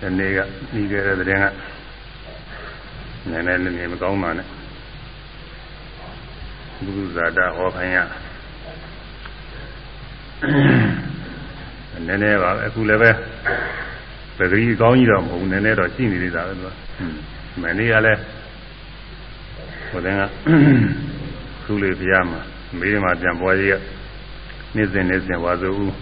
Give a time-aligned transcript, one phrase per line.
[0.00, 0.38] ဒီနေ့က
[0.70, 1.44] ပြီးခဲ့တဲ့တဲ့က
[3.30, 4.46] နည်းနည်းလည်းမကောင်းပါနဲ့
[6.84, 7.98] ဘုရားဇာတာဟောခိုင်းရ
[12.06, 13.10] နည်းနည်းပါပဲအခုလည်းပဲ
[14.38, 16.74] ပဂရီကောင်းကြီးတော့မဟုတ်ဘူးနည်းနည်းတော့ရှိနေသေးတာပဲသူက
[17.60, 18.20] မနေ့ကလည်း
[19.88, 20.20] ဟိုတဲ့က
[21.64, 22.40] သူ့လေးဘုရားမှာ
[22.78, 23.74] မေးမှပြန်ပွားကြီးက
[24.76, 25.94] နေ့စဉ်နေ့စဉ်ဝါဆိုဦး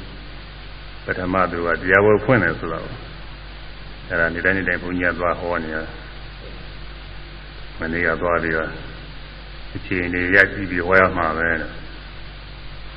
[1.04, 3.07] ပထမသူကတရားဝဲဖွင့်တယ်ဆိုတော့
[4.08, 5.76] အဲ့ဒါနေ့တိုင်းနေ့တိုင်းဘုန်းကြီးကသွားဟောနေရ
[7.78, 8.70] မနေ့ကသွားပြီးတော့
[9.76, 11.48] အခြေအနေရကြည့်ပြီးဟောရမှာပဲ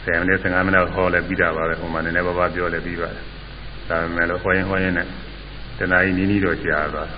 [0.03, 3.25] 10မိနစ်15မိနစ်ဟောလဲပြီးတာပါပဲဟိုမှာနည်းနည်းပါးပါးပြောလဲပြီးပါတယ်
[3.89, 5.07] ဒါပေမဲ့လို့ဟောရင်ဟောရင်နဲ့
[5.77, 7.09] တဏှာကြီးနီးနီးတော့ကြာသွား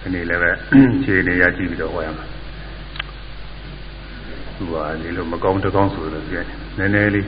[0.00, 0.50] ဒီနေ့လည်းပဲ
[0.96, 2.24] အခြေအနေရကြည့်ပြီးတော့ဟောရမှာ
[4.56, 6.36] သူကဒီလိုမကောင်းတကောင်းဆိုလို့ပြ
[6.78, 7.26] နည်းနည်းလေး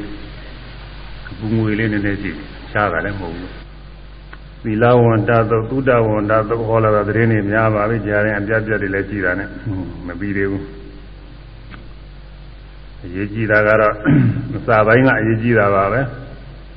[1.38, 2.36] ပူငွေလေးနည်းနည်းကြည့်
[2.72, 3.63] ရှားတာလည်းမဟုတ်ဘူး
[4.64, 9.48] သီလဝန္တသုသုဒဝန္တသုဟောလာတာသတင်းတွေများပါပြီကြားရင်အပြတ်ပြတ်တွေလည်းကြည်တာနဲ့
[10.06, 10.64] မပြီးသေးဘူး
[13.04, 13.94] အရေးကြီးတာကတော့
[14.52, 16.00] မစာပိုင်းကအရေးကြီးတာပါပဲ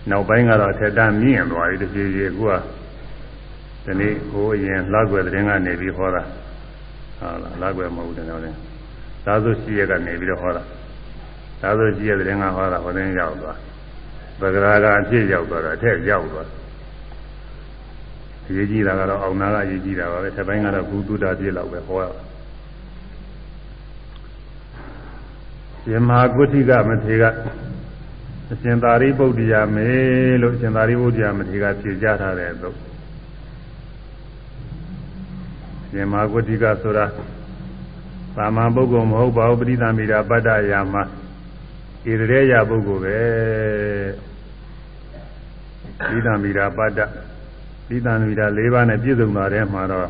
[0.09, 2.53] နောက်ပိုင်းကတော့ထက်တမြင့်သွားပြီတဖြည်းဖြည်းအခုက
[3.85, 6.23] ဒီနေ့ဟိုအရင်လောက်ွယ်သတင်းကနေပြီးဟောတာ
[7.19, 8.51] ဟုတ်လားလောက်ွယ်မဟုတ်တယ်တော့လေ
[9.25, 10.63] သာသုရှိရကနေပြီးတော့ဟောတာ
[11.61, 13.57] သာသုရှိရသတင်းကဟောတာဟောတဲ့ရောက်သွား
[14.39, 16.47] ဗဂရာကအဖြစ်ရောက်သွားတာအထက်ရောက်သွား
[18.49, 22.05] အရေးကြီးတာကတော့အောင်နာကအရေးကြီးတာပါပဲထပ်ပိုင်းကတော့ဘုသူတာပြည့်လောက်ပဲဟောရ
[25.91, 27.23] ယမဟာကုဋ္ဌိကမထေက
[28.51, 29.87] အရှင်သာရိပုတ္တရာမေ
[30.41, 32.75] လို့အရှင်သာရိပုတ္တရာမထေရဖြေကြထားတဲ့သို့
[35.95, 37.05] ယမဟာကုဋ္ဌိကဆိုတာ
[38.35, 41.07] သာမန်ပုဂ္ဂိုလ်မဟုတ်ပါဘူးပရိသမိတာပတ္တယာမှာဣ
[42.05, 43.19] ရေယပုဂ္ဂိုလ်ပဲ
[45.99, 46.99] ပရိသမိတာပတ္တ
[47.87, 50.09] ပရိသမိတာ၄ပါးနဲ့ပြည့်စုံတာထဲမှာတော့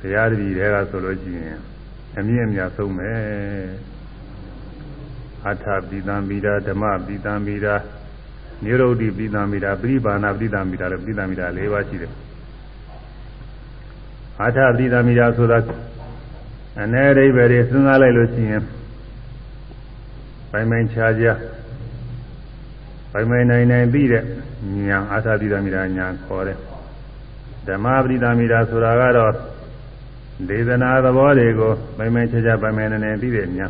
[0.00, 1.58] တရားတပည့်တွေကဆိုလို့ရှိရင်
[2.18, 3.12] အမြင့်အမြတ်ဆုံးပဲ
[5.48, 7.74] အထပိသံမိတာဓမ္မပိသံမိတာ
[8.64, 12.12] နိရောဓိပိသံမိတာပရိပါဏပိသံမိတာလည်းပိသံမိတာ၄ပါးရှိတယ်
[14.42, 15.58] အထပိသံမိတာဆိုတာ
[16.80, 18.62] အနေအိဗယ်တွေစဉ်းစားလိုက်လို့ရှိရင်
[20.50, 21.38] ပိုင်ပိုင်ခြားခြား
[23.16, 24.22] ပိုင်ပိုင်နိုင်နိုင်ပြီးတဲ့
[24.86, 26.58] ညာအာသပိသမိတာညာခေါ်တယ်
[27.66, 29.32] ဓမ္မပရိသမိတာဆိုတာကတော့
[30.48, 33.66] ဒေသနာသဘောတွေကိုပိုင်ပိုင်ခြားခြားပိုင်ပိုင်နိုင်နိုင်ပြီးတဲ့ညာ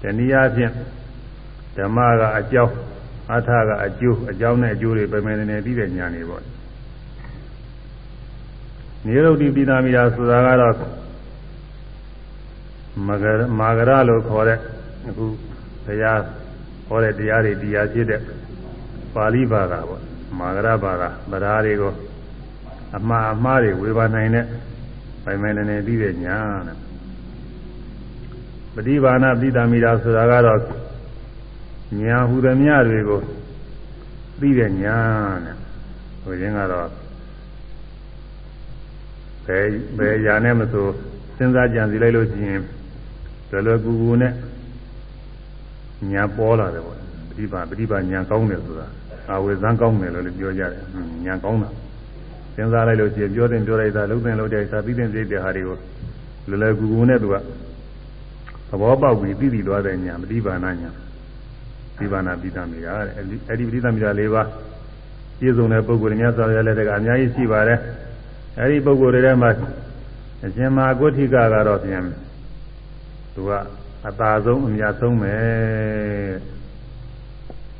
[0.00, 0.72] တနည်းအားဖြင့်
[1.76, 2.74] ဓမ္မကအကြောင်း
[3.34, 6.42] အထာကအကျိုးအကြောင်းနဲ့အကျိုးတွေပိုင်ပိုင်နိုင်နိုင်ပြီးတဲ့ညာနေပေါ့
[9.06, 10.74] နိရုဒ္ဓိပိသမိတာဆိုတာကတော့
[13.06, 14.58] မဂရမာဂရလို့ခေါ်တဲ့
[15.08, 15.26] အခု
[15.84, 16.20] ဘုရား
[16.88, 18.20] ဟောတဲ့တရားတွေတရားဖြစ်တဲ့
[19.14, 20.02] ပါဠိဘာသာပေါ့
[20.38, 21.92] မာဂရဘာသာဗရာတွေကို
[22.96, 24.44] အမှားအမှားတွေဝေဘာနိုင်တဲ့
[25.24, 26.76] ပိုင်ပိုင်နေနေပြီးတဲ့ညာတဲ့
[28.74, 30.60] ပฏิဘာနာပိတမိတာဆိုတာကတော့
[32.00, 33.20] ညာဟူသည်များတွေကို
[34.38, 34.96] ပြီးတဲ့ညာ
[35.44, 35.56] တဲ့
[36.22, 36.88] ဟိုချင်းကတော့
[39.46, 39.66] ဘယ်
[39.98, 40.86] ဘယ်ညာနဲ့မဆို
[41.36, 42.62] စဉ်းစားကြံစီလိုက်လို့ရှိရင်
[43.50, 44.32] လွယ်လွယ်ကူကူနဲ့
[46.11, 46.97] ညာပေါ်လာတယ်ပေါ့
[47.29, 48.87] ပฏิပါပฏิပါညာကောင်းတယ်ဆိုတာ
[49.29, 50.83] အာဝေဇံကောင်းတယ်လို့လည်းပြောကြတယ်
[51.25, 51.69] ညာကောင်းတာ
[52.55, 55.77] စဉ်းစားလိုက်လို့ရှိရင်ပြောတဲ့ပြောလိုက်တာလုံးတဲ့လုံးတဲ့စာပြီးတဲ့စိတ်တဲ့ဟာတွေကို
[56.49, 60.89] လွယ်လွယ်ကူကူနဲ့သူကသဘောပေါက်ပြီးသိသိသွားတဲ့ညာပฏิပါဏညာ
[61.95, 64.47] ပฏิပါဏပိသမိတာတဲ့အဲ့ဒီပฏิသမိတာ၄ပါး
[65.39, 67.79] ပြည့်စုံတဲ့ပုဂ္ဂိုလ်များဆိုရတဲ့ကအများကြီးရှိပါတယ်
[68.59, 69.49] အဲ့ဒီပုဂ္ဂိုလ်တွေထဲမှာ
[70.45, 71.35] အရှင်မဟာဂုဋ္ဌိကက
[71.67, 72.03] တော့ပြန်
[73.33, 73.51] သူက
[74.08, 75.34] အသာဆုံးအမြတ်ဆုံးပဲ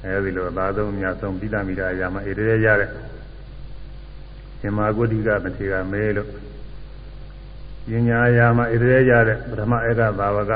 [0.04, 2.32] အဲဒီလိုအသာဆုံးအမြတ်ဆုံးပိဋကမိတာအရာမှာဣရေ
[2.64, 2.90] ရတဲ့
[4.60, 6.28] ရှင်မာဂုတိကမထေရမဲလို့
[7.88, 10.52] ပညာအရာမှာဣရေရတဲ့ပထမဧကသာဝက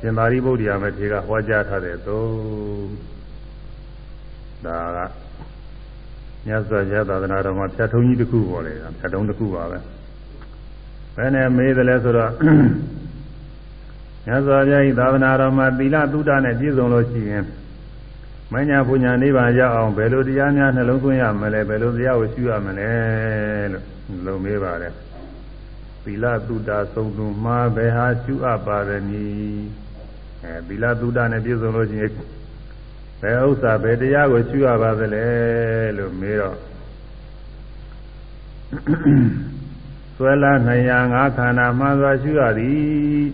[0.00, 2.92] ရှင်သာရိပုတ္တရာမထေရဟောကြားထားတဲ့သုံး
[4.66, 4.98] ဒါက
[6.46, 9.78] မြတ်စွာဘုရားသာသနာတော်မှာဖြတ်ထုံးကြီးတစ်ခုပေါ်လေဖြတ်ထုံးတစ်ခုပါပဲ
[11.16, 12.30] ဘယ်နဲ့မေးတယ်လဲဆိုတော့
[14.26, 17.44] မြတ်စွာဘုရားဤသာသနာတော်မှာသီလသုဒ္ဓနဲ့ပြည့်စုံလို့ရှိရင်
[18.52, 22.90] မညာပူညာနိဗ္ဗာန်ရောက်အောင်ဘယ်လိုတရားများနှလုံးသွင်းရမလဲဘယ်လိုတရားကိုရှုရမလဲ
[23.72, 23.84] လို့
[24.26, 24.92] လုံမေးပါတယ်
[26.04, 29.66] သီလသုဒ္ဓသုံးသူမှာဘယ်ဟာရှုအပ်ပါသနည်း
[30.44, 32.12] အဲသီလသုဒ္ဓနဲ့ပြည့်စုံလို့ရှိရင်
[33.20, 35.26] ဘယ်ဥစ္စာဘယ်တရားကိုရှုရပါသလဲ
[35.98, 36.58] လို့မေးတော့
[40.16, 43.24] ဆွဲလာနိုင်ရာငါးခန္ဓာမှန်စွာရှုရသည်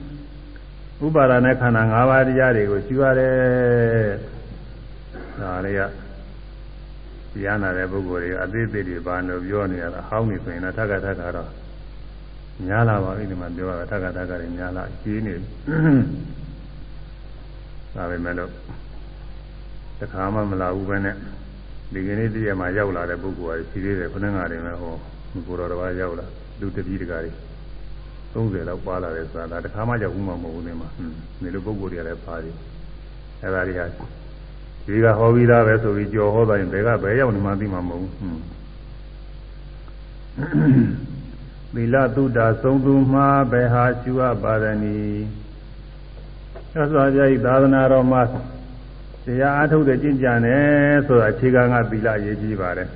[1.05, 3.35] ဥပါဒနဲ့ခန္ဓာ၅ပါးတရားတွေကိုရှုရတယ်
[5.41, 5.81] ဒါလေးက
[7.33, 11.51] တရားနာတဲ့ပုဂ္ဂိုလ်တွေအသေးသေးတွေဘာလို့ပြောနေရတာအဟောင်းနေဆိုရင်တော့ထက်ကထက်ကတော့
[12.67, 15.35] များလာပါပြီဒီမှာပြောတာထက်ကထက်ကတွေများလာကြီးနေ
[17.95, 18.51] ဒါပဲမဲ့လို့
[20.01, 21.15] တခါမှမလာဘူးပဲနဲ့
[21.93, 24.95] ဒီကနေ့တည်းမှာရောက်လာတဲ့ပုဂ္ဂိုလ်ကရှိသေးတယ်ခဏငါတွေမဲ့ဟော
[25.47, 26.27] ကိုတော်တော်ရောက်လာ
[26.61, 27.33] လူတတိတကားတွေ
[28.35, 30.89] 30လောက်ပါလာတယ်ဆိုတာတခါမှရောက်ဘူးမှမဟုတ်ဘူးနေမှာ
[31.43, 32.55] ဒီလိုပုဂ္ဂိုလ်တွေကလည်းပါတယ်
[33.43, 33.87] အဲဒါတွေဟာ
[34.87, 38.39] ဒီကဟောပြီးသားပဲဆိုပြီးကြော်ဟောတိုင်းဘယ်ကဘယ်ရောက်နေမှသိမှာမဟုတ်ဘူး
[41.75, 44.99] သီလသုဒ္ဓသုံးသူမှာဘယ်ဟာရှုအပ်ပါရဏီ
[46.73, 48.23] သစ္စာပြိသာသနာတော်မှာ
[49.25, 50.67] တရားအထုတ်တဲ့ကျင့်ကြံတယ်
[51.07, 52.89] ဆိုတာအခြေခံကသီလအရေးကြီးပါတယ်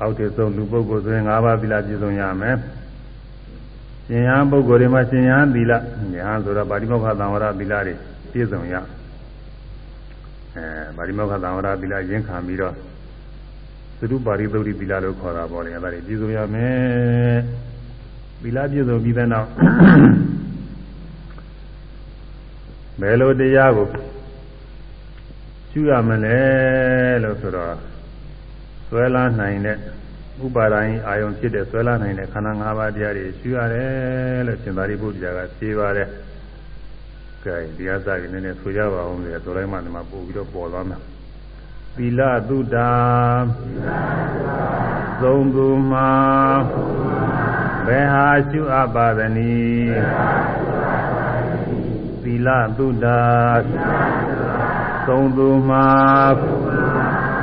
[0.00, 2.56] အောက်တဆုံးလူပုဂ္ဂိုလ်ဆိုရင်၅ပါးသီလပြည့်စုံရမယ်
[4.10, 5.72] ရှင်ဟန်ပုဂ္ဂိုလ်တွေမှာရှင်ဟန်သီလ
[6.12, 7.94] ညာဆိုတော့ပါဠိမောက္ခသံဝရသီလတွေ
[8.32, 8.74] ပြည့်စုံရ
[10.56, 10.66] အဲ
[10.96, 12.74] ပါဠိမောက္ခသံဝရသီလရင်းခံပြီးတော့
[13.98, 17.38] သတုပါရိသုတ်တိသီလလို့ခေါ်တာပေါ့လေအဲဒါတွေပြည့်စုံရမယ်
[18.42, 19.48] သီလပြည့်စုံပြီးတဲ့နောက်
[23.00, 23.86] ဘယ်လိုတရားကို
[25.70, 26.40] ရှုရမလဲ
[27.22, 27.74] လို့ဆိုတော့
[28.88, 29.78] ဆွဲလာနိုင်တဲ့
[30.44, 36.08] ဥပါဒိုင်းအာယုံဖြစ်တဲ့ဆွဲလာနိုင်တဲ့ခန္ဓာ၅ပါးတရားတွေရှုရတယ်လို့ရှင်သာရိပုတ္တရာကဖြေပါတယ်။
[37.44, 40.98] ကဲတရားစာကြီးနည်းနည်းဆိုကြပါအောင်လေဆိုလိုက်မှဒီမှာပို့ပြီးတော့ပေါ်သွားမှာ။
[41.96, 42.76] သီလသုဒ္ဓ
[45.22, 46.10] သုံးသူမှာ
[47.86, 50.00] ဘယ်ဟာရှုအပ်ပါသနည်း
[52.22, 52.48] သီလ
[52.78, 53.06] သုဒ္ဓ
[55.08, 55.86] သုံးသူမှာ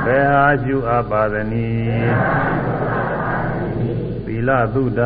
[0.08, 2.14] ဘယ်ဟာရှုအပ်ပါသနည်း
[4.26, 5.02] သီလသုဒ္ဓ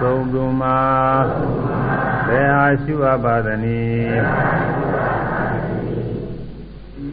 [0.00, 0.80] သုံးသူမှာ
[2.28, 4.20] ဘယ်ဟာရှုအပ်ပါသနည်း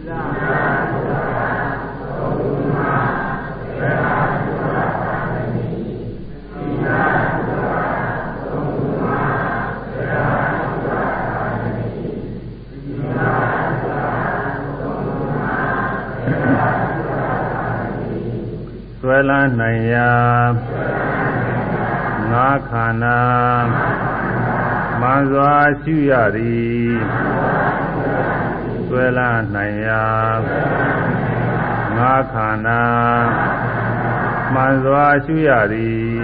[0.08, 0.87] ဆွဲ
[19.30, 20.12] လန်းနိုင်ရာ
[22.32, 23.20] ငါခန္ဓာ
[25.02, 26.96] မှန်စွာရှုရသည်
[28.88, 30.06] ဆွဲလန်းနိုင်ရာ
[31.98, 32.82] ငါခန္ဓာ
[34.54, 36.18] မှန်စွာရှုရသည်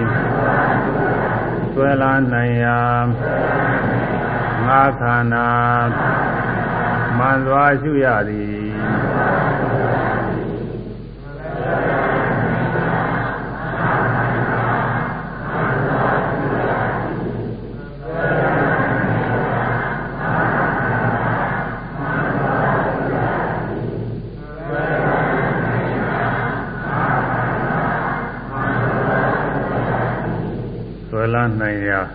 [1.73, 2.81] ဆွဲလန်းနိုင်ရာ
[4.67, 5.49] ငါခန္ဓာ
[7.17, 8.63] မှန်စွာရှုရသည်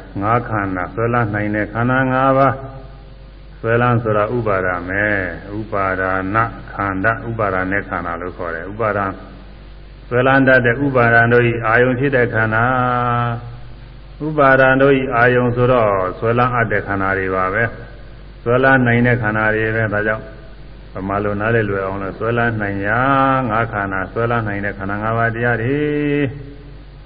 [0.09, 2.55] င်ရာငါးခန္ဓာဆွဲလန်းနိုင်တဲ့ခန္ဓာ၅ပါး
[3.61, 5.05] ဆွဲလန်းဆိုတာဥပါဒမဲ
[5.59, 6.37] ဥပါဒါန
[6.73, 9.01] ခန္ဓာဥပါဒနဲ့ခန္ဓာလို့ခေါ်တယ်ဥပါဒ
[10.09, 12.65] ဆွဲလန်းတတ်တဲ့ဥပါဒံတို့ဤအာယုံဖြစ်တဲ့ခန္ဓာ
[14.27, 17.65] ဥပါဒံတို့ဤအာယုံဆိုတော့ဆွဲလန်းအပ်တဲ့ခန္ဓာတွေပါပဲ
[18.43, 20.25] ဆွဲလန်းနိုင်တဲ့ခန္ဓာတွေပဲဒါကြောင့်
[20.95, 23.01] ဗမာလိုနားလည်လွယ်အောင်လဲဆွဲလန်းနိုင်ရာ
[23.51, 25.79] ငါးခန္ဓာဆွဲလန်းနိုင်တဲ့ခန္ဓာ၅ပါးတရားတွေ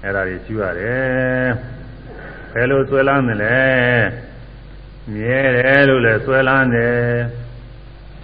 [0.03, 1.49] အဲ့ဒါတွေရှိရတယ်
[2.53, 3.59] ဘယ်လိုဆွဲလန်းတယ်လဲ
[5.13, 6.97] မြဲတယ်လို့လည်းဆွဲလန်းတယ်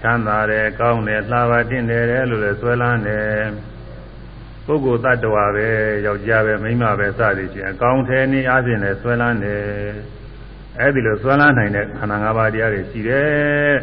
[0.02, 3.28] ချမ်းသာတယ်ကောင်းတယ်လှပါတင့်တယ်လို့လည်းဆွဲလန်းတယ်
[4.66, 5.70] ပုဂ္ဂိုလ်တ attva ပဲ
[6.06, 9.64] ယောက်ျားပဲမိန်းမပဲစသည်ချင်းအကောင်းထဲနည်းအားဖြင့်လည်းဆွဲလန်းတယ်
[10.80, 13.74] အဲ့ဒီလိုဆွဲလန်းနိုင်တဲ့ခန္ဓာ၅ပါးတရားတွေရှိတယ်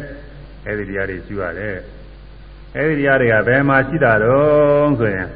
[0.65, 1.77] အဲ့ဒီတရားတွေရှိရတယ်
[2.75, 5.29] အဲ့ဒီတရားတွေကဘယ်မှာရှိတာတော့ဆိုရင်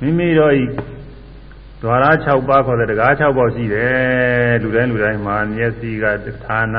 [0.00, 0.64] မိမိတို့ဤ
[1.84, 6.76] ဒွါရ6ပါးခေါ်တဲ့တကား6ပေါက်ရှိတယ်လူတိုင်းလူတိုင်းမှာမျက်စိကတဌာန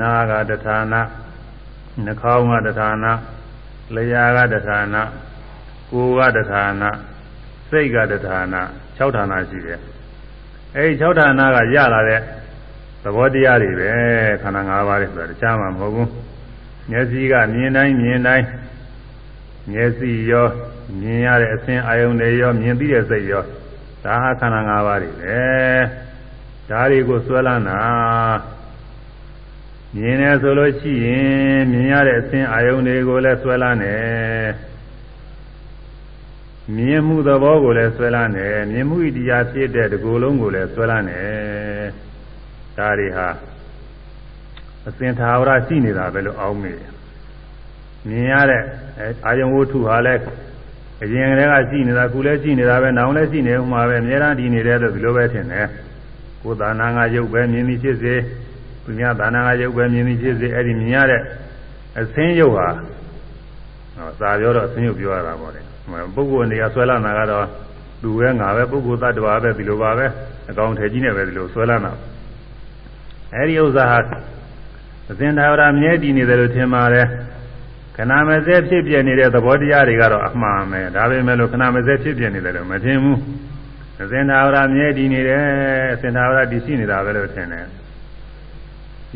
[0.00, 0.94] နားကတဌာန
[2.04, 3.06] နှာခေါင်းကတဌာန
[3.94, 4.96] လျှာကတဌာန
[5.90, 6.82] ကိုယ်ကတဌာန
[7.70, 8.54] စိတ်ကတဌာန
[8.98, 9.80] 6ဌာနရှိတယ်
[10.76, 12.20] အဲဒီ6ဌာနကရလာတဲ့
[13.02, 13.90] သဘောတရားတွေပဲ
[14.42, 16.10] ခန္ဓာ၅ပါးတွေဆိုတာတခြားမှမဟုတ်ဘူး
[16.90, 18.46] မျက်စိကမြင်တိုင်းမြင်တိုင်း
[19.70, 20.46] မျက်စိရော
[21.00, 23.44] မြင်ရတဲ့အဆင်းအာယုန်တွေရောမြင်ပြီးတဲ့စိတ်ရော
[24.04, 25.42] ဒါဟာခန္ဓာ၅ပါးတွေပဲ
[26.70, 27.82] ဒါတွေကိုဆွဲလန်းတာ
[29.96, 34.48] မြင်တယ်ဆိုလို့ရှိရင်မြင်ရတဲ့အခြင်းအာယုန်တွေကိုလည်းဆွဲလန်းတယ်
[36.76, 41.86] မြင်မှုသဘောကိုလည်းဆွဲလန်းတယ်မြင်မှုဣတရားဖြစ်တဲ့ဒီကိုယ်လုံးကိုလည်းဆွဲလန်းတယ်
[42.78, 43.28] ဒါတွေဟာ
[44.88, 46.90] အစဉ်သာဝရရှိနေတာပဲလို့အောင်းမိတယ်
[48.08, 48.62] မြင်ရတဲ့
[49.26, 50.20] အာယုံဝတ္ထုဟာလည်း
[51.02, 55.66] အရင်ကတည်းကရှိနေတာခုလည်းရှိနေတာပဲနောင်လည်းရှိနေဥမှာပဲအများအားဒီနေတဲ့လို့ဒီလိုပဲထင်တယ်
[56.42, 58.14] ကိုယ်သာနာငါရုပ်ပဲမြင်ပြီးဖြစ်စေ
[58.84, 61.20] သူများသာနာငါရုပ်ပဲမြင်ပြီးဖြစ်စေအဲ့ဒီမြင်ရတဲ့
[62.00, 62.68] အစင်းရုပ်ဟာ
[63.96, 65.60] ဟောစာပြောတော့အစင်းရုပ်ပြောရတာပေါ့လေ
[66.14, 67.46] ပုဂ္ဂိုလ်အနေနဲ့ဆွဲလာတာကတော့
[68.02, 70.06] သူပဲငါပဲပုဂ္ဂိုလ်သတ္တဝါပဲဒီလိုပါပဲ
[70.50, 71.92] အကောင်ထည်ကြီးနဲ့ပဲဒီလိုဆွဲလာတာ
[73.34, 73.98] အဲ့ဒီဥစ္စာဟာ
[75.10, 77.06] အစဉ်သာဝရမြဲတည်နေတယ်လို့ထင်ပါတယ်
[77.96, 83.18] ခဏမစဲဖြစ်ပြနေတဲ့သဘောတရားတွေကတော့အမှန်ပဲဒါပေမဲ့လို့ခဏမစဲဖြစ်ပြနေတယ်လို့မထင်ဘူး
[84.02, 85.42] အစဉ်သာဝရမြဲတည်နေတယ်
[85.94, 87.66] အစဉ်သာဝရတည်ရှိနေတာပဲလို့ထင်တယ်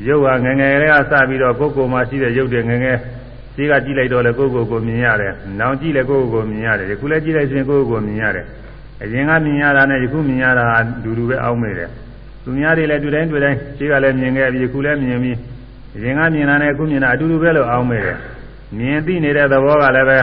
[0.07, 2.99] ရုပ်ဟာငငယ်လေးကစပြီးတော့ကိုယ်ကိုယ်မှာရှိတဲ့ရုပ်တွေငငယ်
[3.55, 8.45] ရှိကကြည့်လိုက်တော့လေကိုယ်ကိုယ်ကိုမြင်ရတယ်။နောင်ကြည့်လေကိုယ်ကိုယ်ကိုမြင်ရတယ်။ယခုလည်းကြည့်လိုက်ရင်ကိုယ်ကိုယ်ကိုမြင်ရတယ်။
[9.03, 11.89] အရင်ကမြင်ရတာနဲ့ယခုမြင်ရတာဟာဒူဒူပဲအောင်းမိတယ်။
[12.43, 15.37] သူများတွေလည်းတွေ့တိုင်းတွေ့တိုင်းရှိကလည်းမြင်ခဲ့ပြီးယခုလည်းမြင်ပြီး
[15.97, 18.19] အရင်ကမြင်တာနဲ့အခုမြင်တာအတူတူပဲလို့အောင်းမိတယ်။
[18.77, 20.19] မြင်သိနေတဲ့သဘောကလည်းပဲ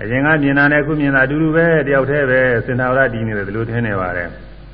[0.00, 4.28] အရင်ကမြင်တာနဲ့အခုမြင်တာအတူတူပဲတယောက်တည်းပဲစင်တာဝရတည်နေတယ်လို့ထင်နေပါတယ်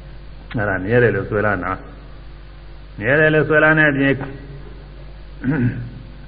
[0.57, 1.73] ။အဲ့ဒါမြဲတယ်လို့ဆွဲလာနာ။
[2.99, 4.15] မြဲတယ်လို့ဆွဲလာတဲ့အပြင်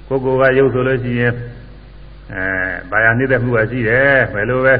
[0.07, 1.33] ကိုယ်ကိုယ်ကရုပ်ဆိုလို့ရှိရင်
[2.33, 2.43] အဲ
[2.91, 4.73] ဘာယာနေတဲ့မှုကရှိတယ်ဘယ်လိုပဲ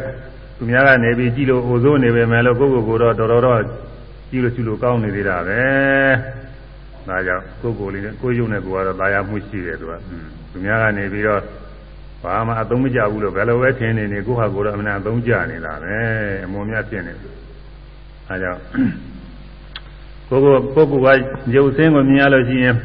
[0.57, 3.61] သူများကနေပြီးကြည့်လို့အိုဆိုးနေပေမဲ့လို့ကိုယ့်ကိုယ်ကိုယ်တော့တော်တော်တော့
[4.29, 5.61] ကြည့်လို့ကြည့်လို့ကောင်းနေသေးတာပဲ
[7.07, 9.93] ဒါကြောင့်ကိုယ်ကိုယ်လေးနဲ့ကိုယ်ရုပ်နဲ့ကိုယ်ကတော့ဘာယာမှုရှိတယ်သူက
[10.51, 11.41] သူများကနေပြီးတော့
[12.25, 15.95] ဘာမှအသုံးမကျဘူးလို့ဘယ်လိုပဲထင်နေနေကိုယ့်ဟာကိုယ်တော့အမှန်အသုံးကျနေတာပဲ
[16.45, 17.35] အမုံမြဖြစ်နေတယ်
[18.29, 18.61] အဲကြောင့်
[20.29, 22.75] ကိုကိုပုဂ္ဂိုလ်ကရုပ်ဆင်းကိုမြင်ရလို့ရှိရင်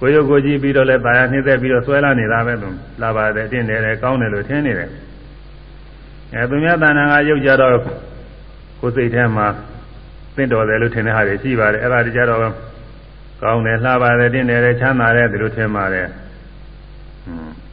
[0.00, 4.90] ကိုရုပ်ကိုကြည့်ပြီးတော့လဲပါရနှိမ့်သက်ပြီးတော့ဆွဲလာနေတာပဲလို့လာပါတယ်တင့်တယ်လေကောင်းတယ်လို့ထင်နေတယ်
[6.34, 7.72] အဲသူများတဏ္ဍာကရုပ်ကြတော့
[8.80, 9.46] ကိုယ်စိတ်ထဲမှာ
[10.36, 12.40] သင့်တော်တယ်လို့ထင်တဲ့ဟာတွေရှိပါတယ်အဲ့ဒါတကြတော့
[13.42, 16.06] ကောင်းတယ်လှပါတယ်တင့်တယ်လေချမ်းသာတယ်ဒီလိုထင်ပါတယ်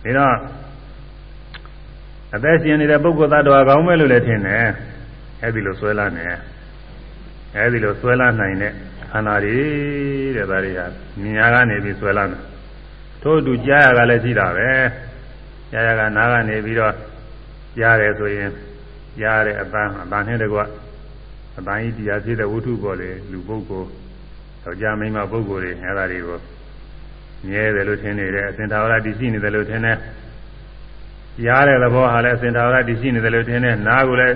[0.03, 0.64] ဟွန်းဒါတော့
[2.35, 4.67] အသက်ရှင်နေတဲ့ပုဂ္ဂိုလ်သတ္တဝါကောင်းမယ်လို့လည်းထင်တယ်
[5.41, 6.25] အဲ့ဒီလိုဆွဲလာနေ
[7.55, 8.71] အဲ့ဒီလိုဆွဲလာနိုင်တဲ့
[9.11, 9.57] ခန္ဓာတွေ
[10.35, 10.79] တဲ့ဒါတွေက
[11.21, 12.41] မြင်ရကနေပြီးဆွဲလာတယ်
[13.21, 14.69] ထို့အတူကြားရကလည်းရှိတာပဲ
[15.71, 16.93] ကြားရကနားကနေပြီးတော့
[17.77, 18.49] ကြားတယ်ဆိုရင်
[19.19, 20.59] ကြားတဲ့အပန်းအပန်းနဲ့တကွ
[21.57, 23.89] အပန်းကြီးတရားဖြစ်တဲ့ဝတ္ထုပေါ်လေလူပုဂ္ဂိုလ်
[24.63, 26.39] ယောက်ျားမိန်းမပုဂ္ဂိုလ်တွေအဲဒါတွေကို
[27.47, 29.97] မြဲတယ်လို့ထင်နေတယ်အစင်သာဝရတည်ရှိနေတယ်လို့ထင်တယ်
[31.47, 34.35] ရားတဲ့သဘောဟာလည်းအစင်သာဝရတည်ရှိနေတယ်လို့ထင်တယ်နားကိုလည်း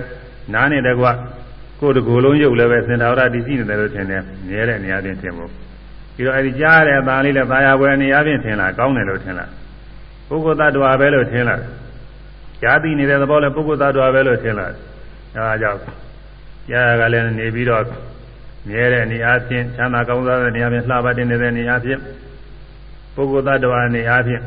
[0.54, 1.06] နားနဲ့တကွ
[1.80, 5.50] ကိုယ်တကူလုံးရုပ်လည်းပဲစင်တာဝရတည်ရှိနေတယ်လို့ထင်တယ်မြဲတဲ့နေရာချင်းထင်ဖို့
[6.14, 9.50] ပြီးတော့အဲဒီကြားတဲ့အသားလေးလည်းသာယာပွဲနေရာချင်းထင်လားကောင်းတယ်လို့ထင်လား
[10.28, 11.60] ပုဂ္ဂိုလ်သတ္တဝါပဲလို့ထင်လား
[12.62, 14.70] ကြားသိနေတဲ့သဘောလည်းပုဂ္ဂိုလ်သတ္တဝါပဲလို့ထင်လား
[15.34, 15.80] အဲဒါကြောင့်
[16.70, 17.84] ကြားကလည်းနေပြီးတော့
[18.68, 22.00] မြဲတဲ့နေရာချင်းချမ်းသာကောင်းစားတဲ့နေရာချင်းလှပတင်နေတဲ့နေရာချင်း
[23.14, 24.42] ပုဂ္ဂိုလ်သတ္တဝါနေရာချင်း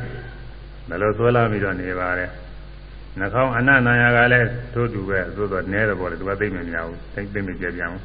[0.90, 2.26] ဘယ်လိုသွဲလာပြီးတော့နေပါလဲ
[3.20, 8.04] နှာခေါင်းအနန္နာယကလည်းတို့တူပဲသို့တော့နည်းတယ်ပေါ့လေသူကသိမမြင်ဘူးသိသိမကြပြန်ဘူး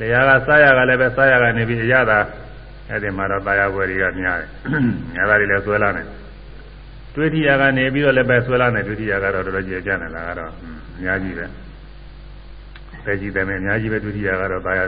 [0.00, 2.18] လျာကစားရကလည်းပဲစားရကနေပြီးအရသာ
[2.88, 4.48] အဲ့ဒီမှာတော့တာယာွယ်တွေကများတယ်
[5.16, 6.06] ငါးသားတွေလည်းဆွဲလာတယ်
[7.14, 10.50] တွေးထီယာကနေပြီးတော့လည်းပဲဆွဲလာတယ်တွေးထီယာကတော့တော်တော်ကျေကျန်တယ်လားကတော့
[10.96, 11.46] အများကြီးပဲ
[13.04, 14.84] ပဲကြည့်တယ်မယ်အများကြီးပဲတွေးထီယာကတော့တာယာ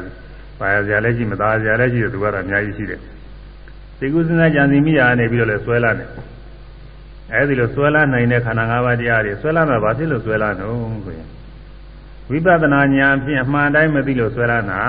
[0.60, 3.00] ပါရစရာလည်းရှိမသားစရာလည်းရှိတယ်သူကတော့အများကြီးရှိတယ်
[3.98, 6.08] သိကုစဉ်းစားကြံစီမိရာကနေပြီးတော့လည်းဆွဲလာတယ်
[7.32, 11.28] အဲဒီလိုဆွဲလာနိုင်တဲ့ခန္ဓာ၅ပါးတရားတွေဆွဲလာမှာဘာဖြစ်လို့ဆွဲလာတော့ဆိုရင်
[12.30, 14.82] ဝိပဿနာဉာဏ်ဖြင့်အမှန်တိုင်းမသိလို့ဆွဲလာတာ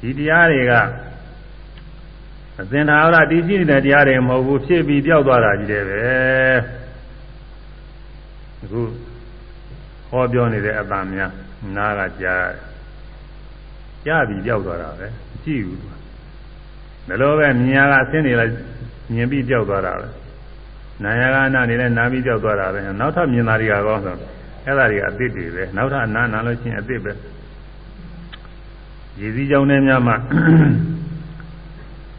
[0.00, 0.72] ဒီတရားတွေက
[2.60, 6.00] အစဉ်သာဝရတည်ရှိနေတဲ့တရားတွေမဟုတ်ဘူးဖြစ်ပြီးပြောက်သွားတာကြီးတယ်ပဲ
[8.62, 8.80] အခု
[10.10, 11.32] ဟောပြောနေတဲ့အပံများ
[11.76, 12.48] နားကကြား
[14.06, 15.06] ကြားပြီးပြောက်သွားတာပဲ
[15.44, 15.94] ကြည့်ဘူးဒါ
[17.20, 18.52] လိုပဲမြင်ရကအဆင်းနေလိုက်
[19.12, 20.06] မြင်ပြီးပြောက်သွားတာပဲ
[21.04, 24.14] နာယကနာနေနဲ့နာပြီးကြောက်သွားတာပဲနောက်ထပ်မြင်တာတွေကကောင်းဆို
[24.64, 27.12] အဲ့ဒါတွေကအသစ်တွေပဲနောက်ထပ်အနာနာလို့ချင်းအသစ်ပဲ
[29.20, 30.12] ရည်စည်းကြောင်းနဲ့များမှ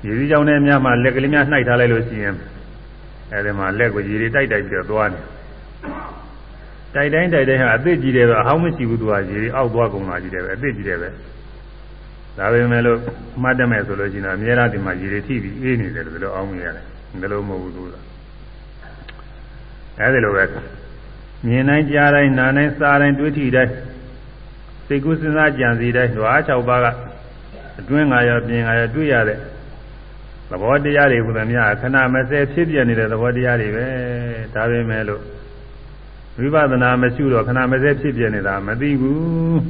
[0.06, 2.36] ရည်စည်းကြောင်းနဲ့များမှလက်ကလေးများနှိုက်ထားလိုက်လို့ရှိရင်
[3.32, 5.20] အဲ့ဒီမှာလက်ကိုရည်တွေတိုက်တိုက်ပြီးတော့သွားနေ
[6.96, 11.10] တိုက်တိုင်းတိုက်တိုင်းဟာအသစ်ကြီးတယ်ပဲအဟောင်းမရှိဘူးသူကရည်တွေအောက်သွားကုန်တာကြီးတယ်ပဲအသစ်ကြီးတယ်ပဲ
[12.38, 12.98] ဒါပေမဲ့လို့
[13.42, 16.86] မှတ်တယ်မဲ့ဆိုလို့ရှိရင်အများအားဒီမှာရည်တွေထိပြီးအေးနေတယ်လို့ဒီလိုအောင်းနေရတယ်
[17.22, 17.96] ဒီလိုမဟုတ်ဘူးသူက
[20.00, 20.44] အဲဒီလိုပဲ
[21.46, 23.74] မြင်တိုင်းကြားတိုင်းနားတိုင်းစားတိုင်းတွေးထီတိုင်း
[24.88, 26.86] စိတ်ကူးစဉ်းစားကြံစီတိုင်းဓဝါ6ပါးက
[27.80, 29.38] အတွင်းငါရောပြင်ငါရောတွေ့ရတဲ့
[30.50, 33.86] သဘောတရားတွေဟူသမျှခဏမစဲဖြစ်ပြနေတဲ့သဘောတရားတွေပဲ
[34.54, 35.22] ဒါပဲမဲ့လို့
[36.38, 39.62] ဝိပဿနာမရှိတော့ခဏမစဲဖြစ်ပြနေတာမသိဘူး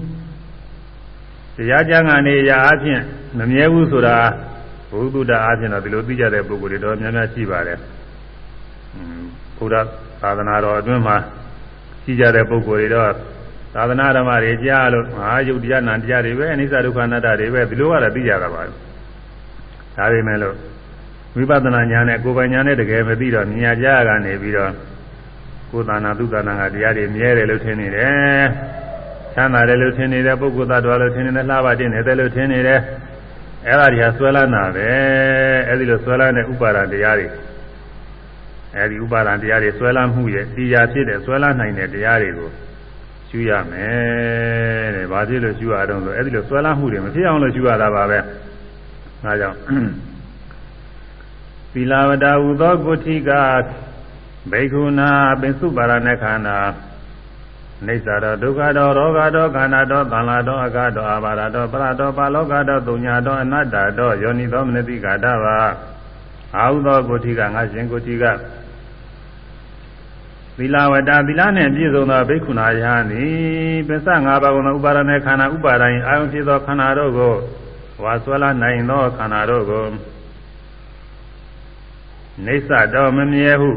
[1.58, 3.04] တရားကျမ်းဂန်နေရာအချင်း
[3.38, 4.18] မမြဲဘူးဆိုတာ
[4.92, 7.80] ဘုဒ္ဓတာအချင်းတော့ဒီလိုသိကြတဲ့ပုဂ္ဂိုလ်တွေတော့များများရှိပါတယ်
[9.58, 9.86] ဘုရား
[10.22, 11.18] သာသနာတော်အတွင်းမှာ
[12.04, 13.12] ရှိကြတဲ့ပုဂ္ဂိုလ်တွေတော့
[13.76, 20.56] သာသနာဓမ္မတွေကြားလို့အာယုတ်တရားနာတရားတွေပဲအနိစ္စဒုက္ခအနတ္တတွေပဲဒီလိုကတော့သိကြတာပါဒါပေမဲ့လို့
[21.36, 24.72] ဝိပဿနာဉာဏ်နဲ့ကိုယ်ပိုင်ဉာဏ်နဲ့တကယ်မသိတော့မြညာကြားကနေပြီးတော့
[25.72, 28.46] ကိုယ်သာနာသူသာနာကတရားတွေမြဲတယ်လို့ထင်နေတယ်
[29.34, 32.80] ချမ်းသာတယ်လို့ထင်နေတဲ့ပုဂ္ဂိုလ်သတ္တဝါလို့ထင်နေတဲ့လှပတင်နေတယ်လို့ထင်နေတယ်
[33.68, 34.90] အဲ့ဒါတွေကဆွဲလန်းတာပဲ
[35.68, 37.28] အဲ့ဒီလိုဆွဲလန်းတဲ့ဥပါဒတရားတွေ
[38.76, 42.50] အဲ့ဒီဥပါဒတရားတွေဆွဲလန်းမှုရဲ့တရားဖြစ်တဲ့ဆွဲလန်းနိုင်တဲ့တရားတွေကို
[43.30, 48.20] ရှုရမယ်တဲ့။ဘာဖြစ်လို့ရှုရအောင်ဆိုအဲ့ဒီလိုဆွဲလန်းမှုတွေမဖြစ်အောင်လို့ရှုရတာပါပဲ။
[49.24, 49.58] ဒါကြောင့်
[51.72, 53.32] သီလဝတ္တဟူသောကုဋ္ဌိက
[54.52, 55.10] ဘိက္ခုနာ
[55.42, 56.60] ပင်စုပါရဏခန္ဓာ
[57.86, 65.58] နေသရဒုက္ခတောရောဂတောခန္ဓာတောသံလာတောအကတောအာဘာရတောပရတောပါလောကတောတုညာတောအနတ္တတောယောနိသောမနတိကာတဘာ
[66.58, 68.26] အာဟုသောကုဋ္ဌိကငါရှင်ကုဋ္ဌိက
[70.58, 77.34] သီလဝတ္တသီလနှင့်ပြည့်စုံသောဘိက္ခုနာယဟန်သည်ပစ္စ၅ပါးကုန်သောဥပါဒณะခန္ဓာဥပါဒိုင်အာယုဖြစ်သောခန္ဓာတို့ကို
[78.04, 79.86] ဝါဆွဲလာနိုင်သောခန္ဓာတို့ကို
[82.46, 83.70] နေသတော်မမြဲဟု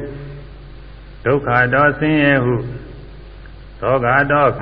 [1.25, 2.55] ဒုက္ခတော်ဆင်းရဲဟု
[3.81, 4.53] သောကတော်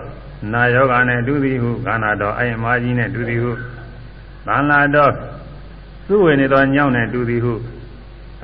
[0.52, 3.52] နာယောဂနဲ့ဒုတိဟုခန္ဓာတော်အယမကြီးနဲ့ဒုတိဟု
[4.48, 5.12] သံလာတော်
[6.06, 7.52] သူ့ဝင်နေသောညောင်းနဲ့ဒုတိဟု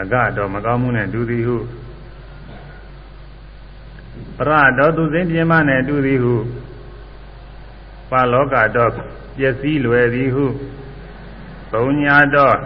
[0.00, 1.56] အကတော်မကောင်းမှုနဲ့ဒုတိဟု
[4.38, 6.34] ပရတော်သူစဉ်ပြင်းမနဲ့ဒုတိဟု
[8.10, 8.90] ပါလောကတော်
[9.36, 10.46] ပျက်စီးလွယ်သည်ဟု
[11.72, 12.56] သုံးညာတော်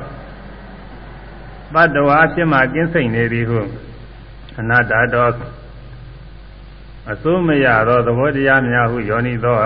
[1.75, 3.61] တတ္တဝါဖြစ်မှကင်းစိတ်နေသည်ဟု
[4.59, 5.33] အနတ္တတော်
[7.13, 9.59] အစိုးမရသောသဘောတရားများဟုယောနိသော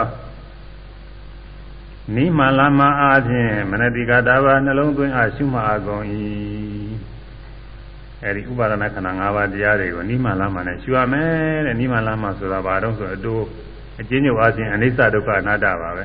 [2.15, 6.05] နိမလာမအားဖြင့်မနတိကတာဘာနှလုံးသွင်းအားရှုမှအကုန်၏
[8.25, 13.35] အဲဒီဥပါဒနာခန္ဓာ၅ပါးတရားတွေကိုနိမလာမနဲ့ရှုရမယ်တဲ့နိမလာမဆိုတာဘာတော့ဆိုအတူ
[14.01, 16.05] အကျဉ်းချုပ်အားဖြင့်အနိစ္စဒုက္ခအနတ္တပါပဲ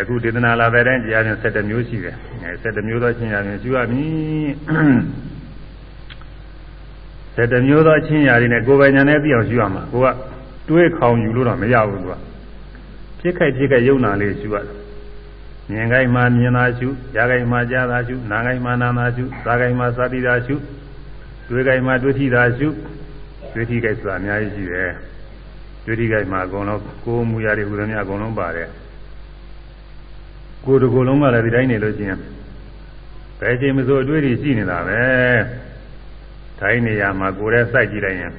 [0.00, 4.50] အခုဒေသနာလာတဲ့တိုင်းတရားချင်း7မျိုးရှိတယ်အဲ7မျိုးသောချင်းရာချင်းရှုရမည်
[7.36, 10.06] 7မျိုးသောချင်းရာတွေနဲ့ကိုယ်ပိုင်ညာနဲ့သိအောင်ရှုရမှာကိုက
[10.68, 12.14] တွေးခေါင်ယူလို့တော့မရဘူးသူက
[13.20, 14.76] ဖြစ်ခိုက်ဖြစ်ခိုက်ယုံနာလေးရှုရတယ်
[15.70, 20.54] မြင်ခိုင်းမှမြင်သာရှုကြားခိုင်းမှကြားသာရှုနားခိုင်းမှနားသာရှုစားခိုင်းမှစားတိသာရှု
[21.52, 22.68] တွေးခိုင်းမှတွေးထိသာရှု
[23.54, 24.90] တွေးထိခိုက်ဆိုတာအများကြီးရှိတယ်
[25.84, 28.68] တွေးထိခိုက်မှအကုန်လုံးကိုယ်မူရာတွေဟူသမျှအကုန်လုံးပါတယ်
[30.64, 32.18] ကိုယ်တစ်ကိုယ်လုံးကလည်းဒီတိုင်းနေလို့ရှိရင်
[33.40, 35.00] ဘယ်ချိန်မဆိုအတွေ့အထိရှိနေတာပဲ
[36.60, 38.32] ထိုင်းနေရာမှာကိုယ်ရဲ့စိုက်ကြည့်လိုက်ရင်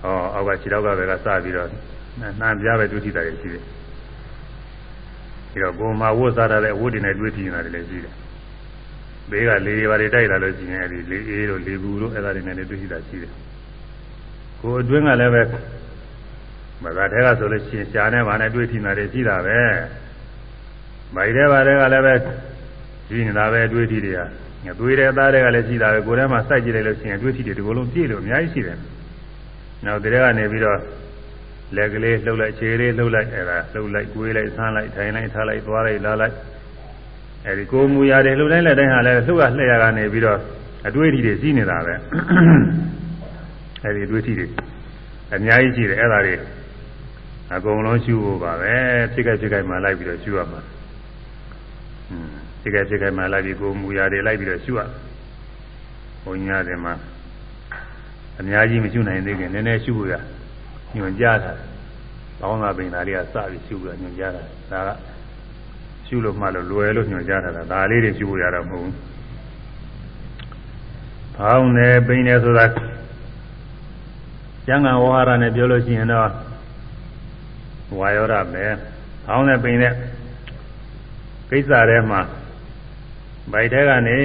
[0.00, 1.68] ဟောအောက်ကခြေတော့ကပဲကစပြီးတော့
[2.20, 3.62] နှမ်းပြားပဲတွေ့ထိတာတွေရှိတယ်
[5.50, 8.14] ပြီးတော့ကိုယ်မှာဝတ်စားတဲ့အဝတ်တွေနဲ့တွေ့ထိနေတာတွေလည်းရှိတယ်
[9.30, 13.32] ဘေးကလေတွေပါတွေတိုက်လာလို့ရှိရင်အဲဒီလေအေးတို့လေဘူးတို့အဲ့ဒါတွေနဲ့လည်းတွေ့ထိတာရှိတယ်
[14.60, 15.42] ကိုယ်အတွင်းကလည်းပဲ
[16.82, 19.58] မသာထဲကဆိုလို့ရှိရင်ရှားနေပါနဲ့တွေ့ထိနေတာတွေရှိတာပဲ
[21.14, 22.14] မိုက်တဲ့ဘာတွေကလည်းပဲ
[23.08, 24.20] ရှိနေတာပဲအတွေ့အထိတွေက
[24.80, 28.78] သွေးတဲ့သားတွေကလည်းရှိတာပဲကိုယ်ထဲမှာစိုက်ကြည့်လိုက်လို့ရှိရင်အတွေ့အထိတွေဒီလိုလုံးပြည့်လို့အများကြီးရှိတယ်။
[29.84, 30.78] နောက်တည်းကနေပြီးတော့
[31.76, 36.34] လက်ကလေးလှုပ်လိုက်ခြေလေးလှုပ်လိုက်အဲဒါလှုပ်လိုက်ကိုယ်လိုက်ဆန်းလိုက်ထိုင်လိုက်ထားလိုက်သွားလိုက်လာလိုက်
[37.46, 40.38] အဲဒီကိုယ်မူရာတွေလှုပ်လိုက်တဲ့တိုင်းဟာလည်းလှုပ်ရလှည့်ရကနေပြီးတော့
[40.88, 41.94] အတွေ့အထိတွေရှိနေတာပဲ။
[43.84, 44.46] အဲဒီအတွေ့အထိတွေ
[45.34, 46.34] အများကြီးရှိတယ်အဲဒါတွေ
[47.54, 48.74] အကုန်လုံးရှုဖို့ပါပဲ
[49.12, 50.60] ဖြစ်ခဲ့ဖြစ်ခဲ့မှလိုက်ပြီးတော့ရှုရမှာ။
[52.62, 54.80] ဖြစ်ခဲ့ဖြစ်ခဲ့မှလိုက်ပြီးကိုမူရာတွေလိုက်ပြီးတော့ရှုရ
[56.24, 56.94] ဘုံညာတယ်မှာ
[58.40, 60.14] အများကြီးမရှုနိုင်သေးခင်နည်းနည်းရှုရ
[60.96, 61.52] ညွန်ကြားတာ
[62.40, 64.42] ဘောင်းသာပင်သားလေးကစပြီးရှုရညွန်ကြားတာ
[64.88, 65.15] ဒါက
[66.06, 68.94] ရှုလို့မှလို့လွယ်လို့ညွန်ကြားတာဒါလေးတွေရှုရတာမဟုတ်ဘူး
[71.36, 72.66] ဘောင်းနဲ့ပင်နဲ့ဆိုတာ
[74.66, 76.30] ကျမ်းဂန်ဝါဟာရနဲ့ပြောလို့ရှိရင်တော့
[77.98, 78.64] ဝါယောရပဲ
[79.26, 79.94] ဘောင်းနဲ့ပင်နဲ့
[81.50, 82.20] ကိစ္စထဲမှာ
[83.52, 84.18] ဗိုက်ထဲကနေ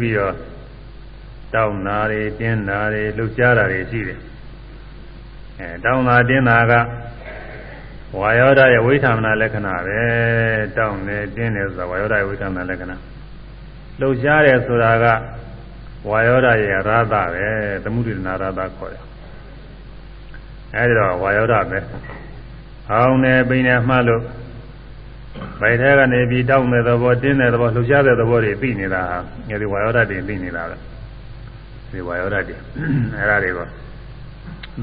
[0.00, 0.34] ပြီးတော့
[1.54, 4.20] တောင်းတာတွေတင်းတာတွေလှုပ်ရှားတာတွေရှိတယ်
[5.58, 6.72] အဲတောင်းတာတင်းတာက
[8.20, 10.00] ဝါယောဒရဲ့ဝိသမနာလက္ခဏာပဲ
[10.76, 12.96] တောင်းတယ်တင်းတယ်ဆိုတာဝါယောဒရဲ့ဝိသမနာလက္ခဏာ
[14.00, 15.06] လှုပ်ရှားတယ်ဆိုတာက
[16.10, 16.80] ဝါယောဒရဲ့ရာ
[17.12, 17.46] သပဲ
[17.84, 19.02] သမှုတ္တနာရာသခေါ်တယ်
[20.76, 21.78] အဲဒီတော့ဝါယောဒပဲ
[22.88, 24.22] ဟောင်းနေပိနေမှလို့
[25.60, 29.18] ဗိုက်ထဲကနေပြီးတောင်းတဲ့သဘောတင်းတဲ့သဘောလှုပ်ရှားတဲ့သဘောတွေသိနေတာဟာ
[29.50, 30.76] အဲဒီဝါယောဓာတ်တွေသိနေတာပဲ
[31.92, 32.56] ဒီဝါယောဓာတ်တွေ
[33.18, 33.66] အဲဒါတွေကို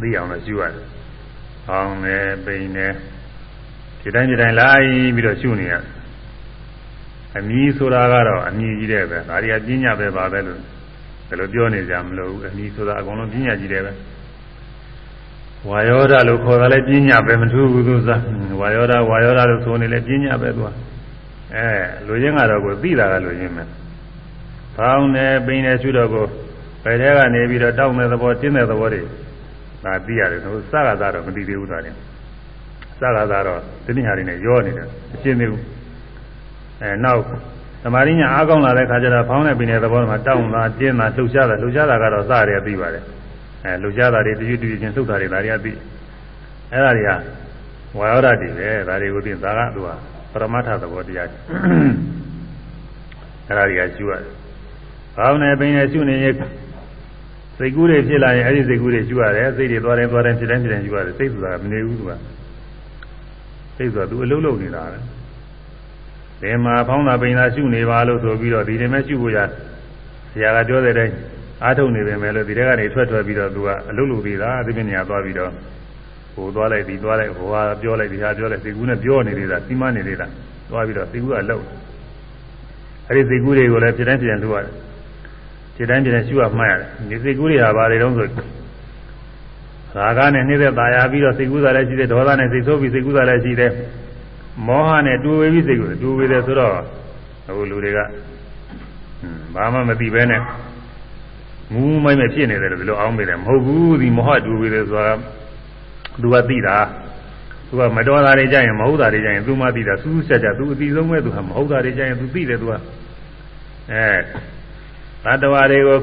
[0.02, 0.86] သိအောင်လို့ရှုရတယ်။
[1.68, 2.88] ဟောင်းနေပိန်နေ
[4.02, 4.86] ဒီတိုင်းဒီတိုင်းလိုက်
[5.16, 5.74] ပြီးတော့ရှုနေရ
[7.38, 10.60] အမီးဆိုတာကတော့အမီးကြီးတဲ့ပဲဒါတွေကပညာပဲပါပဲလို့
[11.28, 13.94] ဘယ်လိုပြောနေကြမလို့အမီးဆိုတာအကုန်လုံးပညာကြီးတယ်ပဲ
[15.68, 18.22] ဝါယောဒလို့ခေါ်တာလဲပညာပဲမထူးဘူးသူစား
[18.62, 20.70] ဝါယောဒဝါယောဒလို့ဆိုနေလဲပညာပဲသူက
[21.56, 21.68] အဲ
[22.08, 23.64] လူရင်းကတော့ကိုသိတာကလူရင်းပဲ
[24.76, 26.26] ဖောင်းနေပိန်နေရှုတော့ကို
[26.84, 29.02] ဘယ်ထဲကနေပြီးတော့တောင်းတဲ့သဘောတင်းတဲ့သဘောတွေ
[29.84, 31.96] ဒါသိရတယ်သူစကားသားတော့မသိသေးဘူးသားတယ်
[33.00, 35.64] စကားသားတော့တနည်းဟာတွေနဲ့ရောနေတယ်အရှင်းသေးဘူး
[36.82, 37.22] အဲနောက်
[37.84, 43.04] သမာဓိညာအားကောင်းလာတဲ့ခါကျတော့ဖောင်းနေပိန်တဲ့သဘောမှာတောင်းတာတင်းတာလှုပ်ရှားတာလှုပ်ရှားတာကတော့စရတယ်သိပါတယ်
[43.64, 45.72] အဲလှုပ်ရှားတာတွေတရွတ်တရွတ်ချင်းသုတ်တာတွေဒါတွေကသိ
[46.72, 47.10] အဲ့ဒါတွေက
[47.98, 49.90] ဝါယောဓာတ်တွေပဲဒါတွေကိုသိသာကသူက
[50.34, 51.28] ပရမတ္ထသဘောတရား
[53.48, 54.34] အဲ့ဒါတွေကရှုရတယ်။
[55.18, 56.36] ဘောင်းနဲ့ပိန်နဲ့ရှုနေရင်
[57.58, 62.12] စိတ်ကူးတွေဖြစ်လာရင်အဲ့ဒီစိတ်ကူးတွေရှုရတယ်စိတ်တွေသွားတယ်သွားတယ်ဖြစ်တိုင်းဖြစ်တိုင်းရှုရတယ်စိတ်ဆိုတာမနေဘူးသူက
[63.80, 65.00] စိတ်ဆိုတာသူအလုံးလုံးနေတာပဲ။
[66.42, 69.38] ဒီမှာဖောင်းတာပိန်တာရှုနေပါလို့ဆိုပြီးတော့ဒီနေ့မှရှုဖို့ရ
[70.32, 71.14] ဆရာကပြောတဲ့တိုင်း
[71.64, 75.52] အားထုတ်နေပေမဲ့လို့ဒီထဲကနေထွက်ထွက်ပြီးတော့သူကအလုံးလုံးသေးတာဒီပြနေရာသွားပြီးတော့
[76.34, 80.28] ဟိုသွားလိုက်ဒီသွားလိုက်ဟိုဟာပြောလိုက်ဒီဟာပြောလိုက်စိတ်ကူးနဲ့ပြောနေသေးတာစီမနေသေးတာ
[80.70, 81.64] သွားပြီးတော့စိတ်ကူးကလှုပ်
[83.08, 84.74] အဲ့ဒီစိတ်ကူးတွေကိုလည်းဖြစ်တိုင်းဖြစ်တိုင်းလှုပ်ရတယ်
[85.76, 88.28] ဖြစ်တိုင်းဖြစ်တိုင်းရှုရမှတ်ရတယ်ဒီစိတ်ကူးတွေဟာဘာတွေတုံးဆို
[89.98, 93.72] ရာဂနဲ့နှိမ့်သက်ပါရပြီးတော့စိတ်ကူးစားလည်းရှိတယ်ဒေါသနဲ့စိတ်ဆိုးပြီးစိတ်ကူးစားလည်းရှိတယ်
[94.68, 96.74] မောဟနဲ့တူဝေပြီးစိတ်ကူးတူဝေတယ်ဆိုတော့
[97.50, 98.00] အခုလူတွေက
[99.56, 100.42] ဘာမှမသိပဲနဲ့
[101.74, 105.14] ငူးမိုင်းပဲဖြစ်နေတယ်လို့ဒီလိုအောင်းမိတယ်မဟုတ်ဘူးဒီမောဟတူဝေတယ်ဆိုတာ
[106.22, 106.78] သူကသိတာ
[107.68, 112.74] သူကမတော်တာတွေကြရင်မဟုတ်တာတွေကြရင်သူမှသိတာစူးစူးဆက်ဆက်သူအတိဆုံးပဲသူကမဟုတ်တာတွေကြရင်သူသိတယ်သူက
[113.92, 114.06] အဲ
[115.24, 115.98] တတ္တဝါတွေကို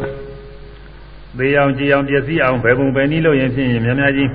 [1.38, 4.30] သေအောင်ကြည်အောင်ပျက်စီးအောင်ဘယ်ပုံပဲနည်းလို့ရင်ဖြစ်ရင်များများကြီး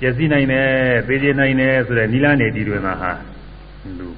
[0.00, 0.66] ပျက်စီးနိုင်တယ်
[1.08, 3.12] သေကျေနိုင်တယ်ဆိုတဲ့နိလန်းနေဒီတွင်မှာဟာ
[3.98, 4.08] သူ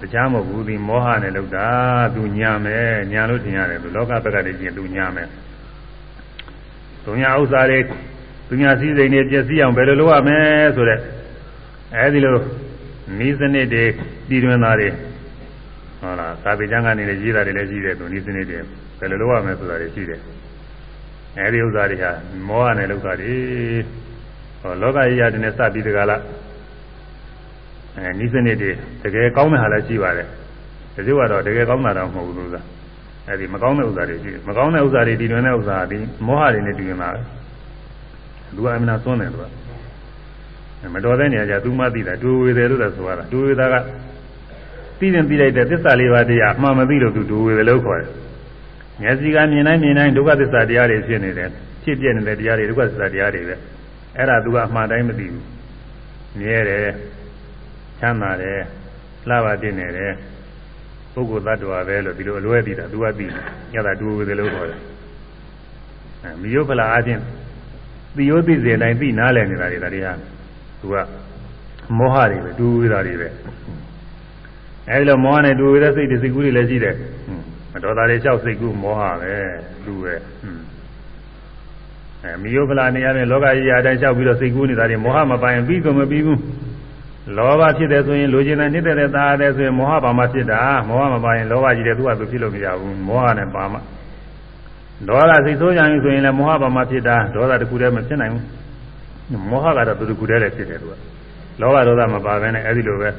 [0.00, 1.68] တရားမဟုတ်ဘူးဒီမောဟနဲ့လောက်တာ
[2.14, 5.28] သူညာမယ်ညာလို့ထင်ရတယ်သူလောကဘက်ကတည်းကသူညာမယ်
[7.04, 7.78] ဒုညာဥစ္စာတွေ
[8.48, 10.40] သူညာစည်းစိမ်တွေပျက်စီးအောင်ဘယ်လိုလုပ်ရမလဲ
[10.76, 10.98] ဆိုတဲ့
[11.94, 12.32] အဲဒီလို
[13.26, 13.84] ဤစနစ်တွေ
[14.28, 14.88] တည်တွင်တာတွေ
[16.00, 18.58] ဟုတ်လားသာပေကျမ်းကနေလည်းရေးတာတွေလည်းရှိတယ်သူဤစနစ်တွေ
[18.98, 20.20] ဘယ်လိုလုပ်ရမလဲဆိုတာတွေရှိတယ်
[21.38, 22.10] အဲဒီဥစ္စာတွေဟာ
[22.48, 23.34] မောဟနဲ့လောက်တာတွေ
[24.60, 26.22] ဟောလောကကြီးရတယ်နဲ့စပြီးတကလား
[27.96, 28.70] အဲဤစနစ်တွေ
[29.02, 30.28] တကယ်ကောင်းတဲ့ဟာလည်းရှိပါတယ်
[30.94, 32.60] တချို့ကတော့တကယ်ကောင်းတာတော့မဟုတ်ဘူးလို့သာ
[33.28, 37.20] အဲဒီမကောင်းတဲ့ဥစ္စာတွေရှိတယ်မကောင်းတဲ့ဥစ္စာတွေတည်တွင်တဲ့ဥစ္စာဒီမောဟတွေနဲ့တည်တွင်တာပဲ
[38.54, 39.44] သူကအမှန်သွန်းတယ်သူက
[40.94, 43.74] မတော်တဲ့နေရာကျသူမှသိတာဒူဝေတယ်လို့လည်းဆိုရတာဒူဝေတာက
[44.98, 48.10] သိရင်သိလိုက်တဲ့သစ္စာလေးပါးတရားအမှန်မသိလို့သူဒူဝေတယ်လို့ခေါ်တယ်
[49.00, 51.48] မျက်စိကမြင်တိုင်းမြင်တိုင်းဒုက္ခသစ္စာတရားတွေဖြစ်နေတယ်
[51.82, 53.54] ဖြစ်ပြနေတဲ့တရားတွေဒုက္ခသစ္စာတရားတွေပဲ
[54.16, 55.46] အဲ့ဒါသူကအမှန်တိုင်းမသိဘူး
[56.38, 56.92] မြဲတယ်
[58.00, 58.60] ချမ်းသာတယ်
[59.28, 60.12] လှပါတင်နေတယ်
[61.14, 64.80] ပုဂ္ဂိုလ်သတ္တဝါပဲလို့ဒီလိုအလွဲသိတာသူကသိတယ်ညတာဒူဝေတယ်လို့ခေါ်တယ်
[66.22, 67.22] အဲမိယုဖလာအချင်း
[68.16, 70.12] သိရောသိစေတိုင်းသိနားလည်နေတာတွေဒါတွေဟာ
[70.80, 70.96] သူက
[71.98, 73.28] မောဟတွေပဲတူဝေးတာတွေပဲ
[74.88, 76.94] အဲဒီလိုမောဟနဲ့တူဝေးတဲ့စိတ်တွေစိတ်ကူးတွေလည်းရှိတယ်
[77.72, 79.34] မတော်တာတွေလျှောက်စိတ်ကူးမောဟပဲ
[79.84, 80.14] လူပဲ
[82.22, 86.40] အဲမိယုဖလာနေရတဲ့လောကကြီးအတိုင်းလျှောက်ပြီးတော့စိတ်ကူးနေတာတွေမောဟမပိုင်ပြီးကုန်မပြီးဘူး
[87.36, 93.78] လောဘဖြစ်တယ်ဆိုရင်လိုချင်တဲ့နှစ်တဲ့သားတယ်ဆိုရင်မောဟပါမှဖြစ်တာမောဟမပါရင်လောဘကြီးတယ်သူကသူဖြစ်လို့မရဘူးမောဟနဲ့ပါမှ
[95.08, 98.44] ဒေါသစိတ်ဆိုးကြရင်ဆိုရင်လည်းမောဟပါမှဖြစ်တာဒေါသတခုတည်းမဖြစ်နိုင်ဘူး
[99.50, 100.94] မောဟကတော့သူတခုတည်းလည်းဖြစ်တယ်သူက
[101.60, 103.10] လောဘဒေါသမပါဘဲနဲ့အဲဒီလိုပဲ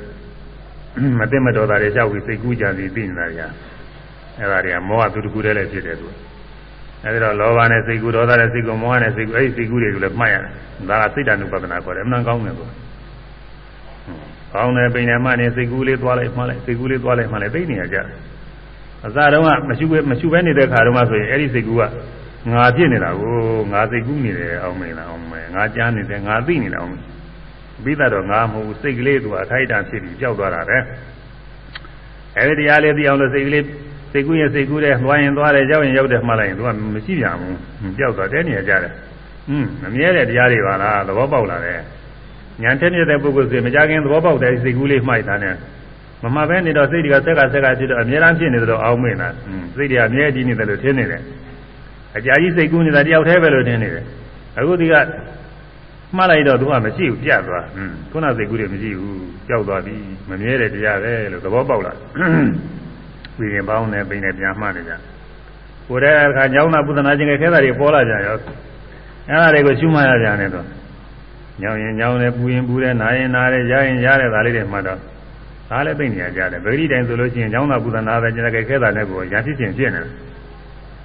[1.20, 3.48] မသိမတော်တာတွေကြောက်ပြီးစိတ်ကူးကြံစီသိနေတာညာ
[4.40, 6.08] အဲဒါတွေကမောဟသူတခုတည်းလည်းဖြစ်တယ်သူ
[7.06, 10.52] အဲဒီတော့လောဘနဲ့စိတ်ကူးဒေါသနဲ့စိတ်ကူးမောဟနဲ့စိတ်ကူးအဲဒီစိတ်ကူးတွေကိုလည်းမှတ်ရတယ်
[10.90, 12.66] ဒါကစိတ်တ ानु ပဒနာခေါ်တယ်အမှန်ကောင်းတယ်သူ
[14.54, 18.06] ကောင်းတယ်ပိန်တယ်မှနေစိတ်ကူးလေးသွားလိုက်မှလိုက်စိတ်ကူးလေးသွားလိုက်မှလိုက်သိနေရကြတယ်
[19.06, 21.82] အစတုန်းကမရှိပဲမရှိပဲနေတဲ့ခါတုန်းကဆိုရင်အဲ့ဒီစိတ်ကူက
[22.52, 23.36] ငါဖြစ်နေတာကို
[23.72, 26.94] ငါစိတ်ကူးနေတယ်အောင်မင်းလားအောင်မင်းငါကြားနေတယ်ငါသိနေတယ်အောင်
[27.84, 30.78] ပြီးတော့ငါမဟုတ်ဘူးစိတ်ကလေးသူအထိုက်တန်ဖြစ်ပြီးကြောက်သွားတာပဲ
[32.38, 33.64] အဲ့ဒီတရားလေးသိအောင်လို့စိတ်ကလေး
[34.14, 38.94] စိတ်ကူးရင်စိတ်ကူးတယ်သွားရင်သွားတယ်ကြောက်ရင်ရောက်တယ်မှတ်လိုက်ရင်သူကမရှိပြန်ဘူးကြောက်သွားတဲ့နေရာကြတယ်
[39.50, 41.80] อืมမမြဲတဲ့တရားတွေပါလားသဘောပေါက်လာတယ်
[42.62, 45.56] ညာထက်မြက်တဲ့ပုဂ္ဂိုလ်ဆိုရင်မကြခင်သဘောပေါက်တဲ့စိတ်ကူးလေးမှိုက်တာနဲ့
[46.24, 49.30] မမှပဲနေတော့စိတ်တွေကဆက်ကဆက်ကဖြစ်တော့အများအားဖြစ်နေတယ်လို့အောင်းမင်းတာ
[49.76, 51.22] စိတ်တွေအမြဲတည်နေတယ်လို့ထင်နေတယ်
[52.18, 54.04] အကြာကြီးစိတ်ကူးနေတာတယောက်တည်းပဲလို့ထင်နေတယ်
[54.58, 54.94] အခုဒီက
[56.18, 57.66] မှားလိုက်တော့သူကမရှိဘူးပြတ်သွား
[58.12, 59.96] ခုနစိတ်ကူးတွေမရှိဘူးကြောက်သွားပြီ
[60.30, 61.94] မမြဲတဲ့တရားပဲလို့သဘောပေါက်လာ
[63.38, 64.94] ပြီးရင်ပေါင်းနေပိန်နေပြန်မှတ်နေကြ
[65.88, 68.36] ကိုယ်တည်းအခါညောင်းတာပုသနာချင်းကခဲတာတွေပေါ်လာကြရော
[69.30, 70.66] အဲ့ဒါတွေကိုရှုမှတ်ရကြတယ်တော့
[71.62, 75.00] ညောင်းရင်ညောင်းတယ်ပူရင်ပူတယ်နားရင်နားတယ်ရရင်ရတယ်ဒါလေးတွေမှတ်တော့
[75.70, 80.12] ဒါလည်းသိနေကြတယ်ဗေဒိတိုင်းဆိုလို့ရှိရင်ကျောင်းသာကုသနာပဲကျန်တဲ့ခဲတာနဲ့ကိုရဖြစ်ခြင်းဖြစ်နေတယ်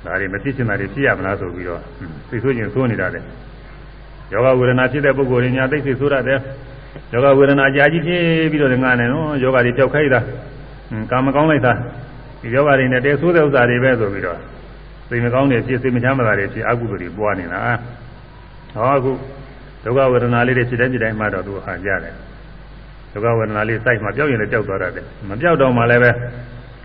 [0.05, 1.81] ဒါတွေမဖြစ်ချင်တာတွေဖြစ်ရမလားဆိုပြီးတော့
[2.29, 3.21] သိဆိုခြင်းသိုးနေတာလေ
[4.33, 6.39] ယောဂဝေဒနာဖြစ်တဲ့ပုဂ္ဂိုလ်တွေညာသိစိတ်ဆိုရတယ်
[7.13, 10.21] ယောဂဝေဒနာကြာကြီးဖြစ်ပြီးတော့ငါနဲ့နော်ယောဂတွေပျောက်ခိုင်းတာ
[11.11, 11.73] ကာမကောင်းလိုက်တာ
[12.49, 14.39] ဒီယောဂတွေနဲ့တဲဆိုးတဲ့ဥစ္စာတွေပဲဆိုပြီးတော့
[15.09, 17.61] စိတ်မကောင်းတွေဖြစ်စိတ်မချမ်းသာတွေဖြစ်အကုသိုလ်တွေပွားနေတာ
[18.75, 19.13] ဟောအခု
[19.85, 22.15] ဒုက္ခဝေဒနာလေးတွေဖြစ်တဲ့ဖြစ်တိုင်းမှတော့သူဟာကြတယ်
[23.13, 26.11] ဒုက္ခဝေဒနာလေးစိုက်မှပျောက်ရင်လည်းပျောက်သွားတယ်မပျောက်တော့မှလည်းပဲ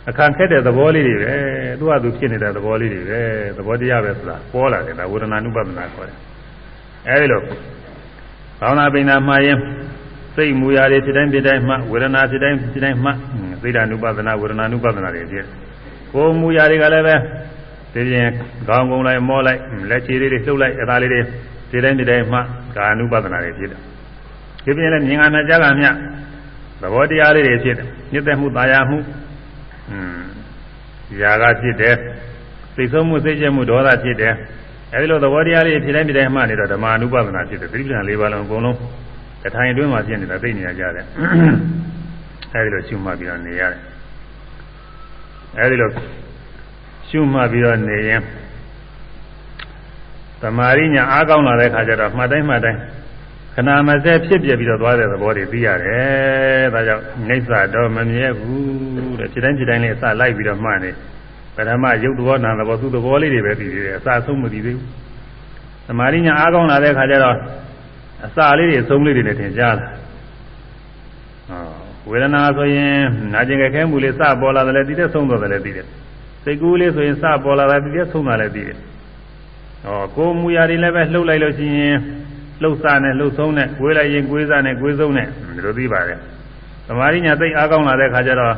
[0.10, 1.34] အခန့်ခက်တဲ့သဘောလေးတွေပဲ
[1.80, 3.22] သူ့ဟာသူဖြစ်နေတဲ့သဘောလေးတွေပဲ
[3.58, 6.18] သဘောတရားပဲဆိုတာပေါ်လာတယ်ဒါဝေဒနာနုပဒနာခေါ်တယ်
[7.08, 7.42] အဲဒီလို
[8.60, 9.58] ဘာဝနာပိဏမှာရင်
[10.37, 13.11] စိတ်မူရာတွေဖြစ်တိုင်းဖြစ်တိုင်းမှဝေဒနာဖြစ်တိုင်းဖြစ်တိုင်းမှ
[13.63, 15.45] သိတာနုပဒနာဝေဒနာနုပဒနာတွေဖြစ်
[16.13, 17.15] ကိုယ်မူရာတွေကလည်းပဲ
[17.93, 18.29] ဒီပြင်
[18.69, 21.21] ခေါင်းကုန်းလိုက်မောလိုက်လက်ချီလေးတွေလှုပ်လိုက်အဲဒါလေးတွေ
[21.71, 22.39] ဖြစ်တိုင်းဖြစ်တိုင်းမှ
[22.77, 23.81] ကာနုပဒနာတွေဖြစ်တယ်
[24.65, 25.87] ဒီပြင်လည်းမြင်ငါနဲ့ကြားကမြ
[26.81, 28.99] သဘောတရားလေးတွေဖြစ်တယ်ညစ်သက်မှုတာယာမှု
[29.91, 30.21] อืม
[31.21, 31.95] ຢာကဖြစ်တယ်
[32.77, 34.35] သိဆုံးမှုသိကျက်မှုဒေါသဖြစ်တယ်
[34.93, 38.77] အဲဒီလိုသဘောတရားလေးဖြစ်တိုင်းဖြစ်တိုင်းမှနေတော့ဓမ္မအနုပဒနာဖြစ်တယ်သတိပဋ္ဌာန်၄ပါးလုံးအကုန်လုံး
[39.44, 41.06] တထိုင်အတွင်းမှာဖြစ်နေတာသိနေရကြတယ်
[42.54, 43.82] အဲဒီလိုရှုမှတ်ပြီးတော့နေရတယ်
[45.60, 45.90] အဲဒီလို
[47.10, 48.22] ရှုမှတ်ပြီးတော့နေရင်
[50.42, 52.80] သမာရိညာအားကောင်းလာတဲ့ခါကျတော့မှတ်တိုင်းမှတ်တိုင်း
[53.56, 60.92] ခဏမစဲဖြစ်ပြပြီးတော့သွားတဲ့သဘောတွေသိရတယ်။ဒါကြောင့်နေဆာတော့မမြဲဘူးတဲ့ဖြစ်တိုင်းဖြစ်တိုင်းလေးအစလိုက်ပြီးတော့မှတ်နေ
[61.56, 64.88] ပထမရုပ်သဘောနာသဘောသူ့သဘောလေးတွေပဲသိသေးတယ်အစဆုံးမသိသေးဘူး။
[65.88, 67.36] သမာရိညာအားကောင်းလာတဲ့ခါကျတော့
[68.26, 69.88] အစလေးတွေအဆုံးလေးတွေနဲ့ထင်ရှားလာ။
[71.50, 71.64] ဟော
[72.10, 72.98] ဝေဒနာဆိုရင်
[73.34, 75.86] နာကျင်ကြဲခဲမှုလေးစပေါ်လာတယ်လည်းသိတယ်ဆုံးသွားတယ်လည်းသိတယ်။
[76.44, 78.78] စိတ်ကူးလေးဆိုရင်စပေါ်လာတာသိတယ်ဆုံးတာလည်းသိတယ်။
[79.84, 81.98] ဟောကိုယ်မူရာတွေလည်းပဲလှုပ်လိုက်လို့ရှိရင်
[82.62, 86.20] လှုပ်စားနဲ့လှုပ်ဆုံးနဲ့ကိုယ်လိုက်ရင်ကိုယ်စားနဲ့ကိုယ်ဆုံးနဲ့ဒီလိုသိပါတယ်။
[86.88, 88.54] သမာဓိညာသိအားကောင်းလာတဲ့ခါကျတော့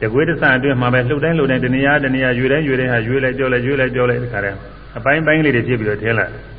[0.00, 4.56] တကွေးတဆန်အတွင်းမှာပဲလှုပ်တိုင်းလှုပ်တိုင်းတဏှာတဏှာရွေတိုင်းရွေတိုင်းဟာရွေလိုက်ကြောလိုက်ရွေလိုက်ကြောလိုက်ဒီခါတည်း
[4.98, 6.26] အပိုင်းပိုင်းလေးတွေဖြစ်ပြီးတော့ထင်းလာ။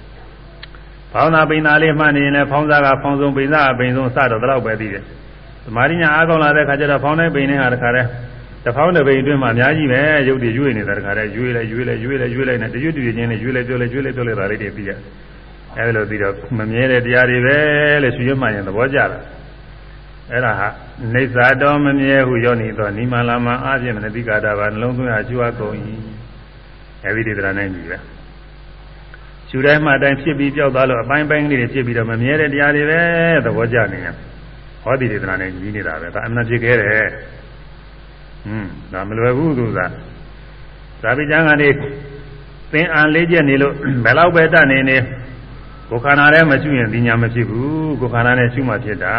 [1.14, 5.04] ဖောင်းသာပိန်သာလေးမှနေရင်လည်းဖောင်းစားကဖောင်းဆုံးပိန်စားကပိန်ဆုံးစတော့တော့ပဲသိတယ်။
[5.66, 8.08] သမာဓိညာအားကောင်းလာတဲ့ခါကျတော့ဖောင်းတိုင်းပိန်တိုင်းဟာတခါတည်း
[8.66, 15.00] တဖောင်းတစ်ပိန်အတွင်းမှာအများကြီးပဲရုပ်တွေရွေနေတာတခါတည်းရွေလိုက်ရွေလိုက်ရွေလိုက်ရွေလိုက်နဲ့တရွေ့တရွေ့ချင်းနဲ့ရွေလိုက်ပြောလိုက်ရွေလိုက်ပြောလိုက်တာလေးတွေပြီးရတယ်။
[15.78, 17.58] အဲလိုပြီးတော့မမြဲတဲ့တရားတွေပဲ
[18.04, 19.18] လို့ရှင်ရမှရင်သဘောကျတာ
[20.32, 20.70] အဲ့ဒါဟာ
[21.14, 25.76] နေသာတော်မမြဲဟုယောနိသောနိမလာမအပြည့်မနတိကာတာပါနှလုံးသွင်းအားကျွားကုန်၏
[27.06, 27.98] အဲဒီဒီတရားနဲ့ညီပဲ
[29.54, 33.02] ရှုတိုင်းမှတိုင်းဖြစ်ပြီးကြောက်သွားလို့အပိုင်းပိုင်းလေးတွေဖြစ်ပြီးတော့မမြဲတဲ့တရားတွေပဲ
[33.46, 34.16] သဘောကျနေရင်
[34.84, 37.08] ဟောဒီဒီတရားနဲ့ညီနေတာပဲဒါအမှန်ဖြစ်ခဲ့တယ်
[38.46, 39.80] ဟွန်းဒါမလွယ်ဘူးသူက
[41.04, 41.70] သာပိကျမ်းကနေ
[42.72, 43.74] သင်အားလေးချက်နေလို့
[44.06, 44.98] ဘယ်လောက်ပဲတတ်နေနေ
[45.90, 49.16] ကိုယ်ခန္ဓာနဲ့မရှုရင်ဒီညာမဖြစ်ဘူးကိုယ်ခန္ဓာနဲ့ရှုမှဖြစ်တာ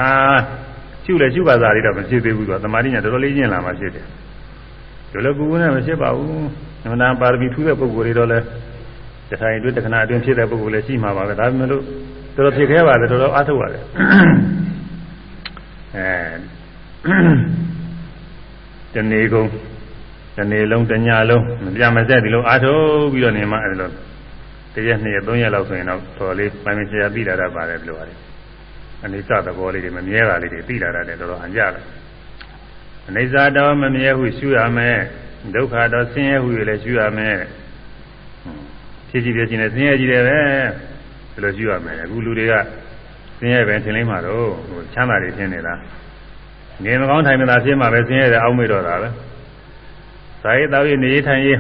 [1.04, 4.06] ရှုလဲရှုပါစားရတော့မဖြစ်သေးဘူးဆိုတော့သမာဓိညာတော်တော်လေးကျင့်လာမှဖြစ်တယ်
[5.10, 6.44] ဒီလိုကူကူနဲ့မဖြစ်ပါဘူး
[6.82, 8.38] အမှန်တန်ပါရမီထူးတဲ့ပုဂ္ဂိုလ်တွေတော့လဲ
[9.34, 11.82] တထိုင်အတွင်းတခဏအတွင်းဖြစ်တဲ့ပုဂ္ဂိုလ်လည်းရှိမှာပါပဲဒါပေမဲ့လို့
[12.34, 13.82] တော်တော်ဖြစ်ခဲပါတယ်တော်တော်အားထုတ်ပါတယ်
[15.96, 16.08] အဲ
[18.94, 19.48] တနေ့ကုန်
[20.36, 23.90] တနေ့လုံးတညလုံးမပြမစက်ဒီလိုအားထုတ်ပြီးတော့နေမှအဲလို
[24.74, 28.14] တရက်နှစ်ရက်သုံးရက်လောက်ဆိုရင်တော့တော်လေးပိုင်မချရာပြီးလာတတ်ပါတယ်ဘယ်လိုပါလဲ
[29.04, 31.84] အနေစသဘောလေးတွေမမြဲတာလေးတွေပြီးလာတတ်တယ်တော်တော်ဟန်ကြတယ်
[33.08, 34.98] အနေစတော့မမြဲဟုရှုရမယ်
[35.54, 37.38] ဒုက္ခတော့ဆင်းရဲဟုလည်းရှုရမယ်
[39.14, 40.38] ဖြစ်ကြည့်ပြချင်းနဲ့ဆင်းရဲကြည့်တယ်ပဲ
[41.34, 42.52] ဘယ်လိုရှုရမလဲအခုလူတွေက
[43.38, 45.74] ဆင်းရဲပဲထင်လိမ့်မှာတော့ဟိုချမ်းသာတွေထင်နေတာ
[46.84, 49.08] ငင်မကောင်းထိုင်မသာဖြစ်မှာပဲဆင်းရဲတယ်အောက်မေ့တော့တာပဲ
[50.42, 51.58] ဇာယေတောက်ရနေထိုင်ရေး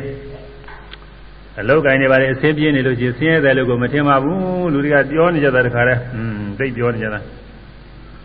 [1.60, 7.20] အလုတ်ကိုင်းနေပါလေအဆင်းပြေးနေလို့ရှိရင်ဆင်းရဲတယ်လို့ကိုမထင်ပါဘူးလူတွေကပြောနေကြတာတခါတည်းอืมသိပြောနေကြတာ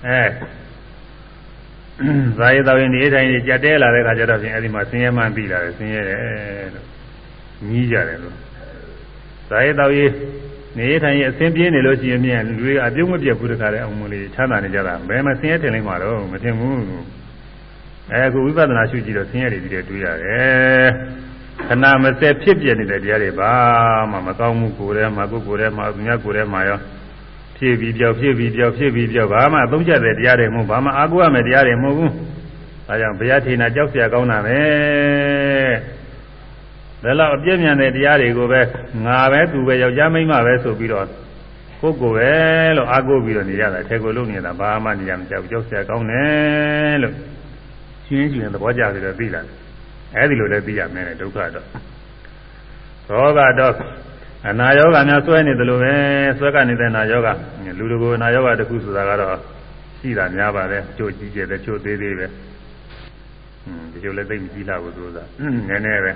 [0.06, 0.22] အဲ
[2.38, 6.18] ဇာယေတော်ရင်ဒီအတိုင်းကြက်တဲလာတဲ့ခါကျတော့ဖြင့်အဲဒီမှာဆင်းရဲမှန်းပြီးလာတယ်ဆင်းရဲတယ်
[6.76, 6.86] လို့
[7.68, 8.36] ညီးကြတယ်လို့
[9.49, 10.11] ဇာယေတော်ရင်
[10.79, 16.79] နေထိုင်ရင်အဆင်းပြေးနေလို့ရှိရင်မြန်လူတွေအပြုံးမပြတ်ဘူးတခါတည်းအောင်မလေးချမ်းသာနေကြတာဘယ်မှာဆင်းရဲထင်လိမ့်မှာတော့မထင်ဘူး
[18.11, 20.89] အဲအခုဝိပဿနာရှုကြည့်တော့ဆင်းရဲတွေဒီတွေတွေ့ရတယ်
[21.69, 23.53] ခဏမစက်ဖြစ်ပြနေတဲ့တရားတွေဘာ
[24.11, 26.79] မှမကောင်းမှုကိုယ်ထဲမှာကိုယ်ကိုယ်ထဲမှာသူများကိုယ်ထဲမှာရော
[27.57, 32.13] ဖြစ်ပြီးပြောက်ဖြစ်ပြီးပြောက်ဖြစ်ပြီးပြောက်ဘာမှအသုံးကျတဲ့တရားတွေမဟုတ်ဘာမှအားကိုးရမယ့်တရားတွေမဟုတ်ဘူး
[32.87, 34.61] ဒါကြောင့်ဘုရားထေနာကြောက်เสียကောင်းတာပဲ
[37.04, 38.62] ဒါလောက်အပြည့်မြန်တဲ့တရားတွေကိုပဲ
[39.06, 41.06] ငါပဲသူပဲယောက်ျားမိန်းမပဲဆိုပြီးတော့
[41.82, 42.32] ကိုယ်ကိုယ်ပဲ
[42.78, 47.14] လို့အားကိုးပြီးတော့နေရတာအထက်ကိုလုံးနေတာဘာမှနေရမကြောက်ကြောက်ဆရာကောင်းတယ်လို့
[48.06, 49.54] ရှင်းရှင်းသဘောကျပြီးတော့သိလာတယ်
[50.16, 51.66] အဲဒီလိုလည်းသိရမယ်ဒုက္ခတော့
[53.08, 53.74] သောကတော့
[54.48, 55.94] အနာယောဂများဆွဲနေတယ်လို့ပဲ
[56.38, 57.30] ဆွဲကနေတဲ့အနာယောဂ
[57.78, 59.38] လူလူကအနာယောဂတစ်ခုဆိုတာကတော့
[60.00, 62.28] ရှိတာများပါတယ်ချို့ကြီးကျယ်တယ်ချို့သေးသေးပဲ
[63.66, 66.14] อืมဒီလိုလည်းသိမကြည့်လာဘူးဆိုတာနည်းနည်းပဲ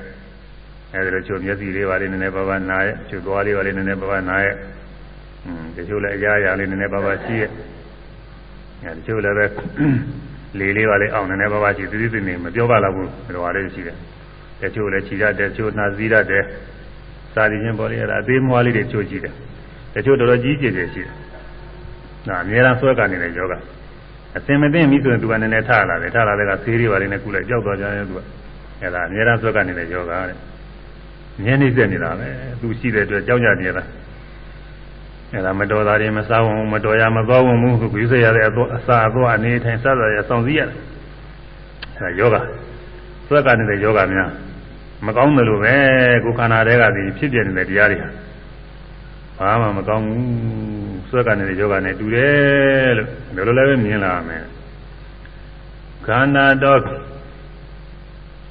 [0.94, 4.56] အဲဒီလိုချို့မျက်စိလေးပါလေးနည်းနည်းပါးပါးနားရဲ့ချို့သွားလေးပါလေးနည်းနည်းပါးပါးနားရဲ့
[5.46, 7.50] อืมတချို့လည်းအရာရာလေးနည်းနည်းပါးပါးရှိရဲ့
[8.84, 9.46] အဲတချို့လည်းပဲ
[10.60, 13.98] လေလေးပါလေအောင်နည်းနည်းပါးပါးရှိသတိသိနေမပြောပါတော့ဘူးဘယ်လိုအားလေးရှိတယ်
[14.62, 16.44] တချို့လည်းခြိရတယ်တချို့နှာစည်းရတယ်
[17.34, 19.34] စာရင်းချင်းပေါ်လေရတာအသေးမွားလေးတွေချိုးကြည့်တယ်
[19.96, 21.14] တချို့တော်တော်ကြီးကျယ်ကျယ်ရှိတယ်
[22.28, 23.54] ဒါအများအားဆွဲကနေတဲ့ယောဂ
[24.38, 28.20] အစင်မသိပြီဆိုရင်သူကနည်းနည်းထလာတယ်ထလာတဲ့ကဆေးတွေပါလေးနဲ့ကုလိုက်ကြောက်သွားကြရင်သူက
[28.82, 30.53] အဲဒါအများအားဆွဲကနေတဲ့ယောဂတဲ့
[31.42, 32.30] မြင်းနေစက်နေတာပဲ
[32.62, 33.84] သူရှိတဲ့အတွက်ကြောက်ကြနေတာ
[35.34, 40.78] အဲဒါမတော်တာတွေမစားဝင်မတော်ရမသွားဝင်ဘူးသူစရတဲ့အသောအစာအသောအနေထိုင်စသရဆောင်စည်းရတယ်
[41.98, 42.38] အဲဒါယောဂ
[43.28, 44.30] ဆွဲကနေတဲ့ယောဂများ
[45.06, 45.76] မကောင်းတယ်လို့ပဲ
[46.24, 48.10] ကိုယ်ခန္ဓာတွေကဒီဖြစ်ပြနေတဲ့တရားတွေဟာ
[49.38, 50.26] ဘာမှမကောင်းဘူး
[51.10, 54.44] ဆွဲကနေတဲ့ယောဂနဲ့တူတယ်လို့ဒါလိုလည်းပဲမြင်လာမယ်
[56.06, 56.80] ခန္ဓာတော့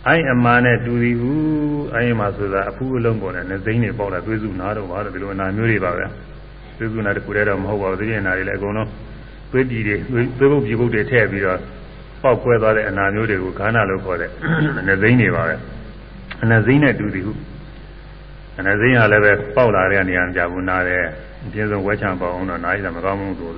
[0.09, 1.33] အိုင်အမာနဲ့တူသည်ဟု
[1.95, 6.05] အိုင်အမာဆိုတာအဖူးအလုံးပေါ်နဲ့နေသိန်းတွေပေါက်လာသွေးစုနာတော့ဘာလို့ဒီလိုအနာမျိုးတွေပါပဲ
[6.79, 8.89] သွေးစုနာတခုတည်းတော့မဟုတ်ပါဘူးသိရင်နာတွေလည်းအကုန်လုံး
[9.53, 9.97] သွေးပြည်တွေ
[10.39, 11.59] သွေးပုတ်ပြည်ပုတ်တွေထည့်ပြီးတော့
[12.23, 14.31] ပေါက်ကွဲသွားတဲ့အနာမျိုးတွေကိုခန္ဓာလို့ခေါ်တဲ့
[14.89, 15.55] နေသိန်းတွေပါပဲ
[16.43, 17.33] အနသိန်းနဲ့တူသည်ဟု
[18.59, 21.05] အနသိန်းဟာလည်းပဲပေါက်လာတဲ့နေရာကြဘူးနားတယ်
[21.45, 23.55] အပြင်းဆုံးဝဲချံပေါအောင်တော့နားရတာမကောင်းဘူးလို့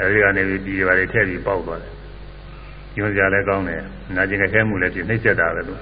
[0.00, 1.92] အဲဒီကနေပြီးဒီပါတွေထည့်ပြီးပေါက်သွားတယ်
[2.98, 3.82] ညွှန်စရာလည်းကောင်းတယ်
[4.16, 5.80] နာကျင်ခဲမှုလည်းပြနှိမ့်ဆက်တာပဲလို့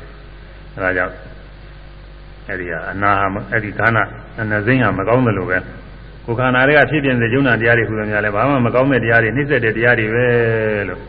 [0.74, 1.14] အဲဒါကြောင့်
[2.48, 4.02] အဲဒီကအနာဟာအဲဒီခန္ဓာ
[4.40, 5.58] အနသိန်းဟာမကောင်းတယ်လို့ပဲ
[6.24, 10.26] ကိုယ်ခန္ဓာတွေကဖြစ်ပြနေတဲ့ယုံနာတရားတွေဟူတယ်များလဲဘာမှမကောင်းတဲ့တရားတွေနှိမ့်ဆက်တဲ့တရားတွေပဲ
[10.88, 11.00] လို့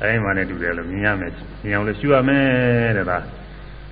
[0.00, 1.32] အဲဒီမှလည်းတူတယ်လို့မြင်ရမယ်
[1.64, 3.18] မြင်အောင်လို့ရှုရမယ်တဲ့ဒါ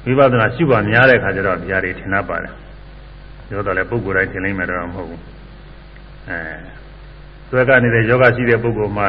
[0.04, 2.52] ဝိပဿနာရှုပါများတဲ့ခါကျတော့တရားတွေထင်တတ်ပါတယ်
[3.48, 5.20] ပြောတော့လေပုဂ္ဂိုလ်တိုင်းထင်လိမ့်မယ်တော့မဟုတ်ဘူး
[6.28, 6.38] အဲ
[7.48, 9.08] ဆွဲကနေတဲ့ယောဂရှိတဲ့ပုဂ္ဂိုလ်မှာ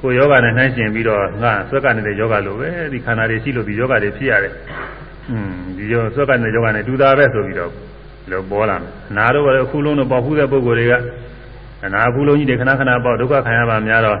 [0.00, 4.54] ကိုယ်ယောဂနဲ့နှိုင်းရှင်ပြီးတော့ငါဆွဲကနေတဲ့ယောဂလိုပဲဒီခန္ဓာတွေရှိလို့ဒီယောဂတွေဖြစ်ရတယ်
[5.30, 7.72] อืมဒီယောဆွဲကနေတဲ့ယောဂနဲ့တူတာပဲဆိုပြီးတော့
[8.30, 10.94] လောပေါ်လာမယ်နာတော့ကအခုလုံးတော့ပေါ်ဖူးတဲ့ပုဂ္ဂိုလ်တွေက
[11.84, 14.18] အနာအခုလုံးကြီးတွေခဏခဏပေါ့ဒုက္ခခံရပါများတော့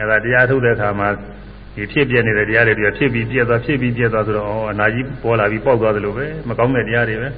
[0.00, 1.08] အဲဒါတရားထုတ်တဲ့အခါမှာ
[1.74, 7.28] ဒီဖြစ်ပြနေတဲ့တရားတွေပြဖြစ်ပြီးပြက်သွားဖြစ်ပြီးပြက်သွားဆိုတော့ဩအနာကြီးပေါ်လာပြီးပေါက်သွားသလိုပဲမကောင်းတဲ့တရားတွေပဲ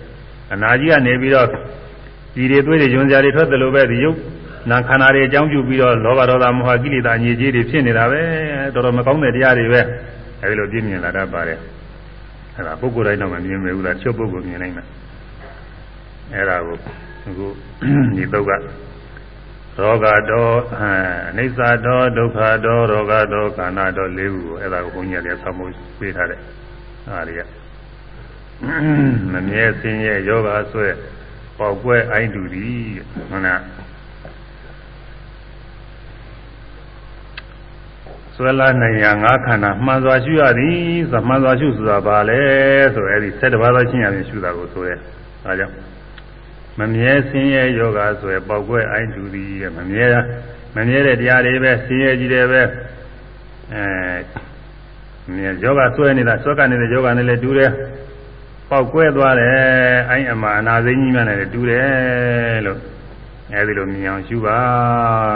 [0.52, 1.46] အနာကြီးကနေပြီးတော့
[2.34, 4.16] ဒီတွေသွေးတွေယွန်စရာတွေထွက်သလိုပဲဒီယုတ်
[4.70, 8.20] နာခန္ဓာတွေအကြောင်းပြုပြီးတော့လောဘဒေါသမောဟကိလေသာညစ်ကြေးတွေဖြစ်နေတာပဲ
[8.74, 9.80] တော်တော်မကောင်းတဲ့တရားတွေပဲ
[10.42, 11.58] အဲဒီလိုပြည့်မြင်လာတတ်ပါတယ်
[12.56, 14.84] အဲဒါပုဂ္ဂိုလ်တိုင်းတော့မမြင်မေဘူးလားချုပ်ပုဂ္ဂိုလ်မြင်နိုင်မှာ
[16.34, 16.76] အဲဒါကို
[17.28, 17.46] အခု
[18.16, 20.48] ဒီတော့ကရောဂတော
[21.28, 26.40] အနိစ္စတောဒုက္ခတောရောဂတောခန္ဓာတောလေးခုကိုအဲ့ဒါကိုဘုန်းကြီးတွေကဆောင်းဖို့ပေးထားတဲ့
[27.08, 27.40] အားတွေက
[29.32, 30.88] မမြဲစင်းရဲ့ယောဂဆွဲ
[31.58, 32.82] ပေါက်ကွဲအိုင်းတူသည်
[33.30, 33.60] ဟုတ်လား
[38.40, 40.78] ဆွဲလာနိုင်ရာငါးခန္ဓာမှန်စွာရှုရသည်
[41.10, 42.40] ဆိုမှန်စွာရှုဆိုတာဘာလဲ
[42.94, 44.94] ဆိုအဲ့ဒီ7ပါးသောရှင်းရရင်ရှုတာကိုဆိုရဲ
[45.44, 45.74] အဲဒါကြောင့်
[46.78, 50.08] မမြဲဆင်းရဲယောဂဆိုရယ်ပေါက်ကွဲအိုင်းတူသည်မမြဲ
[50.76, 52.62] မမြဲတဲ့တရားတွေပဲဆင်းရဲကြီးတယ်ပဲ
[53.72, 53.84] အဲ
[55.34, 57.70] မြဲယောဂဆွဲနေတာဆွဲကနေတဲ့ယောဂနဲ့လည်းတူတယ်
[58.70, 59.56] ပေါက်ကွဲသွားတယ်
[60.08, 62.78] အိုင်းအမှာအနာသိကြီးများနဲ့လည်းတူတယ်လို့
[63.54, 64.60] အဲဒီလိုမြင်အောင်ရှုပါ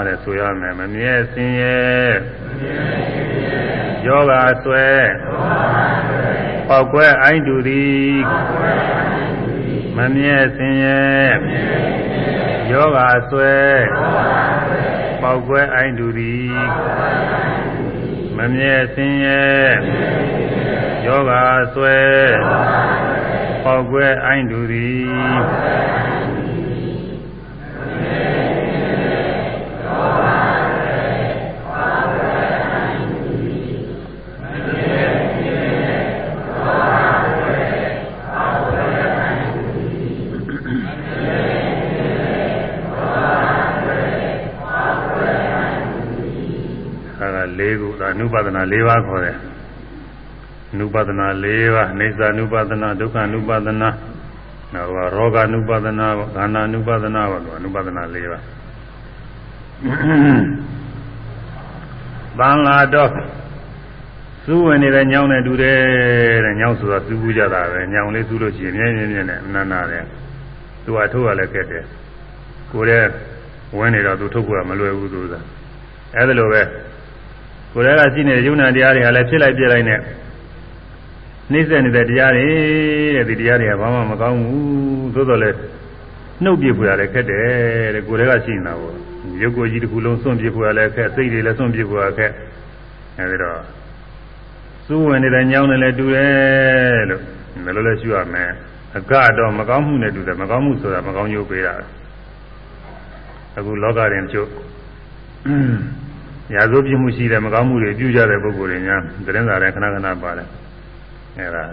[0.07, 1.81] တဲ့ဆိုရမယ်မမြဲဆင်းရဲ
[4.07, 4.33] ယောဂ
[4.65, 4.89] ဆွဲ
[6.69, 8.15] ပေါက်ကွဲအိုင်းတူသည်
[9.97, 11.03] မမြဲဆင်းရဲ
[12.71, 12.99] ယောဂ
[13.31, 13.55] ဆွဲ
[15.23, 16.53] ပေါက်ကွဲအိုင်းတူသည်
[18.37, 19.45] မမြဲဆင်းရဲ
[21.07, 21.33] ယောဂ
[21.75, 21.99] ဆွဲ
[23.65, 25.07] ပေါက်ကွဲအိုင်းတူသည်
[48.13, 49.37] အနုပါဒနာ၄ပါးခေါ်တယ်
[50.73, 53.89] အနုပါဒနာ၄ပါးအိစ္ဆာအနုပါဒနာဒုက္ခအနုပါဒနာ
[54.73, 58.43] နောက်ကရောဂအနုပါဒနာခန္ဓာအနုပါဒနာပေါ့အနုပါဒနာ၄ပါး
[62.39, 63.11] တန်လာတော့
[64.45, 65.79] စူးဝင်နေတဲ့ညောင်းနဲ့တူတယ်
[66.45, 70.05] တဲ့ညောင်းဆိုတော့စူးဘူးကြတာပဲညောင်းလေးစူးလို့ရှိရင်မြဲမြဲမြဲနဲ့အနန္နာတဲ့
[70.85, 71.85] သူကထုတ်ရလည်းခက်တယ်
[72.73, 73.07] ကိုယ်ရဲ့
[73.79, 75.35] ဝင်နေတော့သူထုတ်ဖို့ကမလွယ်ဘူးသူက
[76.17, 76.63] အဲဒါလိုပဲ
[77.73, 80.01] ကိုယ်တည်းကရှိနေတဲ့ယုံနာတရားတွေဟာလည်းဖြစ်လိုက်ပြလိုက်နဲ့
[81.53, 82.47] နှိမ့်ဆက်နေတဲ့တရားတွေ
[83.17, 85.57] တဲ့ဒီတရားတွေကဘာမှမကောင်းဘူးသို့တော်လည်း
[86.43, 88.97] နှုတ်ပြဖွယ်ရလည်းခက်တယ်တဲ့ကိုယ်တည်းကရှိနေတာပေါ့
[89.43, 92.33] ရုပ်ကိုယ်ကြီးတစ်ခုလုံးစွန့်ပြဖွယ်ရလည်းခက်စိတ်တွေလည်းစွန့်ပြဖွယ်ရခက်
[93.19, 93.61] အဲဒီတော့
[94.87, 97.21] စူးဝင်နေတဲ့ညောင်းနဲ့လည်းတူတယ်လို့
[97.65, 98.45] ဘယ်လိုလဲရှိရမလဲ
[98.99, 101.75] အကတော့မကောင်းမှုနဲ့တူတယ်မကောင်းမှုဆိုတာမကောင်းကျိုးပေးတာ
[103.57, 104.51] အခုလောကရင်ကျုပ်
[106.55, 110.49] ရာဇဝပြမှုရှိတဲ့မကောင်းမှုတွေပြုကြတဲ့ပုဂ္ဂိုလ်တွေများသတင်းစာလည်းခဏခဏပါတယ်
[111.39, 111.65] အဲဒါ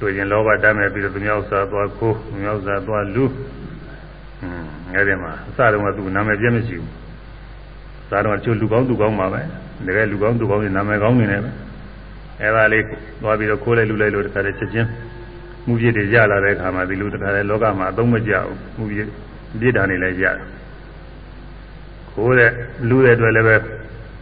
[0.00, 6.90] တွေ့ရင်လောဘတတ်မဲ့ပြီးတော့သူများဥစ္စာသွားခိုးသူများဥစ္စာသွားလူဟွန်းအဲဒီမှာအစတုန်းကသူနာမည်ပြည့်မရှိဘူး
[8.10, 9.40] သာတော့ကျိုးလူကောင်းသူကောင်းပါပဲ
[9.86, 11.50] တကယ်လူကောင်းသူကောင်းတွေနာမည်ကောင်းနေတယ်ပဲ
[12.42, 12.84] အဲဒါလေး
[13.22, 14.88] သွားပြီးတော့ခိုးလိုက်လူလိုက်လို့တခါတည်းချက်ချင်း
[15.66, 19.06] မှုပြည့်တွေရလာတဲ့အခါမှာဒီလိုတခါတည်းလောကမှာအသုံးမကျဘူးမှုပြည့်
[19.60, 20.36] ပြည့်တာနေလည်းရတယ်
[22.10, 22.50] ခိုးတဲ့
[22.88, 23.56] လူတဲ့အတွက်လည်းပဲ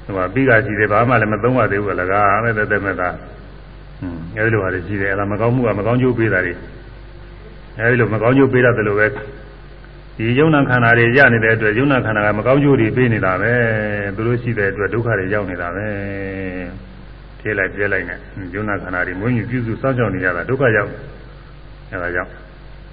[0.07, 3.15] ဟိုမှာပြီးကရှိတယ်ဘာမှလည်းမသုံးရသေးဘူးလကားမဲ့တဲ့တဲ့မဲ့သား
[4.01, 6.55] ဟွန်းအဲဒီလိုဟာတွေရှိတယ်အဲဒါမကောင်းမှုကမကောင်းကျိုးပေးတာတွေ
[7.79, 13.53] အဲဒီလိုမကောင်းကျိုးပေးတတ်တယ်လို့ပဲဒီယုံနာခန္ဓာတွေရနေတဲ့အတွက်ယုံနာခန္ဓာကမကောင်းကျိုးတွေပေးနေတာပဲ
[14.17, 15.87] သူတို့ရှိတဲ့အတွက်ဒုက္ခတွေရောက်နေတာပဲ
[17.41, 18.19] ဖြေးလိုက်ပြဲလိုက်နဲ့
[18.55, 20.91] ယုံနာခန္ဓာတွေမွေးမြူပြုစုစောင့်ရှောက်နေကြတာဒုက္ခရောက်
[21.93, 22.31] အဲဒါကြောင့်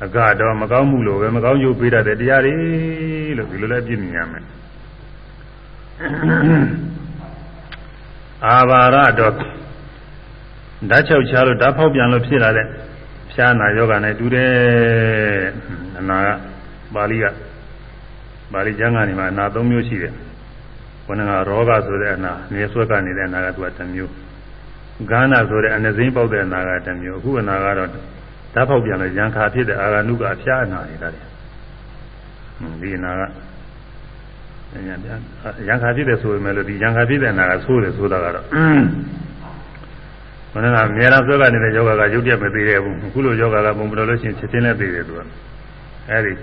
[0.04, 2.54] အကတော့မကောင်းမှုလို့ပဲမကောင်းကျိုးပေးတတ်တဲ့တရားတွေ
[3.38, 4.44] လို့ဒီလိုလည်းပြည့်မြင်ရမယ်
[8.48, 9.34] အာဘာရတော့
[10.90, 12.68] ဓာတ်ချုပ်ချလို့ဓာတ်ဖောက်ပြန်လို့ဖြစ်လာတဲ့
[13.32, 14.52] ဖြာနာယောဂနဲ့တူတယ်
[16.00, 16.28] အနာက
[16.96, 17.26] ပါဠိက
[18.54, 20.14] ပါဠိကျမ်းကနေမှာအနာ၃မျိုးရှိတယ်။
[21.06, 24.12] ဘုန်းကရောဂဆိုတဲ့အနာမြေဆွဲကနေတဲ့အနာကသူကတစ်မျိုး။
[25.10, 31.24] ဂန္ဓဆိုတဲ့အနစိမ့်ပေါက်တဲ့အနာကတစ်မျိုး။အခုအနာကတော့ဓာတ်ပေါက်ပြန်လို့ရံခါဖြစ်တဲ့အာဂနုကအဖျားအနာတွေဒါတွေ။
[32.82, 33.22] ဒီအနာက
[35.70, 38.46] ရံခါဖြစ်တယ်ဆိုပေမဲ့လို့ဒီရံခါဖြစ်တဲ့အနာကဆိုးတယ်ဆိုတာကတော့
[40.52, 45.20] ဘုန်းကအများအားဆွဲကနေတဲ့ယောဂကရုပ်ပြတ်မသေးတဲ့ဘူး။အခုလိုယောဂကပုံပြလို့ရှိရင်ချက်ချင်းနဲ့သိတယ်သူက။
[46.10, 46.34] အဲဒီ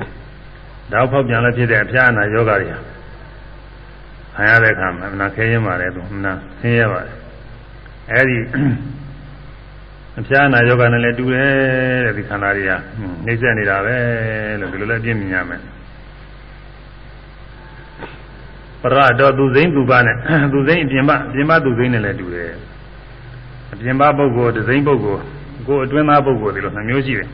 [0.92, 2.78] တောက်ဖောက်ပြန်လို့ဖြစ်တဲ့အဖျားအနာယောဂတွေဟာ
[4.34, 7.16] ခံရတဲ့အခါမှာမနာခဲရင်ပါတယ်သူမနာဆင်းရဲပါတယ်
[8.10, 8.38] အဲဒီ
[10.18, 11.50] အဖျားအနာယောဂနဲ့လည်းတူတယ်
[12.06, 12.72] တဲ့ဒီခန္ဓာတွေက
[13.24, 13.96] နှိမ့်ဆက်နေတာပဲ
[14.60, 15.60] လို့ဒီလိုလည်းပြည့်မြင်ရမယ်
[18.82, 20.16] ပရတော်သူစိမ့်သူပါနဲ့
[20.52, 22.50] သူစိမ့်အပြင်ပအပြင်ပသူစိမ့်နဲ့လည်းတူတယ်
[23.72, 25.22] အပြင်ပပုဂ္ဂိုလ်သူစိမ့်ပုဂ္ဂိုလ်
[25.66, 27.28] ကိုအတွင်းသားပုဂ္ဂိုလ်ဒီလိုနှမျိုးရှိတယ်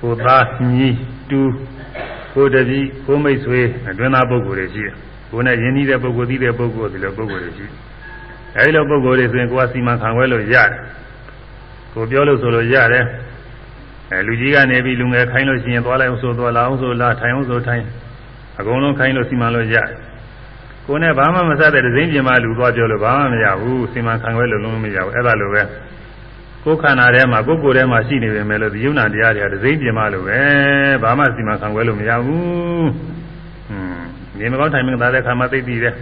[0.00, 0.88] ကိုသားညီ
[1.30, 1.40] တူ
[2.34, 3.60] ကိုတပည့်ကိုမိတ်ဆွေ
[3.90, 4.94] အတွင်းသားပုဂ္ဂိုလ်တွေရှိတယ်
[5.30, 7.66] ကိုနဲ့ယဉ်နေတဲ့ပုဂ္ဂိုလ်သိတဲ့ပုဂ္ဂိုလ်ဒီလိုပုဂ္ဂိုလ်တွေရှိ
[8.56, 10.70] အဲဒီလိုပုဂ္ဂိုလ်တွေဆိုရင်ကိုယ်ကစီမံခံခွဲလို့ရတယ်
[11.94, 13.04] ကိုပြောလို့ဆိုလို့ရတယ်
[14.10, 17.82] အဲလူကြီးကနေပြီးလူငယ်ခိုင်းလို့ရှိရင်သွားလိုက်အောင်ဆိုသွားလာအောင်ဆိုလာထိုင်အောင်ဆိုထိုင်
[18.58, 19.88] အကုန်လုံးခိုင်းလို့စီမံလို့ရတယ်
[20.86, 25.62] ကိုနဲ့ဘာမှမဆက်တဲ့ဒဇင်းပြင်မလူသွားပြောလို့ဘာမှမရဘူးစီမံခံခွဲလို့လုံးမရဘူးအဲ့ဒါလိုပဲ
[26.64, 30.40] ကိုယ်ခန္ဓာထဲမှာကိုယ်ကိုယ်ထဲမှာရှိနေပေမဲ့လို့ဒီယုံနာတရားတွေကဒစိမ့်ပြင်မလို့ပဲ
[31.02, 32.88] ဘာမှစီမံခံခွဲလို့မရဘူး
[33.68, 34.06] ဟွန်း
[34.38, 35.94] နေမကောင်းထိုင်မသာတဲ့ခါမှသိသိတယ်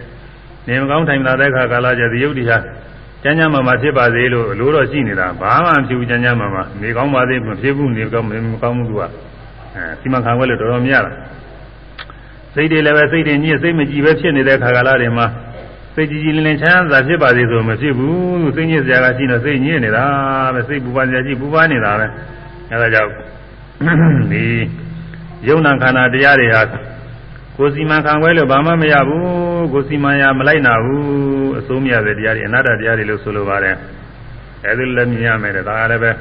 [0.67, 2.63] နေမကောင်းထိုင်မသာတဲ့ခါကာလကျဒီယုတ်တရား
[3.23, 11.15] ကျမ်းကျမ်းမာမာဖြစ်ပါစေလို့လိုတော့ရှိနေတာဘာမှမဖြစ်ဘူးကျမ်းကျမ်းမာမာနေကောင်းပါသေးမဖြစ်ဘူးနေကောင်းမကောင်းဘူးသူကအဲစီမံခံခွဲလို့တော်တော်များလား
[12.53, 15.27] စိတ်တွေလည်းပဲစိတ်တွေညစ်စိတ်မကြည်ပဲဖြစ်နေတဲ့ခါကာလတွေမှာ
[15.95, 20.05] စိတ်ကြည်ကြည်လင်လင်ချမ်းသာဖြစ်ပါသေးဆိုမဖြစ်ဘူးစိတ်ညစ်စရာကရှိနေစိတ်ညစ်နေတာ
[20.55, 22.07] ပဲစိတ်ပူပါစရာရှိပူပါနေတာပဲ
[22.71, 23.11] အဲဒါကြောင့်
[24.31, 24.43] ဒီ
[25.47, 26.61] ယုံနာခန္ဓာတရားတွေဟာ
[27.57, 33.75] ကိုယ်စီမံခံခွဲလို့ဘာမှမရဘူးကိုယ်စီမံရမလိုက်နာဘူးအစိုးမရတဲ့တရားတွေအနာတ္တတရားတွေလို့ဆိုလိုပါတယ်
[34.65, 36.11] အဲဒီလည်းမြင်ရမယ်တဲ့ဒါကလည်းပဲ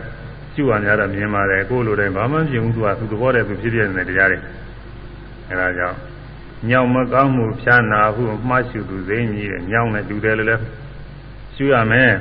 [0.55, 4.39] ကျူဝါများတော့မြင်ပါတယ်ကိုယ်လိုတိုင်းဘာမှမဖြစ်ဘူးသူကသူသဘောတည်းသူဖြစ်ဖြစ်နေတဲ့တရားတွေ
[5.51, 5.97] အဲဒါကြောင့်
[6.70, 10.62] ညောင်မကောင်းမှုဖြာနာဟုမှားရှုသူစိမ့်ကြီးတဲ့ညောင်နဲ့တူတယ်လို့လည်း
[11.54, 12.12] ရှုရမယ်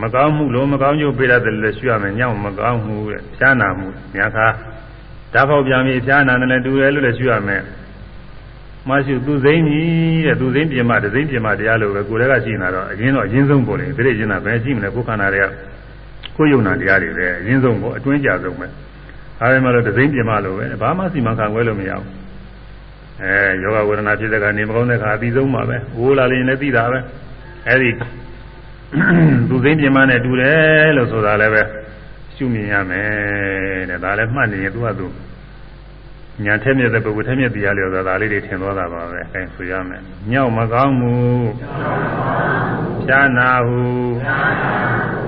[0.00, 4.46] မကောင်းမှုလို့မကောင်းကျိုးပေးရတယ်လည်းရှုရမယ်ညောင်မကောင်းမှုတဲ့ဖြာနာမှုညာခါ
[5.34, 7.62] ဓာတ်ပေါက်ပြန်ပြီးဖြာနာတယ်လည်းတူတယ်လို့လည်းရှုရမယ်
[8.88, 15.48] မရှိသူစိမ့်ကြီးတဲ့သူစိမ့်ပြင်မတစိမ့်ပြင်မတရားလို့ပဲကိုယ်တည်းကရှိနေတာတော့အရင်တော့အရင်ဆုံးပေါ်တယ်ဒီလိုကျင်တာပဲရှိမလဲကိုယ်ခန္ဓာတွေက
[16.36, 22.21] ကိုယ်ယုံနာတရားတွေပဲအရင်ဆုံးပေါ့အတွင်းကြဆုံးပဲဒါပေမဲ့လို့တစိမ့်ပြင်မလို့ပဲဘာမှစီမံခံခွဲလို့မရဘူး
[23.20, 26.98] အဲယောဂဝေဒနာဖြစ်တဲ့ကနေမကောင်းတဲ့ခါအပြီးဆုံးပါပဲဝိုးလာရင်လည်းသိတာပဲ
[27.68, 27.90] အဲဒီ
[29.48, 31.62] သူစိမ့်ပြင်မနဲ့တူတယ်လို့ဆိုတာလည်းပဲ
[32.34, 33.10] ရှုမြင်ရမယ်
[33.90, 35.06] တဲ့ဒါလည်းမှတ်နေရင်သူကသူ
[36.44, 41.14] ညာထက်မြက်တဲ့ပုဂ္ဂိုလ်ထက်မြက်တရားလျော်ဆိုတာလေးတွေထင်သွားတာပါပဲအဲဆိုရမယ်ညောက်မကောင်းမှု
[43.04, 43.80] ဖြာနာဟု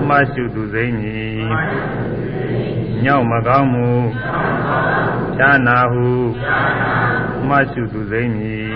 [0.07, 3.89] မှရှုသူစိမ့်ကြီး ညောက်မကောင်းမှု
[5.35, 6.07] ဖြာနာဟု
[7.47, 8.75] မှရှုသူစိမ့်ကြီး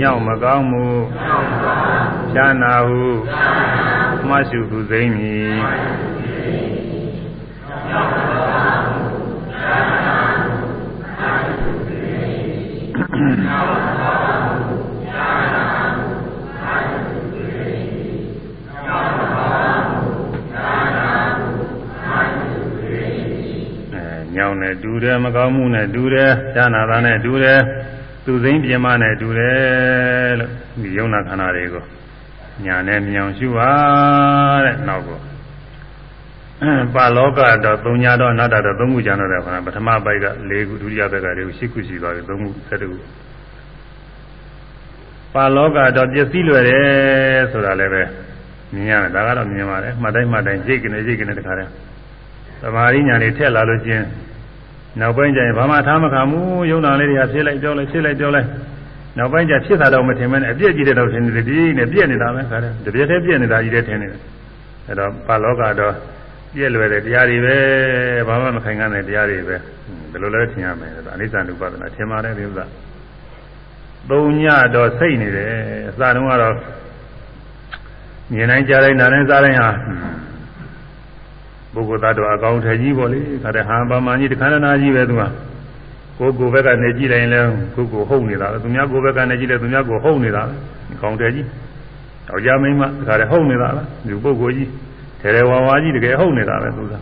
[0.00, 0.84] ညောက်မကောင်းမှု
[2.32, 3.02] ဖြာနာဟု
[4.28, 5.58] မှရှုသူစိမ့်ကြီး
[13.10, 15.77] အဲညောင်ကြောင်းနဲ့
[24.82, 27.60] တူတယ်မကောင်းမှုနဲ့တူတယ်ဈာနာတာနဲ့တူတယ်
[28.24, 31.84] သူစိမ့်ပြင်းမနဲ့တူတယ်လို့ဒီယုံနာခန္ဓာတွေကို
[32.64, 33.70] ညာနဲ့မြောင်ရှုပါ
[34.64, 35.18] တဲ့နောက်ကို
[36.94, 42.98] ပါလောကတော့သုံးညာတော့အနတ္တတော့သုံးခုကျန်တော့တယ်ခန္ဓာပထမပိုက်က၄ခုဒုတိယဘက်က၄ခု၈ခုရှိသွားပြီသုံးခု၁၁ခု
[45.34, 48.02] ပါလောကတော့ပျက်စီးလွယ်တယ်ဆိုတာလည်းပဲ
[48.74, 51.70] မြင်ရတယ်ဒါကတော့မြင်ပါတယ်မှတ်တိုင်းမှတ်တိုင်းရိတ်ကနေရိတ်ကနေတခါတည်း
[52.62, 54.04] သမာဓိညာလေးထက်လာလို့ချင်း
[55.00, 58.48] နောက်ပိုင်းကျရင်ဘာမှထားမခံဘူးယုံနာလေးတွေကဖြစ်လိုက်ပြောလိုက်ဖြစ်လိုက်ပြောလိုက်
[59.18, 64.20] နောက်ပိုင်းကျဖြစ်တာတော့မထင်မဲနဲ့အပြည့်ကြီးတဲ့တော့ထင်နေတယ်ဒီနဲ့ပြည့်နေတာပဲခါတယ်တပြည့်တည်းပြည့်နေတာကြီးတဲ့ထင်နေတယ်
[64.86, 65.94] အဲတော့ပါလောကတော့
[66.54, 67.56] ပြည့်လွယ်တဲ့တရားတွေပဲ
[68.28, 69.56] ဘာမှမခိုင်ခံတဲ့တရားတွေပဲ
[70.10, 72.64] ဘယ်လိုလဲထင်ရမလဲဆိုတော့အနိစ္စ ानु ပဒနာထင်ပါတယ်ဒီဥစ္စာ
[74.10, 74.44] သုံးည
[74.74, 75.52] တော့စိတ်နေတယ်
[75.88, 76.54] အစတုန်းကတော့
[78.32, 79.70] မြင်တိုင်းကြားတိုင်းနားတိုင်းစားတိုင်းဟာ
[81.74, 85.22] ပုဂ္ဂိုလ်သားတော်အကောင်ထည်ကြီးပေါ့လေခါတဲ့ဟာပါမန်ကြီးတခန္ဓနာကြီးပဲသူက
[86.18, 90.54] ကိုယ်ကိုယ်ဘက်ကနေကြည့်လိုက်ရင်လည်းကိုယ်ကိုဟုတ်နေတာပဲသူများကိုယ်ဘက်ကနေကြည့်တယ်သူများကိုဟုတ်နေတာပဲ
[90.94, 91.46] အကောင်ထည်ကြီး
[92.28, 94.68] တော့ကြမိမ့်မတခါတဲ့ဟုတ်နေတာပဲဒီပုဂ္ဂိုလ်ကြီး
[95.20, 96.94] ထဲထဲဝါဝါကြီးတကယ်ဟုတ်နေတာပဲသူက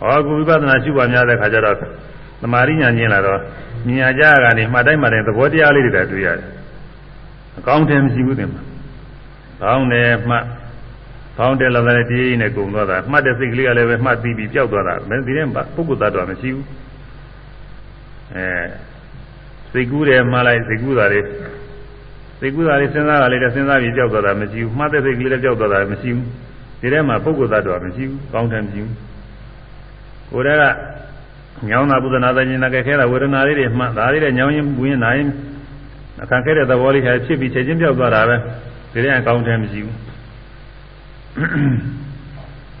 [0.00, 1.76] ဟောကုဝိပဿနာရှုပါများတဲ့ခါကျတော့
[2.42, 3.40] သမာဓိညာကျင်းလာတော့
[3.86, 6.48] မြင်ကြကနေမှတ်တိုင်းမှတ်တိုင်းသဘောတရားလေးတွေတွေ့ရတယ်
[7.58, 8.62] အကောင်းတယ်မရှိဘူးတင်မှာ
[9.62, 10.36] ကောင်းတယ်မှ
[11.38, 16.66] တ်ကောင်းတယ်လည်းလည်းဒီနဲ့ကုံသွားတာမှတ်တဲ့စိတ်ကလေးကလည်းပဲမှတ်ပြီးပြီးပျောက်သွားတာမင်းဒီထဲမှာပုဂ္ဂိုလ်သတ္တဝါမရှိဘူး
[18.34, 18.46] အဲ
[19.72, 21.24] စိတ်ကူးတယ်မှလိုက်စိတ်ကူးတာလေး
[22.40, 26.26] စိတ်ကူးတာလေးစဉ်းစားတာလေးလည်းစဉ်းစားပြီးပျောက်သွားတာမရှိဘူးမှတ်တဲ့စိတ်ကလေးလည်းပျောက်သွားတာမရှိဘူး
[26.80, 28.94] ဒီထဲမှာပုဂ္ဂိုလ်သတ္တဝါမရှိဘူးကောင်းတယ်မရှိဘူး
[30.32, 30.64] ကိုယ်တည်းက
[31.68, 35.22] ညောင်းတာပုဒနာသဉ္ဇနာကဲခဲတာဝေဒနာလေးတွေမှတ်ဒါလေးတွေညောင်းရင်ဘူးရင်နိုင်
[36.22, 38.36] အခါခဲတဲ့သဘောလေးဖြစ်ပြီးချက်ချင်းပြောက်သွားတာပဲ
[38.92, 40.07] ဒီထဲအကောင်းတယ်မရှိဘူး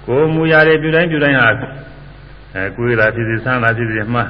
[0.06, 1.48] ကိုမူရတဲ့ပြုတိုင်းပြုတိုင်းဟာ
[2.54, 4.22] အဲကိုယ်သာဖြစ်စီဆန်းသာဖြစ်စီမှ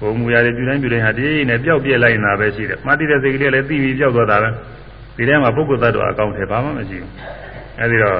[0.00, 4.48] ကိုမူရတဲ့ပြုတိုင်းပြုတိုင်းဟာဒီနဲ့ပျောက်ပြက်လိုက်နေတာပဲရှိတယ်မှတ်တဲ့စိတ်ကလေးလည်းသိပြီးပျောက်သွားတာပဲ
[5.16, 7.12] ဒီထဲမှာပုဂ္ဂိုလ်သတ္တဝါအကောင်းတယ်ဘာမှမရှိဘူး
[7.80, 8.18] အဲဒီတော့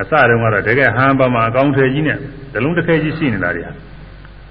[0.00, 2.18] အစတုန်းကတော့တကယ်ဟန်ပါမှာအကောင်းတယ်ကြီးနဲ့
[2.52, 3.72] ဇလုံးတစ်ခဲကြီးရှိနေတာတွေဟာ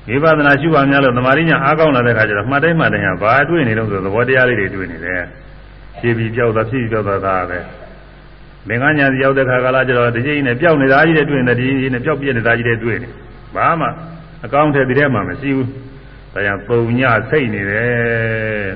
[0.09, 5.21] ဝိပဿနာရှုပါများလို့သမာဓိညာအားကောင်းလာတဲ့ခါကျတော့မှတ်တိုင်းမှတ်တိုင်းဟာဘာတွေ့နေလို့ဆိုသဘောတရားလေးတွေတွေ့နေတယ်
[5.99, 7.59] ဖြည်းပြီးကြောက်တာဖြည်းပြီးကြောက်တာဒါပဲ
[8.67, 13.07] မင်္ဂညာစီရောက်တဲ့ခါကလာကျတော့ဒီချိန်နဲ့ပျောက်နေတာကြီးတဲ့တွေ့နေတယ်ဒီနဲ့ပျောက်ပြက်နေတာကြီးတဲ့တွေ့နေ
[13.55, 13.87] ဘာမှ
[14.45, 15.67] အကောင်းထဲဒီထဲမှာမရှိဘူး
[16.33, 18.69] ဒါကြောင့်ပုံညစိတ်နေတယ်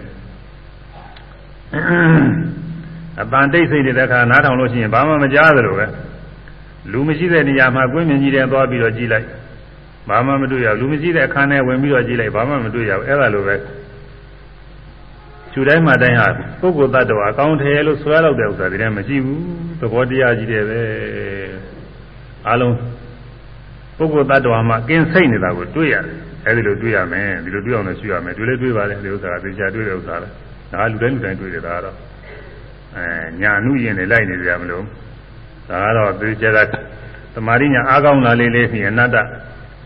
[3.21, 5.85] အပန်တိတ်စိတ်နေတဲ့ခါနားထောင်လို့ရှိရင်ဘာမှမကြားသလိုပဲ
[6.91, 9.27] လူမရှိတဲ့နေရာမှာကွင်းမြင်ကြီးတဲ့သွားပြီးတော့ကြည့်လိုက်
[10.09, 13.55] ဘာမှမတွေ့ရဘူးလူမရှိတဲ့အခန်းထဲဝင်ပြီးတော့ကြည့်လိုက်ဘာမှမတွေ့ရဘူးအဲ့ဒါလိုပဲ
[15.51, 16.27] ခြူတိုင်းမှတိုင်းဟာ
[16.61, 19.41] ပုဂ္ဂိုလ်တ attva အကောင်းတယ်လို့ဆိုရတော့တဲ့ဥစ္စာဒီထဲမရှိဘူး
[19.72, 20.81] သ ဘောတရားကြီးတယ်ပဲ
[22.49, 22.75] အလုံး
[23.97, 26.17] ပုဂ္ဂိုလ်တ attva မှာကင်းစိတ်နေတာကိုတွေ့ရတယ်
[26.47, 30.27] အဲဒီလိုတွေ့ရမယ်ဒီလိုတွေ့အောင်လည်းရှိရမယ်တွေ့လဲတွေ့ပါလေဒီဥစ္စာကသိချာတွေ့တဲ့ဥစ္စာပဲ
[30.71, 31.95] ဒါကလူတိုင်းလူတိုင်းတွေ့တယ်ဒါကတော့
[32.95, 33.05] အဲ
[33.41, 34.83] ညာနုရင်လည်းလိုက်နေကြမလို့
[35.69, 36.59] ဒါကတော့သိချာက
[37.35, 39.17] သမာဓိညာအားကောင်းလာလေးလေးဖြင့်အနတ္တ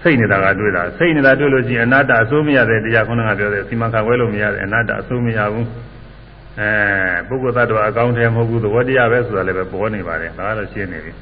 [0.02, 5.68] စိတ်နေတာကတွေ့တာစိတ်နေတာတွေ့လို့ရှိရင်အနတ္တအစိုးမရတဲ့တရားခုနကပြောတဲ့စီမံခန့်ခွဲလို့မရတဲ့အနတ္တအစိုးမရဘူး
[6.60, 6.72] အဲ
[7.28, 11.14] ပုဂ္ဂိုလ်သတ္တဝါအကောင်းတယ်မဟုတ်ဘူးသဘောတရားပဲဆိုတာလည်းပဲပေါ်နေပါတယ်ဒါကတော့ရှင်းနေပြီ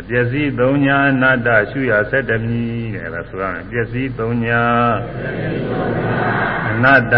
[0.00, 2.64] အပျက်စီးသုံးညာအနတ္တရှုရဆက်တမီ
[2.94, 4.62] တဲ့ဒါဆိုရမယ်ပျက်စီးသုံးညာ
[6.70, 7.16] အနတ္တ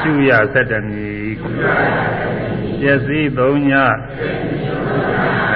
[0.00, 1.08] ရှုရဆက်တမီ
[2.80, 3.84] ပျက်စီးသုံးညာ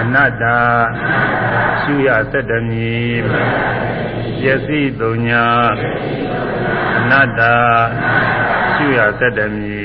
[0.02, 0.44] အနတ္တ
[1.80, 2.94] ရှုရသက်တမီ
[4.40, 5.44] ပျက်စီးတုံညာ
[6.98, 7.40] အနတ္တ
[8.74, 9.82] ရှုရသက်တမီ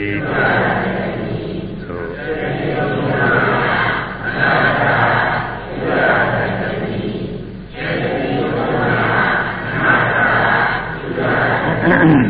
[12.23, 12.26] အ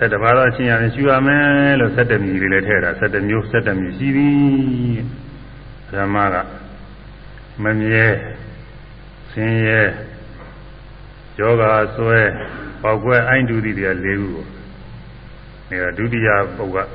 [0.00, 5.02] ၁၁ပါးသောအချင်းအရာရှုရမယ်လို့၁၁မျိုးလေးလည်းထည့်တာ၁၁မျိုး၁၁မျိုးရှိသည်
[5.90, 6.36] ဓမ္မက
[7.62, 8.06] မမြဲ
[9.30, 9.82] ဆင်းရဲ
[11.38, 12.20] ယောဂါဆွဲ
[12.82, 14.46] ပောက်ကွဲအိုင်းတူသည့်တရား၄ခုကို
[15.70, 16.88] အဲဒါဒုတိယပုဂ္ဂ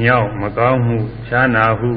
[0.00, 0.98] ညောင်းမကောင်းမှု
[1.28, 1.90] ချာနာဟု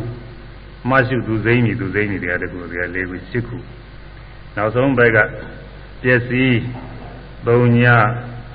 [0.89, 3.57] မရှိသူစိမ့်မိသူစိမ့်မိတရားတခုတရား၄ခု၈ခု
[4.55, 5.17] နောက်ဆုံးဘက်က
[6.01, 6.59] ပျက်စီး
[7.45, 7.97] ပုံညာ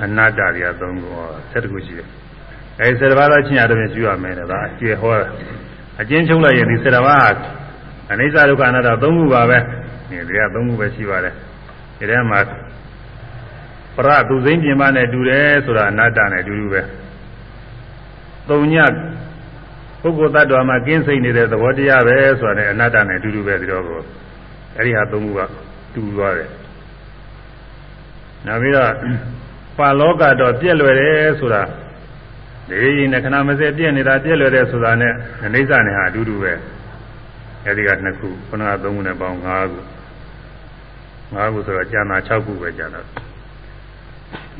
[0.03, 2.09] အနတ္တတွေကသုံးခုဟော7ခုရှိတယ်
[2.81, 5.29] အဲဒီ7ပါးသောချင်းရတဲ့ပြင်ရှိရမယ်တဲ့ဒါအကျေဟောတာ
[6.01, 7.37] အကျဉ်းချုပ်လိုက်ရင်ဒီ7ပါး
[8.13, 9.59] အနိစ္စဒုက္ခအနတ္တသုံးခုပါပဲ
[10.09, 11.35] ဒီတွေကသုံးခုပဲရှိပါတယ်
[11.99, 12.41] ဒီထဲမှာ
[13.97, 16.83] ပရသူစိမ့်ပြင်ပနဲ့တူတယ်ဆိုတာအနတ္တနဲ့အတူတူပဲ
[18.49, 18.77] သုံးည
[20.03, 24.01] ပုဂ္ဂိုလ်တ attva မှာကင်းစိတ်နေတဲ့သဘောတရားပဲဆိုတာနဲ့အနတ္တနဲ့အတူတူပဲဒီတော့ကို
[24.77, 25.41] အဲ့ဒီဟာသုံးခုက
[25.95, 26.51] တူသွားတယ်
[28.47, 28.91] နောက်ပြီးတော့
[29.79, 31.63] ပါလောကတော့ပြက်လွယ်တယ်ဆိုတာ
[32.69, 35.13] ဒီရင်နဲ့ခဏမစဲပြက်နေတာပြက်လွယ်တယ်ဆိုတာနဲ့
[35.45, 36.53] အနိစ္စနဲ့ဟာအတူတူပဲ
[37.67, 39.81] အဲဒီကနှစ်ခုခုနကသုံးခုနဲ့ပေါင်း၅ခု
[41.37, 43.07] ၅ခုဆိုတော့ကျန်တာ6ခုပဲကျန်တော့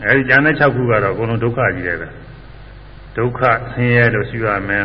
[0.05, 2.09] အဲဒီကျန်တဲ့6ခုကတော့အကုန်လုံးဒုက္ခကြီးတယ်ပဲ
[3.17, 3.41] ဒုက္ခ
[3.73, 4.85] ဆင်းရဲလို့ရှိရမယ်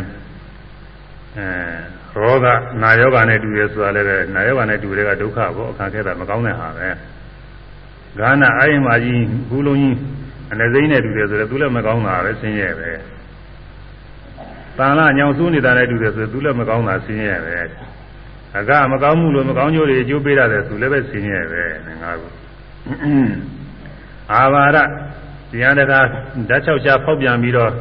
[1.38, 2.46] အဲရောဂ
[2.82, 6.88] နာယောဂနဲ့တူရဲဆိုတာလည်းပဲနာယောဂနဲ့တူတဲ့ကဒုက္ခပေါ့အခါခဲတာမကောင်းတဲ့ဟာပဲ
[8.18, 9.96] ဂါနာအာယမကြီးဘူးလုံးကြီး
[10.52, 12.90] အနေစိမ့်နဲ့တူတယ်ဆိုတော့သူလည်းမကောင်းတာပဲဆင်းရဲပဲ
[14.78, 17.56] တန်လာညောင်ဆူးနေတာနဲ့တူတယ်ဆိုတော့သူလည်းမကောင်းတာဆင်းရဲပဲ
[18.58, 21.62] အကမကောင်းမှုလို့မကောင်းကျိုးတွေအကျိုးပေးရတယ်သူလည်းပဲဆင်းရဲပဲ
[22.02, 22.22] ငါက
[24.32, 24.76] အာဘာရ
[25.50, 25.98] တရားတကာ
[26.48, 27.72] ဓာတ်ချောက်ချဖောက်ပြန်ပြီးတော့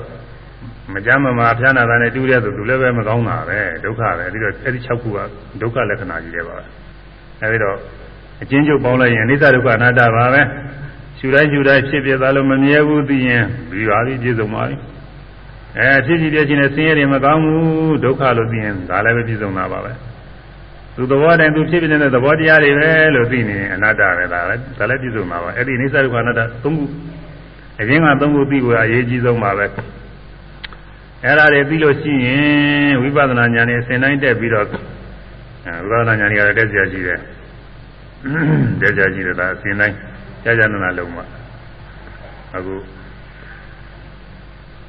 [0.93, 5.19] မကြမ်းမမာဖျားနာတာနဲ့တူတဲ့ဆိုသူလည်းပဲမကောင်းတာပဲဒုက္ခပဲအဲဒီတော့အဲဒီ6ခုက
[5.61, 6.57] ဒုက္ခလက္ခဏာကြီးတွေပါ
[7.41, 7.77] အဲဒီတော့
[8.41, 10.41] အချင်းချုပ်ပေါင်းလိုက်ရင်အနိစ္စဒုက္ခအနတ္တပါပဲ
[11.19, 14.75] ရှူတိုင်းရှူတိုင်းဖြစ်ပြသွားလို့မမြဲဘူးသိရင်ပြီးပါပြီပြည့်စုံပါပြီ
[15.77, 19.91] အဲဖြစ်ဖြစ်ပြချင်းနဲ့ဆင်းရဲတွေမကောင်းဘူးဒုက္ခလို့သိရင်ဒါလည်းပဲပြည့်စုံတာပါပဲ
[20.95, 26.85] သူသဘောတိုင်းသူဖြစ်ဖြစ်နေတဲ့သဘောတရားတွေပဲလို့သိနေအနတ္တပဲဒါလည်းဒါလည်းပြည့်စုံပါပါအဲ့ဒီအနိစ္စဒုက္ခအနတ္တသုံးခု
[27.79, 29.65] အရင်ကသုံးခုသိဖို့အရေးကြီးဆုံးပါပဲ
[31.23, 34.65] အဲ့ဒါတွေသိလို့ရှိရင်ဝိပဿနာဉာဏ်နဲ့အစဉ်တိုင်းတက်ပြီးတော့
[35.89, 37.19] ဝိပဿနာဉာဏ်ကြီးကတက်ကြရှိတယ်
[38.81, 39.95] တက်ကြရှိတယ်ဒါအစဉ်တိုင်း
[40.43, 41.25] ကြာကြာနာနာလုံးမှာ
[42.55, 42.75] အခု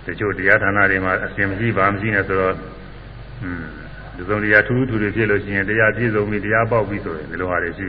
[0.05, 2.55] တချို့တရားဌာနတွေမှာအစဉ်မရှိပါမရှိနဲ့ဆိုတော့
[3.43, 3.63] อืม
[4.17, 7.89] ဒီစုံတရားထူးထူးတွေဖြစ်လို့ရှိရင်တရားပြည့်စုံပြီတရားပေါက်ပြီဆိုရင်ဒီလိုဟာတွေရှိ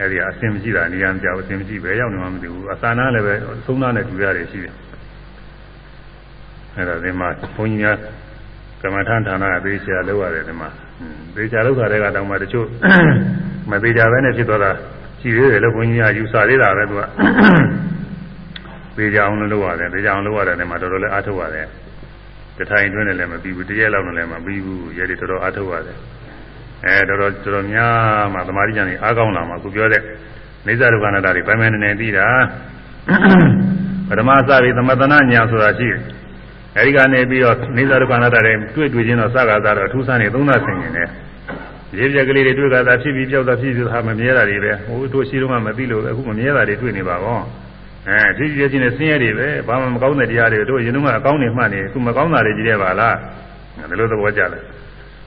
[0.00, 3.34] အဲဒီအစဉ်မရှိတာနေရာမပြောက်အစဉ်မရှိပဲရောက်နေမှမသိဘူးအသာနာလည်းပဲ
[3.66, 4.74] သုံးသားနဲ့တူရတယ်ရှိတယ်
[6.76, 7.96] အဲဒါဒီမှာဘုန်းကြီးများ
[8.82, 10.68] ကမ္မထန်ဌာနကသေချာလောက်ရတယ်ဒီမှာ
[11.36, 12.66] သေချာလောက်တာတွေကတောင်မှတချို့
[13.70, 14.70] မသေးကြပဲနဲ့ဖြစ်သွားတာ
[15.20, 17.02] ရှိသေးတယ်လို့ဘုန်းကြီးကယူဆသေးတာပဲသူက
[18.96, 21.66] သေချာအောင်လုပ်ရတယ်သေချာအောင်လုပ်ရတယ်ဒီမှာတော်တော်လေးအားထုတ်ရတယ်
[22.58, 25.98] တထိုင်တွင်းနဲ့လည်းမပြီးဘူးတရက်လောက်နဲ့လည်းမပြီးဘူးရဲတွေတော်တော်အားထုတ်ရတယ်
[26.84, 30.02] အဲတော်တော်တော်တော်များမှသမာဓိဉာဏ်ကြီးအားကောင်းလာမှခုပြောတဲ့
[30.66, 32.26] နေဇာဒုက္ခနာတာတွေပိုင်းပိုင်းနေနေပြီးတာ
[34.08, 36.00] ပထမစပြီးသမထနာညာဆိုတာရှိတယ်
[36.76, 41.08] အဲဒီကနေပြီးတော့နေဇာဒုက္ခနာတာတွေတွေ့တွေ့ချင်းတော့စကားသားတော့အထူးဆန်းနေသုံးသဆင်နေတယ်
[41.98, 47.38] ရေပြက်ကလေးတွေတွေ့ကြတာဖြစ်ပြီးပြောက်တာဖြစ်ပြီးဟာမမြဲတာတွေပဲဟိုတို့ရှိတော့မှမသိလို့အခုမမြဲတာတွေတွေ့နေပါကော
[48.08, 53.16] အဲဖြစ်ဖြစ်ချင်းနဲ့ဆင်းရဲတွေပဲဘာမှမကောင်းတဲ့တရားတွေတို့ရင်တော့အကောင်းနေမှနေသူမကောင်းတာတွေကြီးတယ်ပါလား
[53.78, 54.62] ဒါလိုသဘောကျတယ်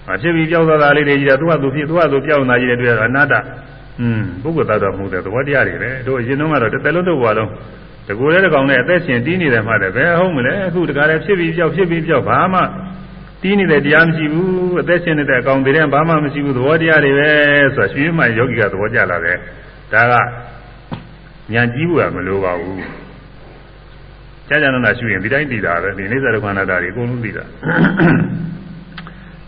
[0.08, 3.34] အဖြစ်ပြီးပြောက်သွားတာလေးတွေကြီးတယ်သူကသူဖြစ်သူကသူပြောက်နေတာကြီးတယ်တွေ့ရတာအနာတ္တ
[4.02, 7.50] อืมပုဂ္ဂိုလ်သားတော်မဟုတ်တဲ့သဘောတရားတွေပဲတို့ရင်တော့ကတော့တစ်သက်လုံးတော့ဘာလုံး
[8.08, 12.62] တကူလည်းတကောင်နဲ့အသက်ရှင်တီးနေတယ်မှတယ်ဘယ်ဟုတ်မလဲအခုတကားလည်းဖြစ်ပြီးပြောက်ဖြစ်ပြီးပြောက်ဘာမှ
[13.42, 17.30] တီးနေတဲ့တရားမရှိဘူးအသက်ရှင်နေတဲ့အကောင်တွေတဲ့ဘာမှမရှိဘူးသဘောတရားတွေပဲ
[17.76, 19.38] ဆိုတာရှင်မှယောဂီကသဘောကျလာတယ်
[19.94, 20.14] ဒါက
[21.54, 22.82] ဉာဏ်ကြီးဖို့ကမလိုပါဘူး
[24.48, 27.44] ကြာကြာနာနာရှိရင်ဒီတိုင်းတည်တာပဲဒီနေသရခန္ဓာတာတွေအကုန်လုံးတည်တာ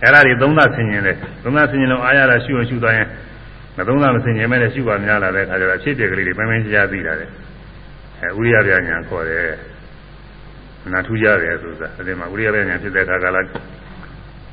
[0.02, 1.14] အဲ့ဒါတွေသုံးသဆင်ရင်လေ
[1.44, 3.08] သုံးသဆင်ရင်လုံးအားရတာရှိအောင်ရှိသွားရင်
[3.78, 7.30] မသုံးသမဆင်ရင်မဲ့လည်းရှိပါများလာတဲ့အခါကျတော့ဖြစ်ပြကလေးတွေပန်းပန်းရှားသိလာတယ်
[8.22, 9.46] အဲဥရိယပြညာခေါ်တယ်
[10.94, 13.50] နာထူးကြတယ်ဆိုတာအဲဒီမှာဥရိယပြညာဖြစ်တဲ့အခါကလည်း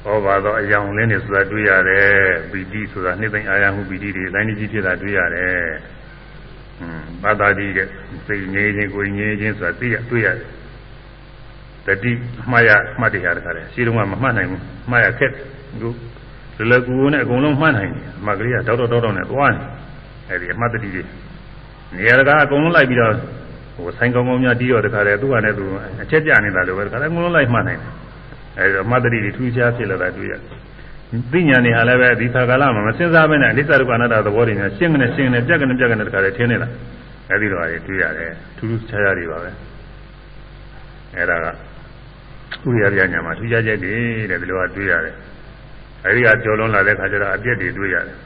[0.07, 2.09] ဩဘာသောအယောင်လင်းနေဆိုတာတွေ့ရတယ်
[2.51, 5.69] ပီတိဆိုတာနှစ်သိမ့်အာရမှုပီတိတွေတိုင်းကြီးဖြစ်တာတွေ့ရတယ်
[6.81, 7.81] อืมဘာသာကြီးက
[8.27, 10.49] စိတ်ငြိမ်းခြင်းကိုယ်ငြိမ်းခြင်းဆိုတာသိရတွေ့ရတယ်
[11.87, 12.13] တတိ
[12.51, 12.71] မှားရ
[13.01, 15.33] မှတ်တရားတခါတည်းရှိတော့မှမမှတ်နိုင်ဘူးမှားရခက်
[15.81, 15.89] သူ
[16.59, 19.63] လလကူနဲ့အကုန်လုံးမှတ်နိုင်တယ်အမှတ်ကလေးကတောက်တော့တောက်တော့နဲ့သွားနေ
[20.29, 21.03] အဲဒီအမှတ်တတိတွေ
[21.97, 23.13] နေရာကအကုန်လုံးလိုက်ပြီးတော့
[23.77, 25.65] ဟိုဆိုင်ကောင်းကောင်းများတီးတော့တခါတည်းသူ့ဟာနဲ့သူ
[26.03, 27.93] အချက်ပြနေတာလို့ပဲတခါတည်းအကုန်လုံးလိုက်မှတ်နိုင်တယ်
[28.59, 30.43] အဲဒီတော့အမှတ်တတိတွေထူးခြားဖြစ်လာတာတွေ့ရတယ်
[31.33, 36.69] သိညာနေဟာလည်းပဲဒီခါကာလမှာမစဉ်းစားဘဲနဲ့အနိစ္စဒုက္ခအနတ္တသဘောတွေနဲ့ရှင်းကနေရှင်းနေပြက်ကနေပြက်ကနေတခါတည်းထင်းနေတာ
[37.31, 39.51] အဲဒီတော့အဲတွေ့ရတယ်ထူးထူးခြားခြားတွေပါပဲ
[41.17, 41.47] အဲဒါက
[42.69, 43.95] ဥရိယပြညာမှာထူးခြားချက်တွေ
[44.31, 45.15] တဲ့ဒီလိုကတွေ့ရတယ်
[46.05, 48.17] အဲဒီကကြော်လွန်လာတဲ့ခါကျတော့အပြက်တွေတွေ့ရတယ်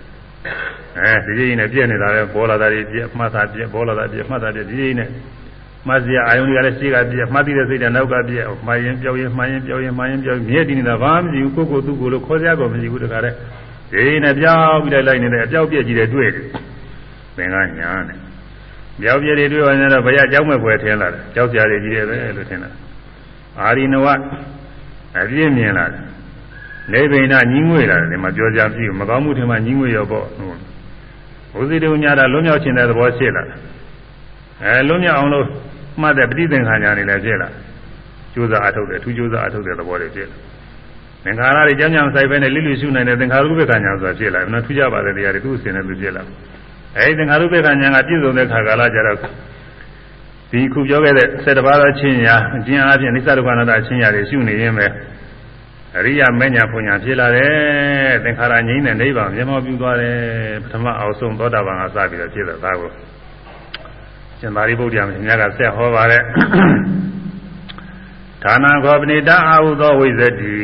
[0.98, 5.08] အဲဒီကြီးနဲ့ပြက်နေတာပဲပေါ်လာတာတွေပြက်မှတ်တာပြက်ပေါ်လာတာပြက်မှတ်တာပြက်ဒီကြီးနဲ့
[5.86, 13.36] မှတ်စရာအာယုန်တွေကလည်းရှိကပြက်မှတ်သိတဲ့စိတ်တွေနောက်ကပြက်မှရင်ပြောင်းရင်မှရင်ပြောင်းရင်မှရင်ပြောင်းမြဲတည်နေတာဘာမှမရှိဘူးကိုယ့်ကိုယ်သူ့ကိုယ်လို့ခေါ်ကြကောမရှိဘူးတခါတည်း
[13.92, 16.44] ဒီနဲ့ပြောင်းပြီးလိုက်နေတယ်အပြောက်ပြက်ကြီးတွေတွေ့တယ်
[17.36, 18.18] သင်ကညာနဲ့
[19.00, 22.70] ပြောက်ပြက်တွေတွေ့ရင်တော့ဘယ်ရအကြောင်းမဲ့ဖွယ်ထင်လာတယ်ကြောက်ကြရကြီးတယ်ပဲလို့ထင်တာ
[23.60, 24.06] အာရိနဝ
[25.18, 26.04] အပြင်းမြင်လာတယ်
[26.92, 30.26] နေဗိဏညီးငွေလာတယ်ဒီမှာပြောကြပြီမကောင်းမှုထင်မှညီးငွေရောပေါ့
[31.52, 33.42] ဘုဇိတုညာတာလွံ့မြောက်ခြင်းတဲ့သဘောရှိလာ
[34.64, 35.46] အဲလွံ့မြောက်အောင်လို့
[36.00, 37.48] မှတ်တဲ့ပဋိသင်္ခါညာနေလည်းဖြစ်လာ
[38.34, 40.36] ကျိုးစားအထုတ်တယ်သူကျိုးစားအထုတ်တဲ့သဘောတွေဖြစ်လာ
[41.24, 46.22] သင်္ခါရတွေကြောင်းကြောင်းဆိုင်ပဲနဲ့လိလိရှုနိုင်တဲ့သင်္ခါရုပ္ပကညာဆိုတာဖြစ်လာတယ်။နော်ထူးကြပါတဲ့တရားတွေသူ့အစဉ်နဲ့သူဖြစ်လာ။
[46.98, 49.18] အဲဒီသင်္ခါရုပ္ပကညာကပြည့်စုံတဲ့ခါကာလကျတော့
[50.52, 54.86] ဒီခုပြောခဲ့တဲ့၁၇ပါးသောချင်းရာအကျဉ်းအားဖြင့်နိစ္စဒုက္ခနာတချင်းရာတွေရှုနေရင်ပဲ
[55.98, 60.16] အရိယာမညာဖွညာဖြစ်လာတယ်သင်္ခါရငြိမ်းတဲ့နိဗ္ဗာန်မျက်မှောက်ပြုသွားတယ်
[60.62, 62.90] ပထမအောင်ဆုံးသောတာပန်ကစပြီးတော့ဖြစ်တဲ့သားကို
[64.42, 66.22] ရှင်သာရိပုတ္တရာမြတ်ကဆက်ဟောပါတယ်
[68.42, 70.54] ဌာနခောပဏိတအာဟုသောဝိဇ္ဇတိ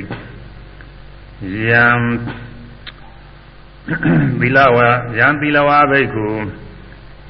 [1.69, 1.87] ယံ
[4.41, 4.77] သီလဝ
[5.19, 6.27] ယံသီလဝဘိက္ခု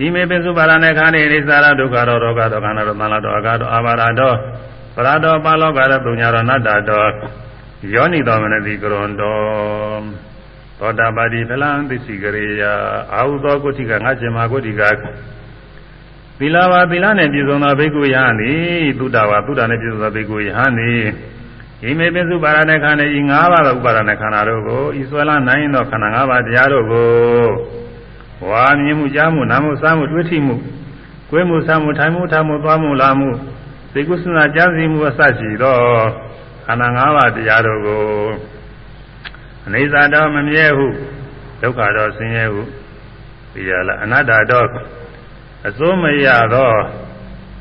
[0.04, 4.32] ဤမေပိစုပါရဏေခန္ဓေအိသရာဒုက္ခရောဒုက္ခဒုက္ခနာရောသံလာတောအကာတောအာဘာရတော
[4.96, 7.04] ပရတောပါလောကရတုညာရောနတ္တတော
[7.94, 10.02] ယောနိတော်မနတိကရွန်တော်
[10.78, 12.62] သောတာပတိဖလံသစ္စည်းကရေယ
[13.14, 14.82] အာဟုသောကုဋ္ဌိကငါကျင်မာကုဋ္ဌိက
[16.39, 21.03] သီလဝါသီလနဲ့ပြည့်စုံသောဘိက္ခုယဟန်သည်သုတဝါသုတနဲ့ပြည့်စုံသောဘိက္ခုယဟန်သည်
[21.89, 27.09] ဤမေပိစုပါရဏေခန္ဓေဤ၅ပါးသောဥပါရဏေခန္ဓာတို့ကိုဤဆွဲလာနိုင်သောခန္ဓာ၅ပါးတရားတို့ကို
[28.49, 30.55] ဝါမြင်မှုကြားမှုနားမှုစားမှုတွေ့ထိမှု
[31.29, 33.29] ကိုယ်မှုစားမှုထိုင်မှုထားမှုသွားမှုလာမှု
[33.91, 35.77] စိတ်ကုသနာကြားစီမှုအစရှိသော
[36.65, 38.01] ခန္ဓာ၅ပါးတရားတို့ကို
[39.65, 40.87] အနိစ္စတော်မမြဲဟု
[41.61, 42.61] ဒုက္ခတော်ဆင်းရဲဟု
[43.53, 44.67] သိရလားအနတ္တတော်
[45.66, 46.72] အစိုးမရသော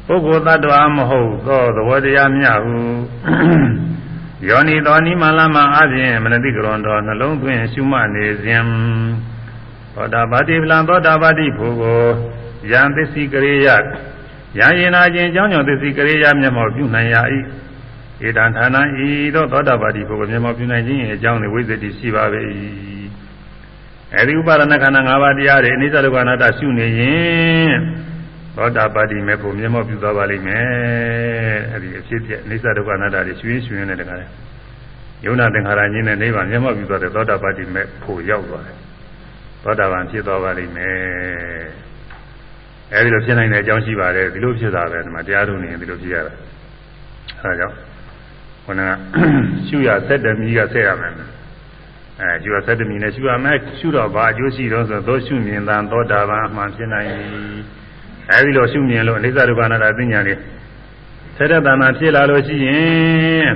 [0.07, 2.75] ပုဂ္ဂိုလ်တ attva မဟုတ်သောသဘောတရားမြဟု
[4.47, 8.63] ယောနီတော်နိမလမအပြင်မနတိကရွန်တော်နှလုံးသွင်းရှုမှတ်နေစဉ်
[9.93, 12.01] သောတာပတိဗလံသောတာပတိဖို့ကို
[12.71, 13.67] ယံသစ္စိကရိယ
[14.57, 17.15] ယံရင်နာခြင်းအကြောင်းကြောင့်သစ္စိကရိယမျက်မှောက်ပြုနိုင်ရ၏
[18.27, 18.77] ဧတံဌာန
[19.07, 22.41] ဤသောသောတာပတိဖို့ကိုမျက်မှောက်ပြုနိုင်ခြင်းအကြောင်းတွေဝိသတိရှိပါပေ၏
[24.15, 27.77] အဲဒီဥပါဒနာခန္ဓာ၅ပါးတရားတွေအနိစ္စဒုက္ခအနတ္တရှုနေရင်
[28.55, 34.25] သောတာပတိမဲ့ဖို့မျက်မှောက်ပြုသွားပါလိမ့်မယ်အဲဒီအဖြစ်ပြအနိစ္စဒုက္ခအနတ္တတွေရှုရင်းရှုရင်းနဲ့တခါလဲ
[35.25, 38.77] ယုံနာသင်္ခါရကြီးနဲ့နိဗ္ဗာန်မျက်မှောက်ပြုသွားတဲ့သောတာပတိမဲ့ဖို့ရောက်သွားတယ်
[39.63, 41.65] သောတာပန်ဖြစ်သွားပါလိမ့်မယ်
[42.93, 46.33] အဲဒီလိုဖြစ်နိုင်တဲ့အကြောင်းရှိပါတယ်ဒီလိုဖြစ်တာပဲဒီမှာတရားထုတ်နေရင်ဒီလိုဖြစ်ရတာ
[47.41, 47.75] အဲဒါကြောင့်
[48.65, 48.87] ခန္ဓာ
[49.67, 51.13] ရှုရဆက်တမီးကဆက်ရမယ်
[52.21, 57.09] အဲရှုရဆက်တမီးနဲ့ရှုရမယ်ရှုတော့ဘာအကျိုးရှိတော့ဆိုသောရှုမြင်တန်သောတာပန်အမှန်ဖြစ်နိုင်
[58.31, 60.39] အဲဒီလိုရှုမြင်လို့အနိစ္စဒုက္ခအနတ္တသိညာလေး
[61.37, 63.51] ဆက်တဲ့တဏ္ဍာဖြစ်လာလို့ရှိရင်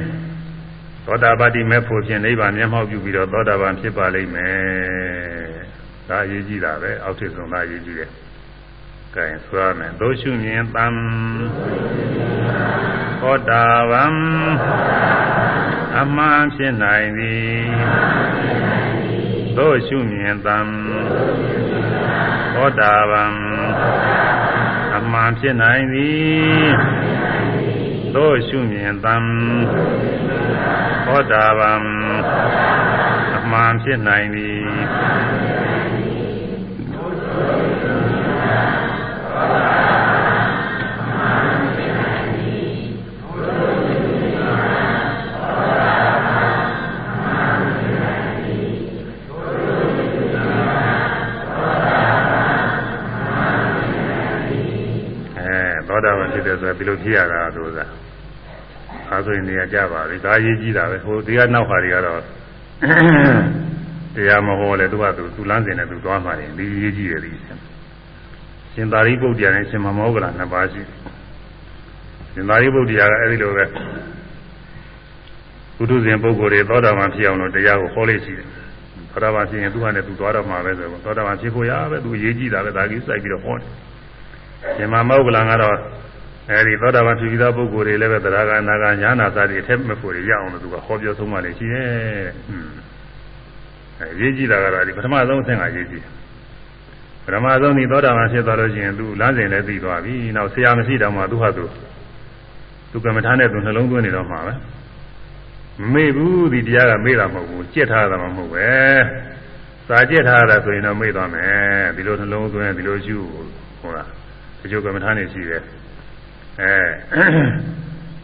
[1.06, 4.56] သောတာပတိမဲ့ဖို့ဖြင့်နိဗ္ဗာန်မျက်မှောက်ပြုပြီးတော့သောတာပန်ဖြစ်ပါလိမ့်မယ်
[6.10, 8.10] ဒါအရေးကြီးတာပဲအောက်ထစ်ဆုံးသားအရေးကြီးတယ်
[9.16, 10.86] ကဲဆိုရမယ်သို့ရှုမြင်တံ
[13.22, 14.16] သောတာပန်
[16.00, 17.62] အမှန်ဖြစ်နိုင်သည်
[19.58, 20.58] သို့ရှုမြင်တံ
[22.54, 23.34] သောတာပန်
[24.96, 26.70] အမှန်ဖြစ်နိုင်သည်
[28.16, 29.16] သို့ရှုမြင်တံ
[31.06, 31.82] သောတာပန်
[33.36, 34.62] အမှန်ဖြစ်နိုင်သည်
[56.34, 57.80] ဖြစ်တယ်ဆိုတာဒီလိုဖြစ်ရတာသူက
[59.10, 62.22] အဲဆိုရင်နေရာကြပါပြီဒါရေးကြည့်တာပဲဟိုဒီကနောက်ခါတွေကတော့
[64.16, 67.32] တရားမဟောလဲသူကသူသူလမ်းစဉ်နဲ့သူသွားမှတယ်ဒီရေးကြည့်တယ်ဒီ
[68.74, 70.82] ရှင်သာရိပုတ္တရာနဲ့ရှင်မမောဂလနှစ်ပါးရှိ
[72.34, 73.66] ရှင်သာရိပုတ္တရာကအဲဒီလိုပဲ
[75.78, 78.48] ဘုဒ္ဓဇင်ပုဂ္ဂိုလ်တွေသောတာပန်ဖြစ်အောင်လို့တရားကိုဟောလို့ရှိတယ်
[79.12, 83.68] သောတာပန်ဖြစ်ရင်သူကလည်းသူသွားတော့မှာပဲဆိုတော့သောတာပန်ဖြစ်ဖို့ရပဲသူရေးကြည့်တာပဲဒါကြီးစိုက်ပြီးတော့ဟောတယ်
[84.78, 85.78] ရှင်မမောဂလံကတော့
[86.50, 91.90] အဲဒီသောတာပန်ဖြစ်ပြီးသားပုဂ္ဂိုလ်တွေလည်းပဲသရဂနာဂညာနာသတိအထက်မဖို့ရအောင်လို့သူကဟောပြောဆုံးမှလည်းရှိရဲ့
[94.00, 96.06] အဲရေးကြည့်တာကတော့ဒီပထမဆုံးအဆင့်ကရေးကြည့်
[97.26, 101.64] ပထမဆုံးဒီသောတာပန်ဖြစ်သွားလို့ရှိရင်သူလမ်းစဉ်လည်းသိသွားပြီနောက်ဆရာမရှိတော့မှသူဟာသူ
[102.92, 104.54] သူကမ္မထာနဲ့သူနှလုံးသွင်းနေတော့မှာပဲ
[105.94, 108.70] မေ့ဘူးဒီတရားကမေ့တာမဟုတ်ဘူးကြက်ထားတာမှမဟုတ်ပဲ
[109.88, 113.18] စာကြက်ထားတာဆိုရင်တော့မေ့သွားမယ်ဒီလိုနှလုံးသွင်းဒီလိုယူ
[113.82, 114.10] ဟုတ်လား
[114.62, 115.64] တချို့ကမ္မထာနေရှိတယ်
[116.62, 116.76] အဲ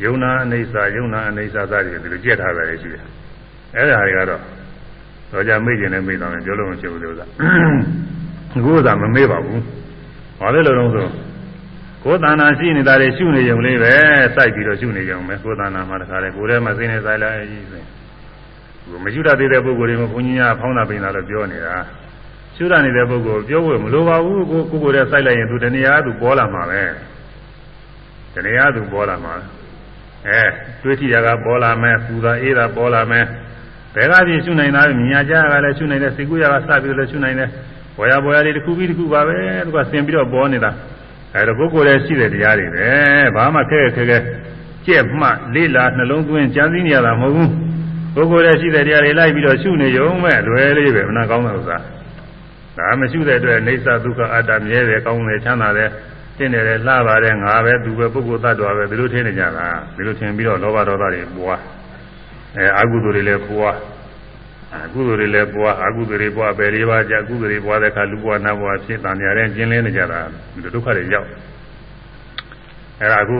[0.04, 3.04] ယုံနာအိဋ္ဌာယုံနာအိဋ္ဌာစသည်ဒီလိုကြက်ထားတာလည်းရှိတယ်
[3.76, 4.42] အဲ့ဒါတွေကတော့
[5.32, 7.26] တော့ကြမေ့ကျင်လည်းမေ့တော့မယ်ပြောလို့မဖြစ်ဘူးလို့ဆိုတာ
[8.58, 9.62] အခုကမမေ့ပါဘူး
[10.40, 11.08] ဘာလို့လဲလို့ဆို
[12.04, 13.94] ကိုယ်တဏ္ဍာရှိနေတာတွေရှုနေကြုံလေးပဲ
[14.36, 17.36] စိုက်ပြီးတော့ရှုနေကြုံပဲကိုယ်တဏ္ဍာမှာတခါလေကိုယ်ထဲမှာစိနေဆိုင်လိုက်
[17.72, 17.84] ဆို
[18.90, 21.76] ကိုမရှုတတ်သေးတဲ့ပုဂ္ဂိုလ်တွေမှာဘုန်းကြီးများဖောင်းတာပိန်တာလို့ပြောနေတာ
[22.56, 26.82] ရှုရနေတဲ့ပုဂ္ဂိုလ်ပြောဖို့မလိုပါဘူးကိုကိုကိုယ်တည်းစိုက်လိုက်ရင်သူတဏှာသူပေါ်လာမှာပဲ
[28.38, 29.34] တဏှာသူပေါ်လာမှာ
[30.28, 30.44] အဲ
[30.82, 33.26] တွေးထီရကပေါ်လာမယ်ပူတာအေးတာပေါ်လာမယ်
[33.96, 37.50] ဘယ်ကပြည့်ရှုနိုင်တာမြညာကြကလည်းရှုနိုင်တယ်စိတ်ကူးရကစပြီးလည်းရှုနိုင်တယ်
[37.98, 40.72] ဘွယ်ရဘွယ်ရတွေတစ်ခုပြီးတစ်ခုပါပဲသူကဆင်ပြီးတော့ပေါ်နေတာ
[41.34, 42.90] အဲဒါပုဂ္ဂိုလ်ရဲ့ရှိတဲ့တရားတွေပဲ
[43.36, 44.18] ဘာမှခက်ခဲခဲ
[44.86, 47.52] ကြက်မှလေးလာနှလုံးသွင်းကြံစည်နေရတာမဟုတ်ဘူး
[48.16, 51.78] ပုဂ္ဂိုလ်ရဲ့ရှိတဲ့တရားတွေလိုက်ပြီးတော့ရှုနေရုံမဲ့လွယ်လေးပဲမနာကောင်းတဲ့ဥစ္စာ
[52.78, 55.90] ဒါမရှိတဲ့အတွက်အိဋ္ဌဒုက္ခအတ္တမြဲတယ်ကောင်းတယ်ချမ်းသာတယ်
[56.38, 61.60] တင့်တယ်လှပါတယ်ငါပဲသူပဲပုဂ္ဂိုလ်သတ္တဝါပဲဒီလိုထင်နေကြတာဒီလိုထင်ပြီးတော့လောဘဒေါသတွေပွား
[62.58, 63.76] အဲအကုသိုလ်တွေလည်းပွား
[64.86, 70.20] အကုသိုလ်တွေလည်းပွားအကုသိုလ်တွေပွားပဲလေးပါးကြအကုသိုလ်တွေပွားတဲ့အခါလူဘဝနတ်ဘဝဖြစ်တန်ကြတဲ့ကျင်းလင်းနေကြတာ
[70.76, 71.28] ဒုက္ခတွေရောက်
[73.02, 73.38] အဲဒါအခု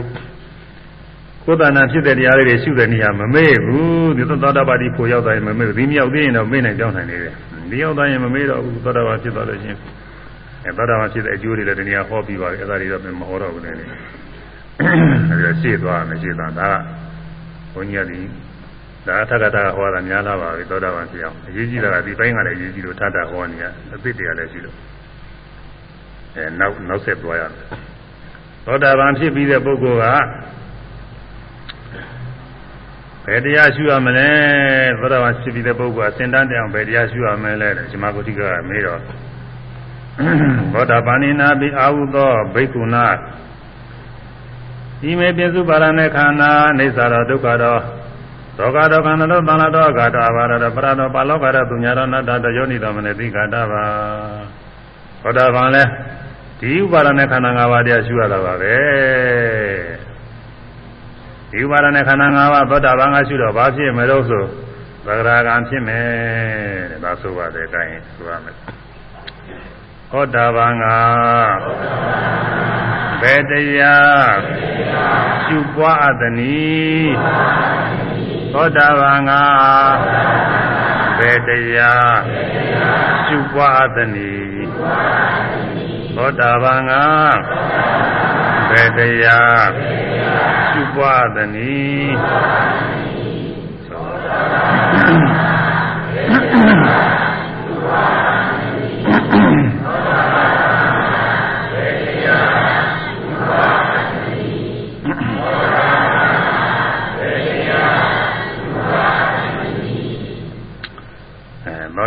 [1.46, 7.34] ကိုယ်တဏ္ဍဖြစ်တဲ့တရားလေးတွေရှုတဲ့နေရာမမေ့ဘူးဒီသောတာပတိဖို့ရောက်တိုင်းမမေ့ဘူးဒီမြောက်သေးရင်တော့မေ့နိုင်ကြောင်းနိုင်နေတယ်
[7.72, 9.78] ဒီရောက်တိုင်းမမေ့တော့ဘူးသောတာပန်ဖြစ်သွားလို့ချင်း
[10.68, 13.86] အဲသောတာပန်ဖြစ်တဲ့အကျိုးတွေလည်းဒီနေရာဟောပြီးပါပြီအဲဒါတွေတော့မဟောတော့ဘူးလေအဲဒီ
[15.62, 16.76] ရှေ့သွားမယ်ရှေ့သွားဒါက
[17.74, 18.20] ဘုန်းကြီးကဒီ
[19.06, 24.76] ဒါအထက်ကတာဟောတာများလာပါပြီသောတာပန်ဖြစ်အောင်အရေးကြီးတာကဒီပိုင်းကလည်းအရေးကြီးလို့ထပ်တာဟောနေရအသိတရားလည်းရှိလို့
[26.36, 27.66] အဲနောက်နောက်ဆက်သွားရမယ်
[28.66, 30.06] သောတာပန်ဖြစ်ပြီးတဲ့ပုဂ္ဂိုလ်က
[33.26, 34.30] ဘယ်တရားရှုရမလဲ
[35.00, 39.02] သောတာပန်ဖြစ်ပြီးတဲ့ပုဂ္ဂိုလ်အစင်တန်းတောင်ဘယ်တရားရှုရမလဲတဲ့ရှင်မဂုတိကမေးတော့
[40.74, 43.06] ဘောဓပါဏိနာပိအာဟုသောဘိက္ခုနာ
[45.10, 46.50] ဤမေပြစုပါရမေခန္ဓာ
[46.80, 47.78] အိစ္ဆာရောဒုက္ခရော
[48.58, 53.84] ဒုက္ခရောခန္ဓာရောသံလာရောဂါတောအဘာရောပရတောပါလောကရောသူညာရောနတ္တတယောနိတော်မနတိကတာပါ
[55.22, 55.84] ဘောဓပါဏလဲ
[56.60, 58.76] ဒီဥပါရမေခန္ဓာ၅ပါးတရားရှုရတာပါပဲ
[61.52, 64.44] ဒီဥပါရမေခန္ဓာ၅ပါးဘောဓပါဏကရှုတော့ဘာဖြစ်မလို့ဆို
[65.06, 66.06] သဂရာကံဖြစ်မယ်
[66.92, 68.56] တဲ့ဒါဆိုပါတယ်အဲဒါရင်ဆိုရမယ်
[70.12, 70.86] ဟောတာပန်က
[73.22, 74.38] ဘယ်တရား
[75.46, 77.14] ရှုပွားအပ်သနည်း
[78.54, 79.32] သောတာပန်က
[81.18, 82.14] ဘယ်တရား
[83.26, 84.66] ရှုပွားအပ်သနည်း
[86.16, 86.94] သောတာပန်က
[88.70, 89.70] ဘယ်တရား
[90.70, 91.28] ရှုပွား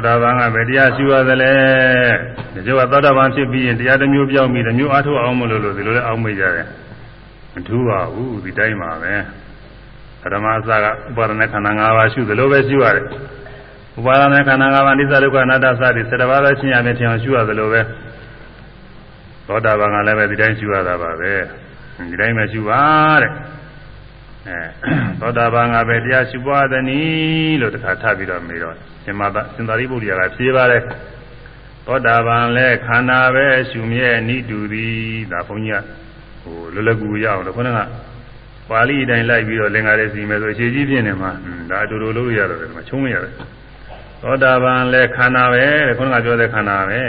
[0.07, 1.53] သောတာပန်ကဘယ်တရားရှိရသလဲ
[2.55, 6.67] ဒီကျောကသောတာပန်ဖြစ်ပြီးရင်တရားတစ်မျိုးပြောင်းပြီးတစ်မျိုးအထုအောင်မလို့လို့ဒီလိုလဲအောင်မိကြတယ်
[7.55, 9.15] မထူးပါဘူးဒီတိုင်းပါပဲ
[10.23, 13.07] ပရမအစကဥပါဒနာခန္ဓာ၅ပါးရှိသလိုပဲရှိရတယ်
[13.99, 17.81] ဥပါဒနာခန္ဓာ၅ပါးအိသဒုက္ခအနာတ္တစသည်၁၁ပါးပဲရှင်းရမယ်ထင်အောင်ရှိရသလိုပဲ
[19.47, 21.33] သောတာပန်ကလည်းပဲဒီတိုင်းရှိရတာပါပဲ
[22.11, 22.83] ဒီတိုင်းပဲရှိပါ
[23.23, 23.33] တဲ့
[24.49, 24.59] အဲ
[25.21, 30.83] သောတာပန်ကပဲတရားရှိပွားသည်လို့တခါထပ်ပြီးတော့မေးတော့ ရှင်မသာရှင်သာရိပုတ္တရာကဖြေပါတယ်
[31.87, 35.85] သောတာပန်လဲခန္ဓာပဲရှုမြဲနိတူသည်ဒါဘုန်းကြီးက
[36.43, 37.81] ဟိုလွယ်လွယ်ကူရအောင်လို့ခေါင်းက
[38.71, 41.31] ပါဠိတိုင်းလိုက်ပြီးတော့လင်္ကာလေးစီမယ်ဆိုအခြေကြီးဖြစ်နေမှာ
[41.71, 43.33] ဒါအတူတူလို့ရတယ်ဒီမှာချုံးမရတယ်
[44.23, 47.03] သောတာပန်လဲခန္ဓာပဲတဲ့ခေါင်းကပြောတဲ့ခန္ဓာပဲ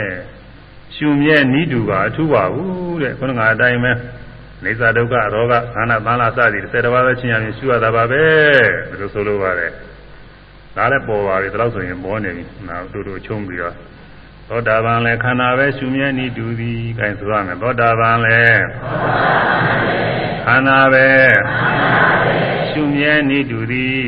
[0.94, 3.92] ရှုမြဲနိတူပါအထူးပါဘူးတဲ့ခေါင်းကအတိုင်းပဲ
[4.64, 8.24] နေသာဒုက္ခရောဂခန္ဓာသံလာစသည်၁၀ပါးပဲချင်းရရင်ရှုရတာပါပဲ
[8.88, 9.72] ဒီလိုဆိုလိုပါတယ်
[10.76, 13.74] ဒါလည်းပေါ်ပါပြီဒါလို့ဆိုရင်ပေါ်နေပြီနောက်တူတူချုံပြီးတော့
[14.48, 18.62] သောတာပန်လည်းခန္ဓာပဲရှုမြဲနေတူသည်အဲဆိုရမယ်သောတာပန်လည်း
[20.44, 21.08] ခန္ဓာပဲ
[22.70, 24.02] ရှုမြဲနေတူသည်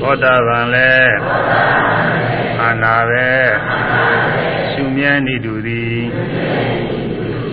[0.00, 1.12] သောတာပန်လည်း
[2.58, 3.28] ခန္ဓာပဲ
[4.72, 5.98] ရှုမြဲနေတူသည်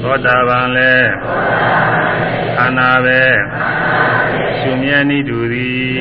[0.03, 1.09] သောတာပန်လည်း
[2.57, 3.21] ခန္ဓာပဲ
[4.59, 5.95] ရှုမြဲနေတူသည်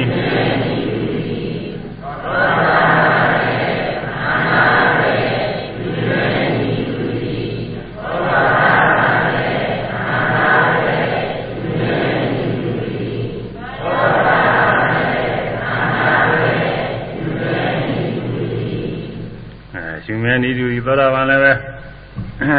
[20.05, 21.53] ရှင်မြတ်ဤသူဤသောတာပန်လည်းပဲ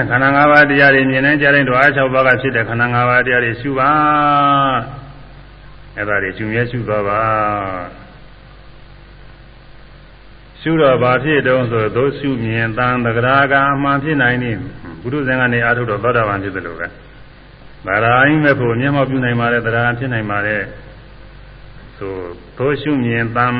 [0.09, 3.91] ခန္ဓာ၅ပါးတရားတွေမြင်နေကြတဲ့ဓဝါ၆ပါးကဖြစ်တဲ့ခန္ဓာ၅ပါးတရားတွေရှုပါ
[5.95, 8.04] အဲ့ဒါတွေရှင်မြတ်ရှုသွားပါ
[10.67, 14.51] ရှုတော့ဘာဖြစ်တုံးဆိုသို့ရှုမြင်တန်တဂရာကအမှန်ဖြစ်နိုင်နေ
[15.01, 16.87] ဘုရုဇင်ကနေအာထုတော့သောတာပန်ဖြစ်တယ်လို့ပဲ
[17.85, 20.63] ဗာရာယိမဲ့ဖို့မျက်မှောက်ပြုနိုင်ပါတယ်တရားဖြစ်နိုင်ပါတယ်
[21.97, 22.13] ဆို
[22.57, 23.55] သို့ရှုမြင်တန်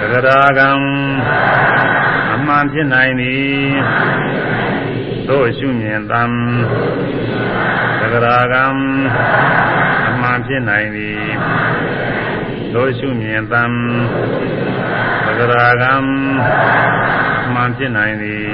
[0.00, 0.60] တဂရာက
[2.34, 3.46] အမှန်ဖြစ်နိုင်သည်
[5.28, 6.30] သို့ရှုမြင်တန်
[8.00, 8.54] တဂရာက
[10.08, 11.26] အမှန်ဖြစ်နိုင်သည်
[12.74, 13.62] တို့ရှုမြင်သံ
[15.38, 15.94] သဂရာကံ
[17.54, 18.48] မှန်ဖြစ်နိုင်သည်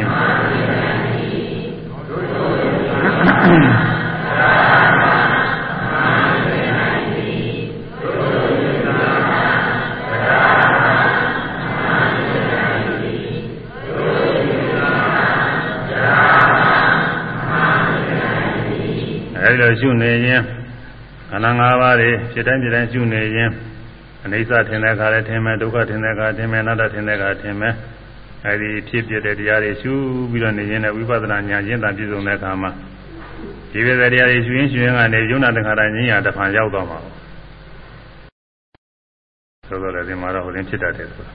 [19.38, 20.42] အဲဒီလိုရှုနေရင်
[21.30, 23.50] ခန္ဓာ၅ပါးတွေဖြစ်တိုင်းဖြစ်တိုင်းရှုနေရင်
[24.24, 27.74] အနိစ္စထင်တဲ့အခါလည်းထင်မယ်ဒုက္ခထင်တဲ့အခါထင်မယ်အနတ္တထင်တဲ့အခါထင်မယ်
[28.46, 29.92] အဲဒီဖြစ်ဖြစ်တဲ့တရားတွေရှု
[30.30, 32.70] ပြီးတော့နေရင်လည်းဝိပဿနာဉာဏ်ရှင်းတာပြည့်စုံတဲ့အခါမှာ
[33.72, 36.98] ဒီဝိသေတရားတွေရှုရင်းရှုရင်းကနေယုံနာတခါတိုင်းဉာဏ်တဖန်ရောက်တော့မှာ
[39.68, 41.32] ဆိုတော့လည်းဒီမှာတော့ဟိုရင်ဖြစ်တတ်တယ်ဆိုတာ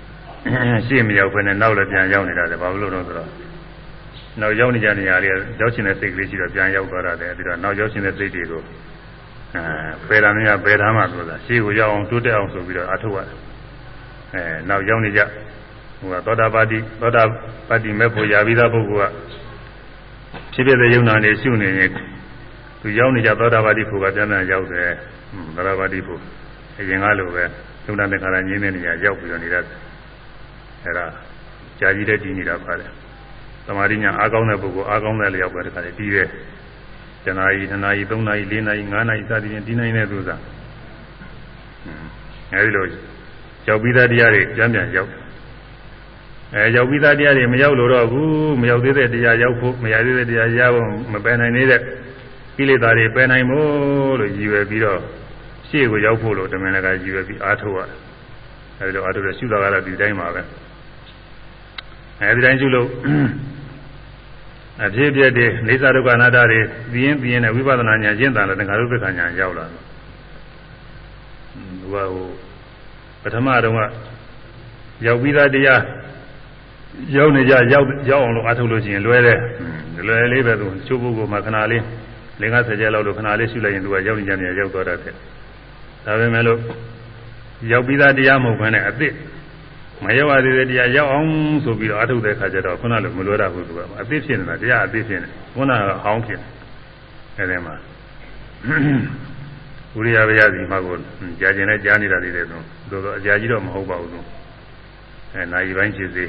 [0.88, 3.30] ရှေ့မရောက်ဘဲနဲ့နောက်လည်းပြန်ရောက်နေတာလေဘာလို့လဲဆိုတော့
[4.42, 5.30] နောက်ရောက်နေကြနေရာတွေ
[5.62, 8.62] ရောက်ချင်တဲ့စိတ်ကလေးရှိတော့ပြန်ရောက်သွားတယ်ပြီးတော့နောက်ရောက်ချင်တဲ့စိတ်တွေကို
[9.58, 13.38] အဲပယ်တာများပယ်ထားမှဆိုတာရှေ့ကိုရောက်အောင်တိုးတက်အောင်ဆိုပြီးတော့အထုရတယ်
[14.34, 15.22] အဲနောက်ရောက်နေကြ
[15.99, 17.24] ဟိုကသောတာပတိသောတာ
[17.70, 19.14] ပတိမဲ့ဖို့ရာပြီးသားပုဂ္ဂိုလ်က
[20.53, 21.91] ဖြစ်ဖြစ်တဲ့ယုံနာနေရှုနေရင်
[22.82, 24.89] သူရောက်နေကြသောတာပတိဖို့ကပြန်ပြန်ရောက်တယ်
[25.55, 26.22] သောတာပတိဖို့
[26.80, 27.43] အရင်ကလိုပဲ
[27.86, 29.66] ယုံနာတဲ့ခါလာငင်းတဲ့နေရာရောက်ပြီးတော့နေတတ်
[30.86, 31.05] အဲဒါ
[31.80, 32.91] ကြာကြီးတဲ့တည်နေတာပါတယ်
[33.66, 36.28] သမာဓိညာအားကောင်းတဲ့ပုဂ္ဂိုလ်အားကောင်းတဲ့လျောက်ပဲတခါတည်းပြီးတယ်
[37.28, 40.42] တနာရီ2နာရီ3နာရီ4နာရီ5နာရီစသည်ဖြင့်ဒီနိုင်တဲ့သူစား
[42.54, 42.86] အဲဒီလို
[43.68, 45.12] ရောက်ပြီးသားတရားတွေပြန်ပြန်ရောက်
[46.54, 51.82] အဲရောက်ပြီးသားတရားတွေမရောက်လို့တော့ဘူးမရောက်သေးတဲ့တရားရောက်ဖို့မရသေးတဲ့တရားရဖို့မပယ်နိုင်သေးတဲ့
[52.58, 55.00] ကိလေသာတွေပယ်နိုင်ဖို့လို့ရည်ရွယ်ပြီးတော့
[55.68, 57.98] ရှေ့ကိုရောက်ဖို့လို့တမန်တကာရည်ရွယ်ပြီးအားထုတ်ရတယ်
[58.80, 60.42] အဲဒီလိုအားထုတ်ရရှုတာကတော့ဒီတိုင်းပါပဲ
[62.22, 62.88] အဲဒီတိုင်းရှုလို့
[64.86, 66.60] အဖြစ်ပြတဲ့နေသဒုက္ခအနာတ္တတွေ
[66.92, 69.82] သိရင်သိရင်နဲ့ဝိပဿနာဉာဏ်ရှင်းတာလည်းသင်္ခါရုပ္ပခဉာဏ်ရောက်လာတယ်။
[71.82, 72.28] သူကဟို
[73.22, 73.80] ပထမတုန်းက
[75.06, 75.82] ရောက်ပြီးသားတရား
[77.16, 79.40] ရောက်နေကြရောက်ရောက်အောင်လို့အထုတ်လို့ရှိရင်လွယ်တယ်။
[80.08, 81.84] လွယ်လေးပဲသူချိုးဖို့ကမှခဏလေး
[82.42, 85.14] လင်္ကာဆယ်ကျဲလောက်လို့ခဏလေးရှုလိုက်ရင်သူကရောက်နေကြနေရောက်သွားတတ်တယ်။
[86.06, 86.60] ဒါပေမဲ့လို့
[87.72, 89.14] ရောက်ပြီးသားတရားမဟုတ်ဘဲနဲ့အစ်စ်
[90.04, 91.28] မရောက်ရသေးတဲ့တရားရောက်အောင်
[91.64, 96.39] ဆိုပြီးတော့အထုတ်တဲ့ခါကျတော့ခုနလိုမလွယ်တာဘူးသူကအသိဖြစ်နေတာတရားအသိဖြစ်နေခုနကဟောင်းဖြစ်
[97.38, 97.76] အဲဒီမှာ
[99.95, 100.95] ဝိရိယဗျာစီမှာကို
[101.41, 104.20] ကြာကျင်နဲ့ကြားနေတာလေးတွေဆိုသို့တော့အကြာကြီးတော့မဟုတ်ပါဘူးသူ
[105.34, 106.26] အဲနိုင်ပိုင်းဖြစ်စေ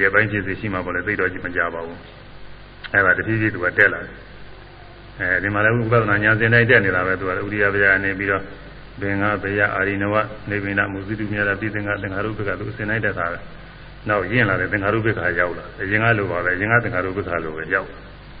[0.00, 1.98] ရေပိုင်းဖြစ်စေရှိမှာပေါ့လေသိတော့ကြည့်မကြပါဘူး
[2.92, 4.14] အဲဒါတဖြည်းဖြည်းသူကတက်လာတယ်
[5.20, 8.42] အဲဒီမှာလည်းဥပဒနာညာစင်တိုင်းတက်နေတာပဲသူကဥရိယဗျာနေပြီးတော့
[9.00, 10.14] ဘင်္ဂဘေယအာရိနဝ
[10.50, 13.38] နေဗိနမုဇိတုမြတ်ပြည်သင်္ကသင်္ခါရုပ္ပကသူအစဉ်လိုက်တဲ့ခါပဲ
[14.08, 17.88] နောက်ရင့်လာတဲ့သင်္ခါရုပ္ပကရောက်လာအရင်ကလိုပါပဲအရင်ကသင်္ခါရုပ္ပကလိုပဲရောက်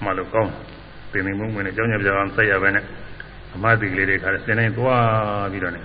[0.04, 0.52] မှလို့ကောင်း
[1.12, 2.84] ပင်ပင်မုံမွေးနဲ့ကြောင်းကြပြောင်းဆက်ရပဲနဲ့
[3.54, 5.80] အမတိကလေးတွေခါစဉ်တိုင်းသွားပြီးတော့နေ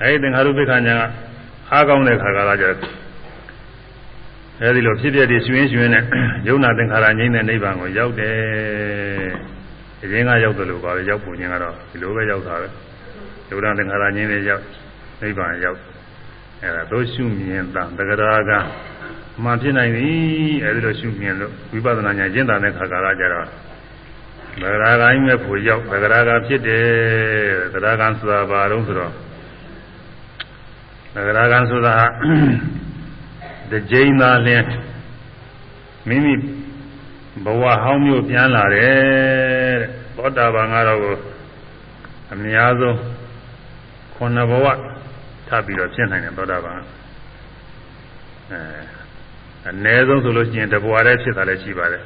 [0.00, 0.96] အဲဒီသင်္ခါရုပ္ပကညာ
[1.72, 2.66] အားကောင်းတဲ့ခါကလာကြ
[4.62, 6.04] အဲဒီလိုဖြစ်ပြတဲ့ရှင်ရှင်နဲ့
[6.48, 8.34] ယုံနာသင်္ခါရငြိမ်းတဲ့နိဗ္ဗာန်ကိုရောက်တယ်
[10.02, 12.68] အရင်ကရောက်တယ်လို့ပါပဲရောက်ပုံချင်းကတော့ဒီလိုပဲရောက်တာပဲ
[13.48, 14.64] ဒုရသင်္ခါရချင်းတွေရောက်
[15.20, 15.78] နိဗ္ဗာန်ရောက်
[16.62, 18.50] အဲဒါတို့ရှုမြင်တာတဂရာက
[19.44, 20.10] မှဖြစ်နိုင်ပြီ
[20.64, 23.46] အဲဒီလိုရှုမြင်လို့ဝိပဿနာဉာဏ်ကျင့်တာတဲ့ခါကာလကျတော့
[24.60, 26.86] တဂရာကကြီးမဲ့ဖို့ရောက်တဂရာကဖြစ်တယ်
[27.72, 29.12] တဂရာကဆိုတာဘာတော့ဆိုတော့
[31.14, 31.94] တဂရာကဆိုတာ
[33.70, 34.68] တကြိမ်သာလင်း
[36.08, 36.34] မိမိ
[37.44, 41.18] ဘဝဟောင်းမျိုးပြန်လာတယ်တဲ့သောတာပန်ကတော့
[42.32, 42.98] အများဆုံး
[44.18, 44.66] ခုနဘဝ
[45.48, 46.78] ထပ်ပြီးတော့ဖြစ်နိုင်တယ်သောတာပန်
[48.50, 48.60] အဲ
[49.68, 52.04] အနည်းဆုံးဆိုလို့ရှိရင်တဘဝတည်းဖြစ်တာလည်းရှိပါတယ်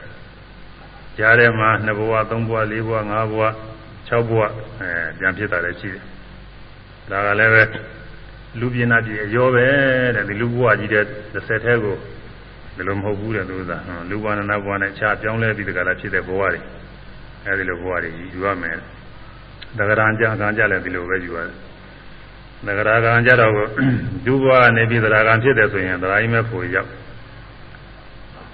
[1.18, 3.42] ကြားထဲမှာ2ဘဝ3ဘဝ4ဘဝ5ဘဝ
[4.08, 4.40] 6ဘဝ
[4.80, 6.02] အဲပြန်ဖြစ်တာလည်းရှိတယ်
[7.10, 7.62] ဒါကလည်းပဲ
[8.60, 9.66] လူပြင်းနာပြည်အရောပဲ
[10.14, 11.04] တဲ့ဒီလူဘဝကြီးတဲ့
[11.34, 11.96] 30ထဲကို
[12.76, 13.72] ဒီလိုမဟုတ်ဘူးတဲ့သူက
[14.10, 16.60] လူဘဝနာဘဝနဲ့ခြားပြောင်းလဲပြီးတကလားဖြစ်တဲ့ဘဝတွေ
[17.46, 18.76] အဲဒီလိုဘဝတွေယူရမယ်
[19.78, 21.71] သဂရံကြကံကြလည်းဒီလိုပဲယူရတယ်
[22.66, 23.52] သဂရကံကြတော့
[24.26, 26.90] ဒုဘဝကနေပြီးသဂရကံဖြစ်တယ်ဆိုရင်သဂရကြီးမဲ့ဖို့ရောက်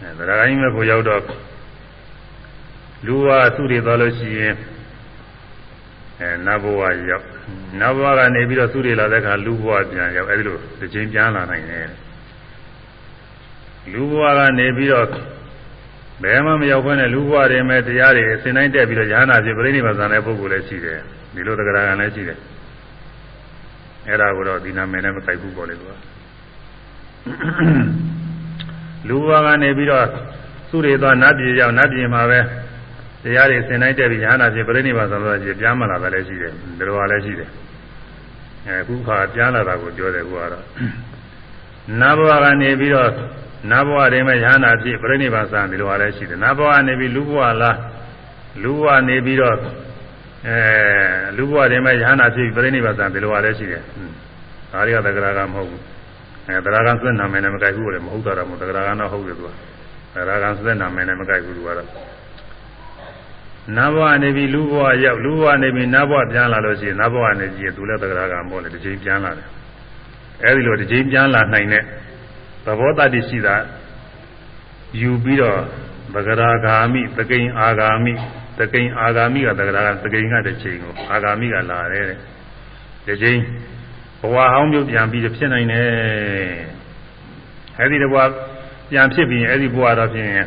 [0.00, 1.22] အဲသဂရကြီးမဲ့ဖို့ရောက်တော့
[3.06, 4.54] လူဘဝသူတွေသွားလို့ရှိရင်
[6.20, 6.80] အဲနတ်ဘဝ
[7.10, 7.26] ရောက်
[7.80, 11.88] နတ်ဘဝကနေပြီးတော့သူတွေလာတဲ့အခါလူဘဝပြန်ရောက်အဲဒီလိုတစ်ချိန်ပြန်လာနိုင်တယ်
[13.92, 15.06] လူဘဝကနေပြီးတော့
[16.22, 20.98] ဘယ်မှမရောက်ခွင့်နဲ့လူဘဝတွေမဲ့တရားတွေအစဉ်တိုင်းတက်ပြီးတော့ယ ahanan ဖြစ်ပြိဋိဘဇာနဲ့ပုဂ္ဂိုလ်လည်းရှိတယ်
[21.34, 22.38] ဒီလိုတက္ကရာကလည်းရှိတယ်
[24.08, 25.94] အဲ့ဒါကိုတော့ဒီနာမည်နဲ့မကိုက်ဘူးပေါ့လေကွာ
[29.08, 30.06] လူဘဝကနေပြီးတော့
[30.70, 32.40] သူတွေသွားနတ်ပြည်ရောက်နတ်ပြည်မှာပဲ
[33.22, 37.50] တရားတွေအစဉ်တိုင်းတက်ပြီးယ ahanan ဖြစ်ပြိဋိဘဇာဆိုတော့ပြန်မလာတယ်လည်းရှိတယ်ဒီလိုပါလည်းရှိတယ်
[38.80, 40.64] အခုခါပြန်လာတာကိုပြောတယ်ကွာတော့
[42.00, 43.10] နာဘဝကနေပြီးတော့
[43.70, 47.78] နာဘဝတွေမှာယဟနာဖြစ်ပြိဋိဘသံဒီလိုအားလည်းရှိတယ်နာဘဝနေပြီးလူဘဝလား
[48.62, 49.56] လူဘဝနေပြီးတော့
[50.46, 50.58] အဲ
[51.36, 53.82] လူဘဝတွေမှာယဟနာဖြစ်ပြိဋိဘသံဒီလိုအားလည်းရှိတယ်
[54.72, 55.82] ဒါတွေကသက္ကရာကမဟုတ်ဘူး
[56.46, 59.50] အဲသက္ကရာကစွဲနာမယ်နဲ့မကြိုက်ဘူးလေမဟုတ်တာတော့မဟုတ်သက္ကရာကတော့ဟုတ်တယ်သူက
[60.14, 61.88] သက္ကရာကစွဲနာမယ်နဲ့မကြိုက်ဘူးသူကတော့
[63.76, 69.48] နတ်ဘဝနေပြီးလူဘဝရောက်လူဘဝနေပြီးနတ်ဘဝပြန်လာလို့ရှိရင်နတ်ဘဝနေကြည့်သူလည်းသက္ကရာကမဟုတ်လေတစ်ချိန်ပြန်လာတယ်
[70.44, 71.82] အဲဒီလိုတစ်ချိန်ပြန်လာနိုင်တဲ့
[72.64, 73.56] သဘောတတ္တိရှိတာ
[75.00, 75.58] ယူပြီးတော့
[76.14, 78.14] သက္ကရာဂာမိသကိန်အာဂာမိ
[78.58, 82.18] သကိန်အာဂာမိကသက္ကရာကသကိန်ကတစ်ချိန်ကိုအာဂာမိကလာတယ်တဲ့
[83.06, 83.38] တစ်ချိန်
[84.20, 85.86] ဘဝဟောင်းမျိုးပြန်ပြီးဖြစ်နိုင်တယ်
[87.78, 88.18] အဲဒီတဘဝ
[88.90, 90.46] ပြန်ဖြစ်ပြီးအဲဒီဘဝတော့ဖြစ်ရင်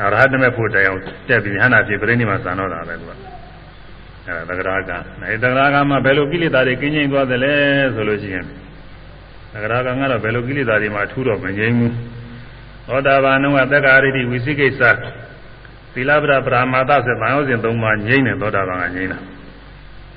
[0.00, 3.12] အရဟတမေဖို့တိုင်အောင်တက်ပြီးဟန္တာဖြစ်ပြိဋိမာသံတော့တာပဲသူက
[4.26, 4.90] အဲသက္ကရာက
[5.22, 7.54] အဲသက္ကရာကမှာဘယ်လိုကိလေသာတွေကင်းကျင်းသွားသလဲ
[7.94, 8.44] ဆိုလို့ရှိရင်
[9.52, 11.92] သက္ကရာကကတော့ဘယ်လိုကိလေသာတွေမှာအထူးတော့မငြိမ်းဘူး
[12.88, 14.82] သောတာပန်ကသက္ကာရိတိဝိသိကိစ္စ
[15.94, 19.18] သီလပရပရာမာသဆိုဗာယောဇဉ်၃ပါးငြိမ်းတယ်သောတာပန်ကငြိမ်းတာ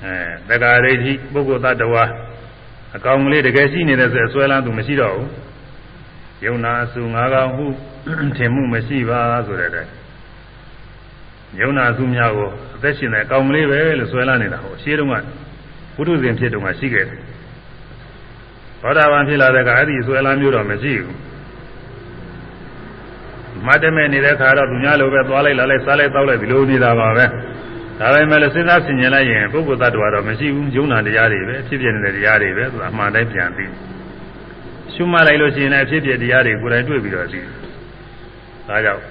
[0.02, 0.14] အဲ
[0.48, 2.04] သက္ကာရိတိပုဂ္ဂိုလ်တ attva
[2.96, 5.30] အကောင်ကလေးတကယ်ရှိနေတဲ့ဆိုအစွဲလန်းသူမရှိတော့ဘူး
[6.46, 7.64] ယုံနာအစုငါးကောင်ဟု
[8.36, 9.86] ထင်မှုမရှိပါဆိုတဲ့တဲ့
[11.60, 15.12] ယုံနာအစုများကိုအသက်ရှင်တဲ့အကောင်ကလေးပဲလို့ဆွဲလာနေတာဟိုရှင်းတော့က
[15.96, 17.20] ဘုဒ္ဓဇင်ဖြစ်တော့မှရှိခဲ့တယ်
[18.82, 21.27] သောတာပန်ဖြစ်လာတဲ့ကအဲ့ဒီဆွဲလာမျိုးတော့မရှိဘူး
[23.66, 27.24] မတ်တမဲ့နေတဲ့ခါတော့သူများလိုပဲသွားလိုက်လာလိုက်စားလိုက်တောက်လိုက်ဒီလိုနေတာပါပဲ
[28.00, 33.66] ဒါပေမဲ့လည်းစဉ်းစားဆင်ခြင်လိုက်ရင်ပုဂ္ဂိုလ်သတ္တဝါတော့မရှိဘူးယုံနာတရားတွေပဲဖြစ်ပြနေတဲ့တရားတွေပဲသူအမှန်တိုင်းပြန်သိ
[34.94, 37.40] ရှုမှတ်လိုက်လို့ရှိရင်လည်းဖြစ်ပြတရားတွေကိုယ်တိုင်တွေ့ပြီးတော့သိ
[38.68, 39.02] ဒါကြောင့်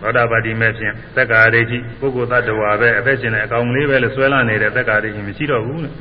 [0.00, 5.92] သောတာပတိမဲ့ဖြင့်သက္ကာရိတိပုဂ္ဂိုလ်သတ္တဝါပဲအသက်ရှင်တဲ့အကောင်လေးပဲလို့ဆွဲလာနေတဲ့သက္ကာရိတိမရှိတော့ဘူးတဲ့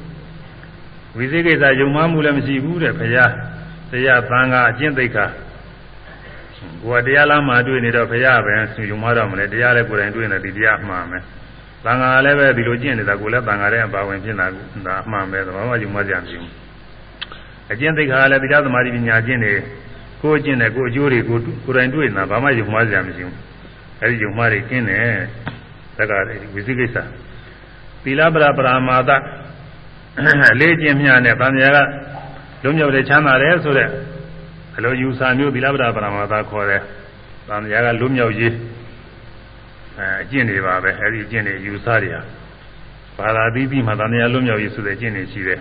[1.17, 3.31] ဝိသေကိစ္စယုံမှမှုလည်းမရှိဘူးတဲ့ဘုရား
[3.91, 5.25] တရားသံဃာအကျင့်သိက္ခာ
[6.83, 8.51] ကိုယ်တရားလားမှတွေ့နေတော့ဘုရားပဲ
[8.89, 11.23] ယုံမှတော့မလဲတရားလည်းကိုယ်တိုင်တွေ့နေတယ်ဒီတရားမှန်မယ်
[11.85, 14.47] သံဃာလည်းပဲဒီလိုကျင့်နေတာကိုယ်လည်းသံဃာရဲ့အပါဝင်ဖြစ်တာ
[14.85, 16.51] ဒါအမှန်ပဲသဘာဝယုံမှကြမရှိဘူး
[17.71, 19.53] အကျင့်သိက္ခာလည်းတရားသမာဓိပညာကျင့်နေ
[20.21, 23.37] ကိုယ်ကျင့်တယ်ကိုယ်အကျိုးတွေကိုကိုယ်တိုင်တွေ့နေတာဘာမှယုံမှစရာမရှိဘူး
[24.01, 25.15] အဲဒီယုံမှတွေကင်းတယ်
[25.97, 26.17] သက္ကာ
[26.53, 26.97] ဝိသိကိစ္စ
[28.03, 29.11] သီလပရပရာမာသ
[30.51, 31.77] အလေးကျင့်မြနဲ့ဗာမယာက
[32.63, 33.89] လုံးမြောက်တဲ့ချမ်းသာတယ်ဆိုတဲ့
[34.77, 36.81] အလိုယူဆမျိုးသီလပရပရာမာသခေါ်တယ်
[37.47, 38.53] ဗာမယာကလုံးမြောက်ရေး
[39.97, 42.21] အဲအကျင့်တွေပါပဲအဲဒီအကျင့်တွေယူဆတွေဟာ
[43.17, 45.59] ဘာသာသီးသီးမှာဗာမယာလုံးမြောက်ရေးဆိုတဲ့အကျင့်တွေရှိတယ်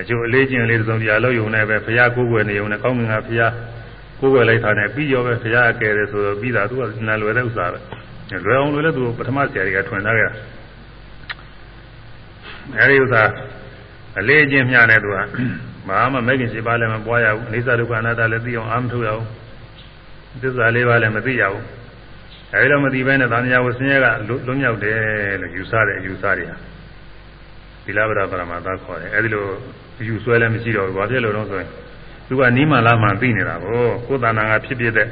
[0.00, 3.52] အကျိုးအလေးကျင့်လေးသုံးတရားလို့ယုံနေပဲဘုရားကိုယ်ွယ်နေယုံနေကောင်းငင်ကဘုရား
[4.20, 7.78] ကိုယ်ွယ်လိုက်တာနဲ့ပြီးရောပဲဘုရားအကယ်တယ်ဆိုတော့ပြီးတာသူကနာလွယ်တဲ့ဥစ္စာပဲ
[8.44, 10.32] လွယ်အောင်လွယ်တဲ့သူပထမဆရာကြီးကထွင်ထားခဲ့တာ
[12.78, 13.22] အဲဒီဥစ္စာ
[14.18, 15.18] အလေးကျင့်မျှတဲ့သူက
[15.88, 19.28] ဘာမှမဂ္ဂင်ရှိပါလည်းမပွားရဘူးအိသဒုက္ခအနတ္တလည်းသိအောင်အာမထုတ်ရဘူး
[20.42, 21.64] သစ္စာလေးပါးလည်းမသိရဘူး
[22.54, 24.06] အဲဒီလိုမသိဘဲနဲ့သံဃာဝဆင်းရဲက
[24.46, 24.96] လွတ်မြောက်တယ်
[25.40, 26.56] လို့ယူဆတဲ့အယူဆတွေဟာ
[27.84, 29.44] သီလဗရပရမသာခေါ်တယ်အဲဒီလို
[30.08, 31.68] ယူဆွဲလည်းမရှိတော့ဘူးဘာဖြစ်လို့လဲဆိုရင်
[32.28, 35.08] သူကနီးမှလားမှသိနေတာကိုကိုယ်တဏ္ဍာကဖြစ်ဖြစ်တဲ့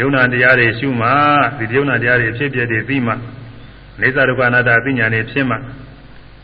[0.00, 1.08] ယုံနာတရားတွေရှုမှ
[1.58, 3.12] ဒီယုံနာတရားတွေဖြစ်ဖြစ်တွေသိမှ
[4.00, 5.56] နေသဒုက္ခအနတ္တအသိဉာဏ်တွေဖြစ်မှ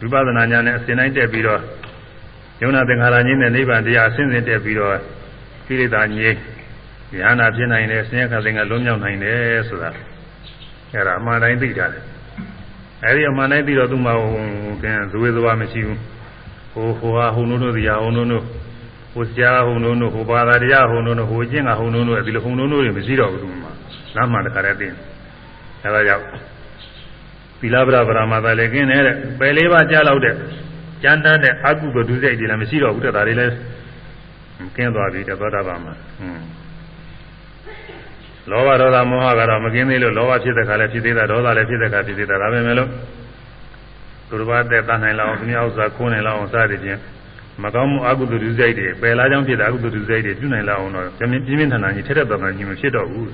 [0.00, 1.60] ဝိပဿနာဉာဏ်နဲ့အစဉ်တိုင်းတက်ပြီးတော့
[2.62, 4.96] ယုံနာသင်္ခါရကြီးနဲ့နိဗ္ဗာန်တရားအစဉ်စဉ်တက်ပြီးတော့
[5.66, 6.38] ကိလေသာငြိမ်း
[7.18, 9.90] ဉာဏ်နာဖြစ်နိုင်တယ်ဆင်းရဲခါသင်္ကလွံ့မြောက်နိုင်တယ်ဆိုတာ
[10.92, 12.02] အဲ့ဒါအမှန်တိုင်းသိကြတယ်
[13.04, 16.00] အဲဒီအမှန်တိုင်းသိတော့သူ့မှာဟိုကဲဇဝေဇဝါမရှိဘူး
[16.72, 18.44] ဟိုဟိုဟာဟုံတို့တို့တရားဟုံတို့တို့
[19.14, 23.72] ဟိုဆရာဟုံတို့တို့ဟိုဘာသာတရားဟုံတို့တို့ဟိုအကျင့်ကဟုံတို့တို့ဒီလိုဟုံတို့တို့တွေမရှိတော့ဘူးသူ့မှာ
[24.16, 24.88] လမ်းမှတခါတည်းသိ
[25.82, 26.24] အဲဒါကြောင့်
[27.60, 30.34] သီလဗရဗရာမသာလည်းกินနေတဲ့ပယ်လေးပါးကြားလောက်တဲ့
[31.02, 33.52] ကျမ်းတမ်းတဲ့အကုသိုလ်ဒုစိတ်တွေလည်းမရှိတော့ဘူးတဲ့ဒါတွေလည်း
[34.76, 36.44] ကင်းသွားပြီတဲ့သောတာပန်မှာဟွန်း
[38.50, 42.90] လောဘဒေါသမောဟကတော့မကင်းသေးလို့လောဘဖြစ်တဲ့ခါလည်းဖြစ်သေးတာဒေါသလည်းဖြစ်တဲ့ခါဖြစ်သေးတာဒါပဲမဲ့လို့
[44.28, 47.00] သူတစ်ပါးသက်တတ်နိုင်လောက်သူများဥစ္စာခိုးနိုင်လောက်အောင်စသည်ဖြင့်
[47.62, 53.26] မကောင်းမှုအကုသိုလ်ဒုစရိုက်တွေပယ်လာကြောင်းဖြစ်တဲ့အကုသိုလ်ဒုစရိုက်တွေပြုနိုင်လောက်အောင်တော့ပြင်းပြင်းထန်ထန်ကြီးထက်ထက်တော်တော်ကြီးမဖြစ်တော့ဘူး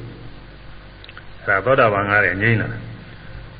[1.47, 2.69] ဒါသောတာပန်ကားရဲ့ငြိမ့်လာ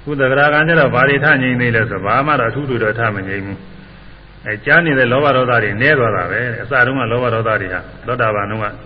[0.02, 3.59] ခုသဂရာကံကျတော့ဘာတွေထငြိမ့်သေးလဲဆိုဘာမှတော့အထူးတူတော့ထမငြိမ့်ဘူး
[4.47, 8.77] အဲကြားနေတဲ့လောဘဒေါသတွေနည်းသွားတာပဲအစတုန်းကလောဘဒေါသတွေဟာသောတာပန်တုန်းကဟွန်း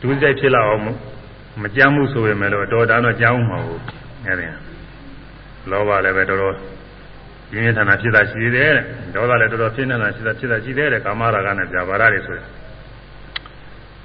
[0.00, 0.82] ဒုစရိုက်ဖြစ်လာအောင်
[1.62, 3.80] မကြမ်းမှုဆိုရင်လည်းတော့ဒါတော့ကြောင်းမှာဘူး
[4.26, 4.46] အဲဒီ
[5.70, 6.54] လောဘလည်းပဲတော်တော်
[7.50, 8.72] ပြင်းပြထန်ထန်ဖြစ်တာရှိသေးတယ်
[9.14, 12.46] ဒေါသလည်းတော်တော်ပြင်းထန်ထန်ဖြစ်တာဖြစ်တာရှိသေးတယ်ကာမရာဂနဲ့ပြာပါရတွေဆိုရင်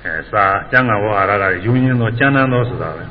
[0.04, 3.04] အဲစာကျမ်းဂန်ဝါဟာရကယူရင်းသောကျမ်းမ်းသောဆိုတာပဲ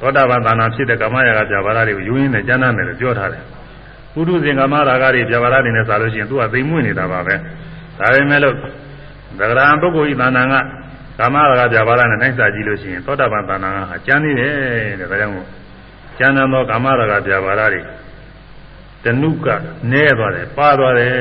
[0.00, 3.42] သောတာပန်သာနာဖြစ်တဲ့ကာမရာဂပြာပါရတွေကိုယူရင်းနဲ့ကျမ်းမ်းတယ်လို့ပြောထားတယ်
[4.14, 7.34] ပုထုဇဉ်ကာမရာဂတွေပြဘာရတွေနဲ့စားလို့ရှိရင်သူကသိမ်မွေ့နေတာပါပဲ
[7.98, 8.54] ဒါပေမဲ့လို့
[9.38, 10.54] သဂရံပုဂ္ဂိုလ်ဤသဏ္ဍာန်က
[11.18, 14.54] ကာမရာဂပြဘာရနဲ့နိုင်စားကြည့်လို့ရှိရင်သောတာပန်သဏ္ဍာန်ဟာကျမ်းသေးတယ်
[15.00, 15.46] တဲ့ဒါကြောင့်မို့
[16.18, 17.80] ကျမ်းသောကာမရာဂပြဘာရတွေ
[19.04, 19.46] တနုက
[19.92, 21.14] နဲသွားတယ်ပါသွားတယ်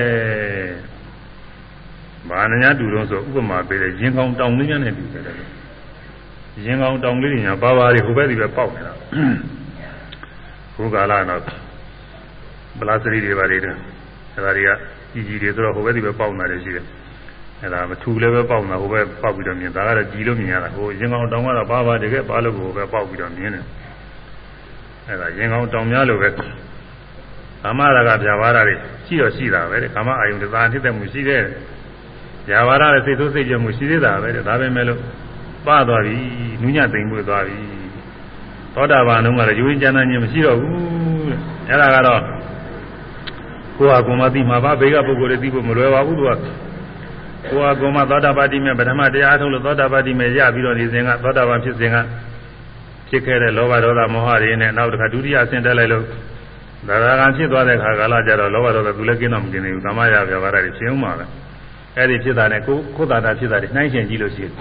[2.30, 5.24] ဘာနညာတူတော့ဆိုဥပမာပေးတယ်ရင်ကောင်းတောင်လေးနဲ့တူတယ်
[6.66, 8.94] ရင်ကောင်းတောင်လေးညာပါပါတွေဟိုဘက်ဒီဘက်ပေါက်နေတာ
[10.76, 11.69] ခုကာလတော့
[12.80, 13.74] ဗလာစရီတွေပါလေတဲ့
[14.36, 14.70] အဲဒါတွေက
[15.14, 16.86] ကြီးကြီးတွေဆိုတော့ဟိုဘက်ဒီဘက်ပေါက်နေတာရှိတယ်
[17.62, 23.66] အဲဒါမထူလည်းပဲပေါက်နေတာဟိုဘက်ပေါက်ပြီးတော့မြင်ဒါကတော့ကြီးလို့မြင်ရတာဟိုရင်ကောင်းတောင်ကတော့ပါပါတကယ်ပါလို့ဟိုဘက်ပေါက်ပြီးတော့မြင်တယ်
[25.08, 26.30] အဲဒါရင်ကောင်းတောင်များလို့ပဲ
[27.64, 28.74] ကာမရာဂဗျာပါဒတွေ
[29.06, 31.42] ရှိတော့ရှိတာပဲတဲ့ကာမအာယုန်တသာဖြစ်တဲ့မှုရှိတဲ့
[32.50, 35.00] ဗျာပါဒနဲ့စိတ်ဆိုးစိတ်ကြမှုရှိသေးတာပဲတဲ့ဒါပဲမဲ့လို့
[35.66, 36.16] ပသွားပြီ
[36.62, 37.58] နူးညံ့သိမ်မွေ့သွားပြီ
[38.74, 40.76] သောတာပန်လုံးကတော့ယူရင်းကျမ်းသာခြင်းမရှိတော့ဘူး
[41.30, 41.40] တဲ့
[41.70, 42.22] အဲ့ဒါကတော့
[43.80, 46.32] ကိုယ်ဟာကိုယ်မသိမှာပါဘေးကပုဂ္ဂိုလ်တွေသိဖို့မလွယ်ပါဘူးသူက
[47.50, 51.96] ကိုယ်ဟာကိုယ်မသောတာပတိမေပထမတရားထုတ်လို့သောတာပတိမေရပြီးတော့ဒီစဉ်ကသောတာပန်ဖြစ်စဉ်က
[53.10, 56.04] ဖြစ်ခဲ့တဲ့လောဘဒေါသမောဟတွေနဲ့နောက်တစ်ခါဒုတိယအဆင့်တက်လိုက်လို့
[56.88, 61.26] ဒါရကံဖြစ်သွားတဲ့ခါကာလကျတော့လောဘဒေါသသူလည်းကင်းတော့မကင်းသေးဘူးကာမရာပြဘာရတွေဖြစ်အောင်ပါပဲ
[61.98, 64.54] အဲ့ဒီဖြစ်တာနဲ့ကိုကိုယ်သာတာဖြစ်တာတွေနှိုင်းရှင်ကြည့်လို့ရှိရင်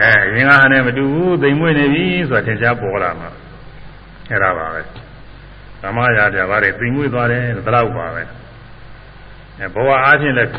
[0.00, 3.30] အဲရင်ကဟာနဲ့မတူဘူးသိမ်မွေ့နေပြီဆိုတာသင်ရှားပေါ်လာမှာ
[4.30, 4.82] အဲ့ဒါပါပဲ
[5.84, 8.22] ကာမရာပြဘာတွေသိမ်မွေ့သွားတယ်သလောက်ပါပဲ
[9.58, 10.52] အဲဘဝအားဖြင့်လည်း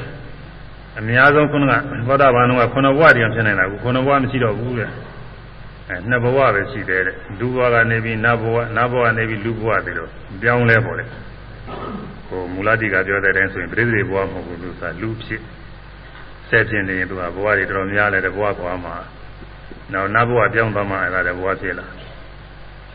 [1.00, 1.74] အများဆုံးခုနက
[2.08, 4.90] သောတာပန်ကခုနဘဝတည်းဖြစ်နေတာကူခုနဘဝမရှိတော့ဘူးတဲ့
[5.90, 10.10] အဲနှစ်ဘဝပဲရှိတယ်တဲ့လူဘဝကနေပြီးနတ်ဘဝနတ်ဘဝကနေပြီးလူဘဝတည်းတော့
[10.42, 11.08] ပြောင်းလဲပေါ်တယ်
[12.28, 15.42] ဟိုမူလတိကပြောတဲ့အတိုင်းဆိုရင်ပြိဿေဘဝမဟုတ်ဘူးလို့ဆိုတာလူဖြစ်
[16.50, 18.96] ဆက်ဖြစ်နေရင်သူကဘဝတွေတော်များလဲတဲ့ဘဝကွာမှာ
[19.94, 21.86] နောက်နတ်ဘဝပြောင်းသွားမှအဲ့ဒါတဲ့ဘဝဖြစ်လာ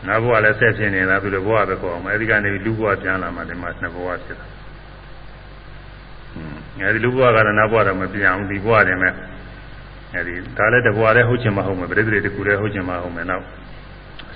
[0.07, 4.47] နတ်ဘဝလည်းဆက်ဖြစ်နေတာသူတို့ဘဝပဲခေါ်အောင်အဲဒီကနေလူဘဝပြန်လာမှဒီမှာနှစ်ဘဝဖြစ်တာ
[6.85, 9.13] အဲဒီလူဘဝကတော့နတ်ဘဝတော့မပြန်ဘူးဒီဘဝတည်းမဲ့
[10.15, 13.45] အဲဒီဒါလည်းတဘွားလည်းဟုတ်ချင်မဟုတ်မယ်ပြိတ္တိတကူလည်းဟုတ်ချင်မဟုတ်မယ်နောက်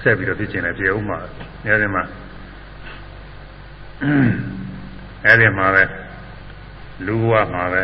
[0.01, 1.17] ဆက်ပြီးတော့ဖြစ်ချင်တယ်ပြေဦးမှာ
[1.65, 2.03] အဲဒီမှာ
[5.25, 5.83] အဲဒီမှာပဲ
[7.05, 7.83] လူဘဝမှာပဲ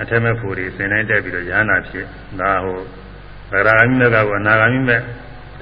[0.00, 2.06] အထက်မဲ့ဖို့တွေစင်တိုင်းတက်ပြီးတော့ရဟနာဖြစ်
[2.40, 2.78] ဒါဟို
[3.50, 5.00] ဗရာဂမိမဲ့ကအနာဂမိမဲ့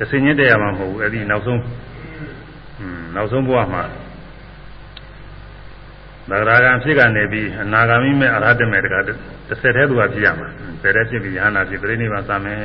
[0.01, 1.61] တစင်ချင်းတက်ရမှာမဟုတ်ဘူးအဲဒီနောက်ဆုံး
[2.81, 3.83] อืมနောက်ဆုံးဘဝမှာ
[6.31, 9.17] သဂရာဂံဖြစ်ကနေပြီးအနာဂါမိမဲ့အရဟတမေတကတစ်
[9.61, 10.49] ဆက်တည်းသူကဖြစ်ရမှာ
[10.83, 12.61] ပယ်တဲ့ဖြစ်ပြီးယဟနာဖြစ်ပြိဋိနိဗ္ဗာန်စမယ်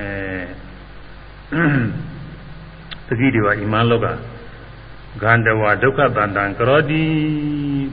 [3.07, 4.07] သတိတွေကအီမန်လောက
[5.23, 7.03] ဂန္ဓဝဒုက္ခတန်တံကရောတိ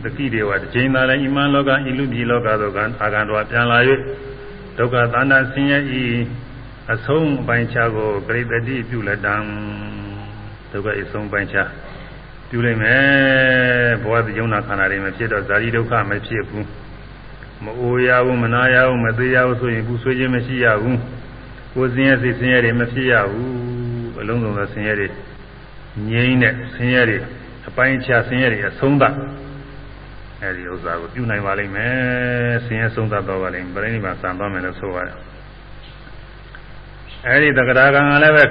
[0.03, 3.79] သတိတွေကတစ်ချိန်သာလည်းအီမန်လောကဤလူပြည်လောကသို့ကအာဂန္ဓဝပြန်လာ၍
[4.79, 6.05] ဒုက္ခတန်တံဆင်းရဲဤ
[6.91, 9.37] အဆုံးအပိုင်းခြားကိုပရိသတိပြုလက်တံ
[10.71, 11.69] ဒုက္ခအဆုံးပိုင်းခြား
[12.49, 13.03] ပြုလိုက်မယ်
[14.03, 16.67] ဘဝတည်ုံနာခန္ဓာတွေမဖြစ်တော့ဇာတိဒုက္ခမဖြစ်ဘူး
[17.65, 20.99] မအိုရဘူးမနာရဘူးမသေးရဘူးဆိုရင်ဘူးဆွေးခြင်းမရှိရဘူး
[21.75, 23.51] ကိုယ်စင်းရဲစိတ်စင်းရဲတွေမဖြစ်ရဘူး
[24.21, 25.09] အလုံးစုံသောဆင်းရဲတွေ
[26.11, 27.19] ငြိမ်းတဲ့ဆင်းရဲတွေ
[27.69, 29.15] အပိုင်းခြားဆင်းရဲတွေအဆုံးသတ်
[30.43, 35.32] အဲဒီဥစ္စာကိုပြုနိုင်ပါလိမ့်မယ်ဆင်းရဲဆုံးသတ်တော့ပါလိမ့်ပြိဋိနိဗ္ဗာန်စံသွားမယ်လို့ဆိုရတယ်
[37.27, 38.45] အဲဒီတက္ကရာကံကလည်းပဲ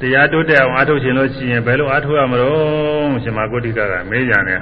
[0.00, 4.60] တရားတိုးတက်အောင်အားထုတ်ခြင်းလို့ရှိရင်ဘယ်လိုအားထုတ်ရမလို့ရှင်မဂုတိကကမေးကြတယ်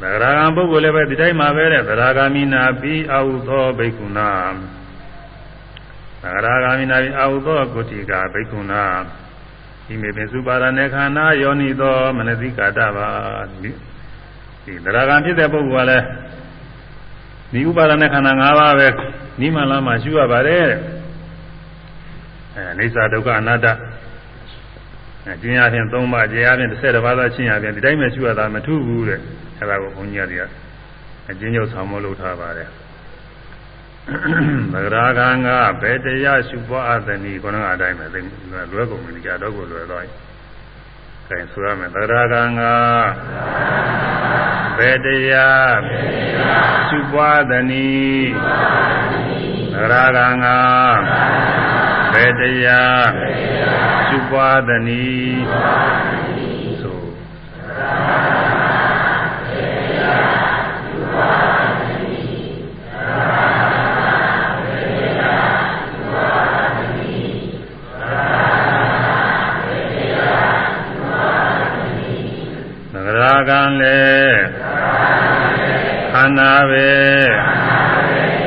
[0.00, 4.30] သဂရာဂံပုဂ္ဂိုလ်လည်းပဲဒီတိုင်းမှာပဲတဲ့သဂရာဂာမိနာပြီးအာဟုသောဘိက္ခုနာ
[6.22, 8.82] သဂရာဂာမိနာပြီးအာဟုသောဂုတိကဘိက္ခုနာ
[9.86, 13.08] ဒီမေပင်စုပါရဏေခန္ဓာယောနိသောမနတိကာတပါ
[13.62, 13.70] ဒီ
[14.84, 16.04] သဂရာဂံဖြစ်တဲ့ပုဂ္ဂိုလ်ကလည်း
[17.52, 18.88] ဒီဥပါဒณะခန္ဓာ၅ပါးပဲ
[19.40, 20.68] နိမလာမှာရှုရပါတယ်
[22.54, 23.66] အဲအိဋ္ဌဒုက္ခအနတ္တ
[25.26, 29.20] အဲကျင်းရဖြင့်၃ပါးကျေရဖြင့်30ပါးသောချင်းရဖြင့်ဒီတိုင်းပဲရှုရတာမထူးဘူးတဲ့
[29.58, 30.44] အဲဒါကိုဘုန်းကြီးတွေက
[31.30, 32.68] အကျဉ်းချုပ်ဆောင်မလို့ထားပါတယ်
[34.72, 35.48] သဂရာဂံက
[35.82, 38.06] ဘယ်တရားရှုပွားအပ်သနည်းခေါင်းကအတိုင်းပဲ
[38.72, 40.10] လွယ်ကုန်ပြီကြတော့ကိုလွယ်သွားပြီ။
[41.28, 42.60] အဲဆိုရမယ်သဂရာဂံက
[44.80, 45.78] ဘယ်တရား
[46.88, 48.30] ရှုပွားသနည်း
[49.74, 50.46] သဂရာဂံက
[52.12, 53.04] ဘယ်တရား
[54.06, 55.44] ရှုပွားသနည်း
[56.80, 57.00] ဆို
[73.18, 74.00] ရာဂံလေ
[74.59, 74.59] ခ
[76.30, 76.90] န္ဓာပဲ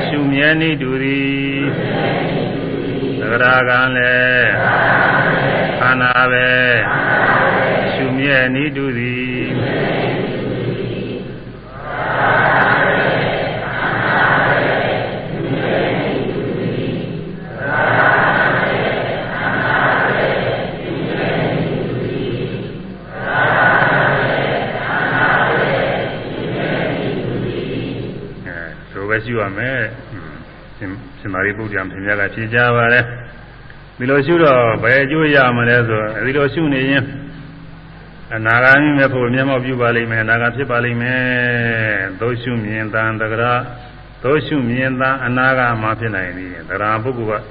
[0.06, 1.60] ရှုမြဲနိတူသည်
[3.20, 4.16] သဂရာဂံလေ
[5.80, 6.50] ခန္ဓာပဲ
[7.94, 9.44] ရှုမြမြဲနိတုသည်
[29.26, 29.80] ရှိရမယ်
[30.78, 30.90] ရှင်
[31.20, 33.04] ရှင်မာရိပုတ္တရာပြင်ပြကဖြေကြပါတယ်
[33.98, 37.04] ဒီလိုရှုတော့ဘယ်အကျိုးရမလဲဆိုဒီလိုရှုနေရင်
[38.36, 41.22] အနာဂါမိမဲ့ဖို့မျက်မှောက်ပြုပါလိမ့်မယ်အနာဂါဖြစ်ပါလိမ့်မယ်
[42.22, 43.54] သို့ရှုမြင်တန်တကရာ
[44.24, 47.44] သို့ရှုမြင်တန်အနာဂါမှာဖြစ်နိုင်သည်တရာပုဂ္ဂိုလ်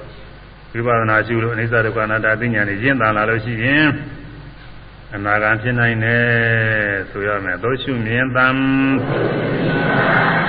[0.75, 3.87] ကဝိပဿနာရှုလို့အနိစ္စဒုက္ခအနတ္တသိဉာဏ်နဲ့ရင့်တန်လာလို့ရှိရင်
[5.15, 6.25] အနာဂါဖြစ်နိုင်တယ်
[7.11, 8.57] ဆိုရမယ်သို့ရှုမြင်တန်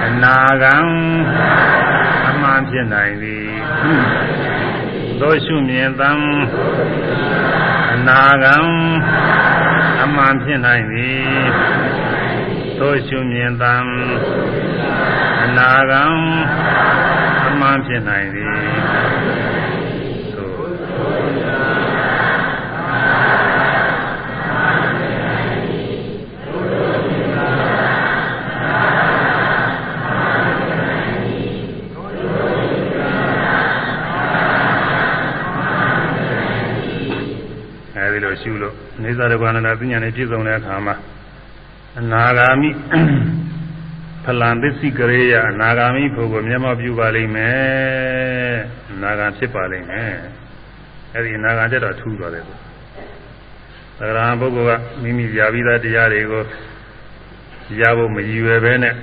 [0.06, 0.76] အနာဂံ
[2.30, 3.50] အမှန်ဖြစ်နိုင်သည်
[5.20, 6.12] သို့ရှုမြင်တံ
[7.94, 8.56] အနာဂံ
[10.04, 11.28] အမှန်ဖြစ်နိုင်သည်
[12.80, 13.76] သို့ရှုမြင်တံ
[15.44, 16.04] အနာဂံ
[17.48, 18.54] အမှန်ဖြစ်နိုင်သည်
[38.34, 40.96] အဲဒီလိုရှုလို့နေသာရကွာနန္ဒပညာနဲ့ပြည့်စုံတဲ့အခါမှာ
[42.00, 42.70] အနာဂါမိ
[44.26, 48.56] ဖလံသစ္စိကရေယအနာဂါမိဖို့ကိုမျက်မှောက်ပြုပါလိမ့်မယ်
[48.92, 50.14] အနာဂါဖြစ်ပါလိမ့်မယ်
[51.16, 52.54] အဲဒီအနာဂါတက်တော့ထူးသွားတယ်သူ
[54.00, 56.44] သရဟံပုဂ္ဂိုလ်ကမိမိကြာပြီးသားတရားတွေကို
[57.80, 58.96] ရဖို့မရည်ရွယ်ပဲနဲ့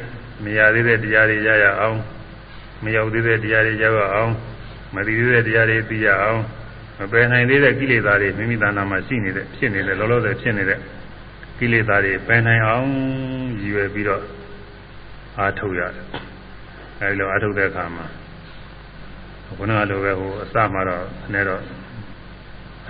[0.44, 1.98] မရသေးတဲ့တရားတွေရရအောင်
[2.84, 4.32] မရောက်သေးတဲ့တရားတွေရောက်အောင်
[4.94, 6.40] မသိသေးတဲ့တရားတွေသိရအောင်
[7.00, 10.78] မပယ်နိုင်သေးတဲ့ကိလေသာတွေမိမိတဏ္ဍာမှာရှိနေတဲ့ဖြစ်နေတဲ့လောလောဆယ်ဖြစ်နေတဲ့
[11.58, 12.88] ကိလေသာတွေပယ်နိုင်အောင်
[13.60, 14.22] ရည်ရွယ်ပြီးတော့
[15.38, 16.04] အားထုတ်ရတယ်။
[17.00, 18.06] အဲဒီလိုအားထုတ်တဲ့အခါမှာ
[19.58, 21.62] ခုနကလိုပဲဟိုအစမှာတော့အနေတော့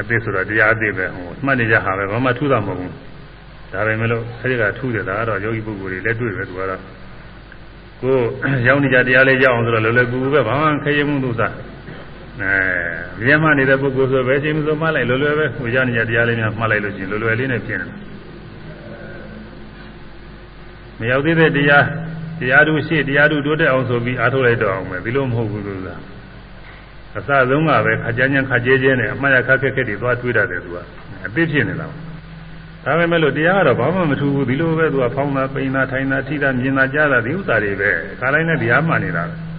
[0.01, 2.93] အသစ်ဆိုတော့တရားအသစ်ပဲဟိုမှတ်နေကြဟာပဲဘာမှထူးတာမဟုတ်ဘူး။
[3.73, 6.81] ဒါပဲမလို့အဲဒီကထူးတယ်ဒါကတော့ယောဂီပုဂ္ဂိုလ်တွေလက်တွေ့ပဲသူကတော့
[8.03, 8.17] ကို
[8.67, 11.53] ရောက်နေကြတရားလေးရောက်အောင်ဆိုတော့လောလောကူကူပဲဘာမှခရင်မှုသူစား
[12.39, 12.53] အဲ
[13.21, 18.11] မြဲမှနေတဲ့ပုဂ္ဂိုလ်ဆိုပဲအချိန်မဆိုမှလိုက်လွယ်လွယ်ပဲဟိုရနေကြတရားလေးများမှတ်လိုက်လို့ရှိရင်လွယ်လွယ်လေးနဲ့ဖြစ်နေတယ်
[20.99, 21.85] မရောက်သေးတဲ့တရား
[22.41, 25.95] တရားသူရှိတရားသူတိုးတက်အောင်ဆိုပြီးအားထုတ်လိုက်တော့အောင်ပဲဒီလိုမဟုတ်ဘူးလို့သာ
[27.17, 30.77] အစဆုံးကပဲခကြမ်းကြမ်းခကြဲကျဲနဲ့အမှတ်ရခက်ခက်ခက်တွေသွားတွေးတတ်တယ်သူက
[31.27, 31.87] အသိဖြစ်နေတာ
[32.85, 37.91] ဒါပေမဲ့လို့တရားကတော့ဘာမှမထူးဘူးဒီလိုပဲသူကဖောင်းတာပိန်တာထိုင်တာထိတာမြင်တာကြားတာဒီဥစ္စာတွေပဲ
[38.21, 39.50] ခါတိုင်းနဲ့တရားမှန်နေတာပဲ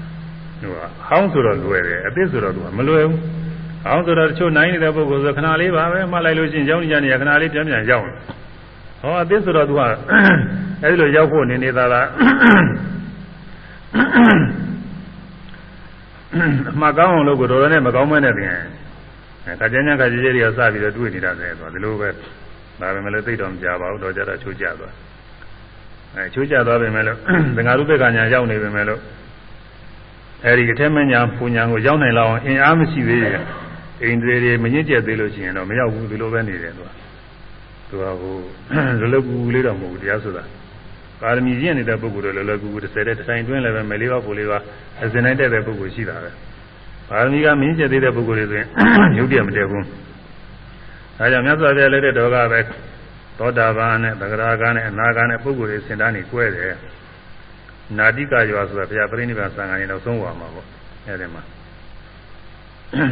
[0.62, 0.72] ဟို
[1.08, 3.20] ဟောင်းဆိုတော့လွယ်တယ်အသစ်ဆိုတော့သူကမလွယ်ဘူး
[3.84, 8.16] ဟောင်းဆိုတော့တချို့နိုင်နေတဲ့ပုဂ္ဂိုလ်ဆိုခဏလေးပါပဲမှတ်လိုက်လို့ရှိရင်ကြောင်းကြနေရခဏလေးပြန်ပြန်ရောက်တယ်
[9.02, 9.82] ဟောအသစ်ဆိုတော့သူက
[10.84, 12.08] အဲဒီလိုရောက်ဖို့နေနေတာလား
[16.72, 18.56] အမှကောင်းအောင်လို့ကိုတော်တော်နဲ့မကောင်းမဲနဲ့ပြင်
[19.46, 22.10] အဲခကြမ်းကြမ်းခကြဲကြဲတွေကစပြီးတော့တွေ့နေတာတယ်ဆိုတော့ဒီလိုပဲ
[22.82, 24.94] ဒါပဲမလို့သိတော့မကြပါဘူးတော့ကြတော့ချိုးကြသွား
[26.16, 27.18] အဲချိုးကြသွားပြီမဲ့လို့
[27.56, 29.00] သင်္ဃာရုပ္ပကညာရောက်နေပြီမဲ့လို့
[30.46, 33.38] အဲဒီအထက်မညာပူညာကိုရောက်နိုင်လောက်အောင်အင်အားမရှိသေးရဲ့
[34.02, 36.90] အိန္ဒြေတွေမညစ်ကျက်သေးလို့ရှိရင်တော့မရောက်ဘူးဒီလိုပဲနေတယ်သူက
[37.90, 38.36] သူကဟို
[39.00, 40.44] လောလောကူကူလေးတော့မဟုတ်ဘူးတရားဆိုတာ
[41.20, 44.58] ပါရမီရင့်နေတဲ့ပုဂ္ဂိုလ်တွေလောလောကူကူတစ်ဆယ်တဲ့တစ်ဆိုင်တွင်းလည်းပဲမလေးပါပူလေးပါ
[45.04, 46.30] အစဉ်တိုင်းတက်တဲ့ပုဂ္ဂိုလ်ရှိတာပဲ
[47.10, 48.68] ပါရမီကမင်းကျက်သေးတဲ့ပုဂ္ဂိုလ်တွေဆိုရင်
[49.18, 49.86] ရုပ်တရက်မတက်ဘူး
[51.18, 52.60] ဒါကြောင့်မြတ်စွာဘုရားလက်တဲ့တော်ကပဲ
[53.40, 56.76] သောတာပန်နဲ့သဂရာကနဲ့အနာဂါနဲ့ပုဂ္ဂိုလ်တွေစင်တန်းနေ꿰တယ်
[57.98, 60.68] နာတိကရွာဆိုတာဘုရားပြိဋိဘံသံဃာနေတော့သုံးဝါမှာပေါ့
[61.08, 61.44] အဲဒီမှာ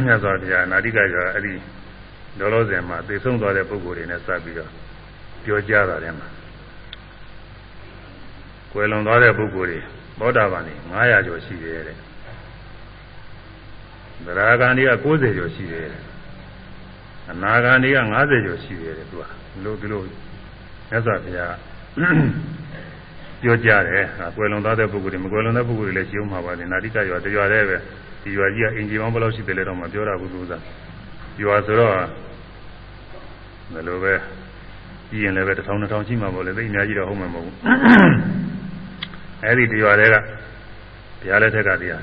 [0.04, 1.54] မြတ်စွာဘုရားနာတိကရွာအဲ့ဒီ
[2.38, 4.70] လောလောဆယ်မှာသိဆုံးသွားတဲ့ပုဂ္ဂိုလ်တွေနဲ့စပ်ပြီးတော့
[5.44, 6.28] ပြောကြတာတဲ့မှာ
[8.72, 9.78] ကွယ်လွန်သွားတဲ့ပုဂ္ဂိုလ်တွေ
[10.18, 11.96] သောတာပန်တွေ900ကျော်ရှိတယ်တဲ့
[14.24, 15.86] သရဂန်တွေက90ကျော်ရှိတယ်
[17.30, 19.24] အနာဂန်တွေက90ကျော်ရှိတယ်တဲ့သူက
[19.64, 20.02] လို့ဒီလို
[20.90, 21.54] မြတ်စွာဘုရား
[23.42, 24.04] ပြောကြတယ်။
[24.36, 27.76] ကွယ်လွန်သွားတဲ့ပုဂ္ဂိုလ်တွေမကွယ်လွန်တဲ့ပုဂ္ဂိုလ်တွေလည်းရှိအောင်မှာပါတယ်။နာတိကရွာတရွာတည်းပဲ
[28.22, 30.52] ဒီရွာကြီးကအင်ဂျီမောင်းဘယ်လောက်ရှိတယ်လဲတော့မပြောရဘူးသူက။
[31.42, 31.94] ရွာဆိုတော့
[33.72, 34.14] ဘယ်လိုပဲ
[35.10, 37.54] ကြီးရင်လည်းပဲတစ်ထောင်တစ်ထောင်ရှိမှာပေါ့လေသိအများကြီးတော့ဟုတ်မှာမဟုတ်ဘူး။
[39.44, 40.16] အဲဒီတရွာတည်းက
[41.20, 42.02] ဘုရားလက်ထက်ကတရား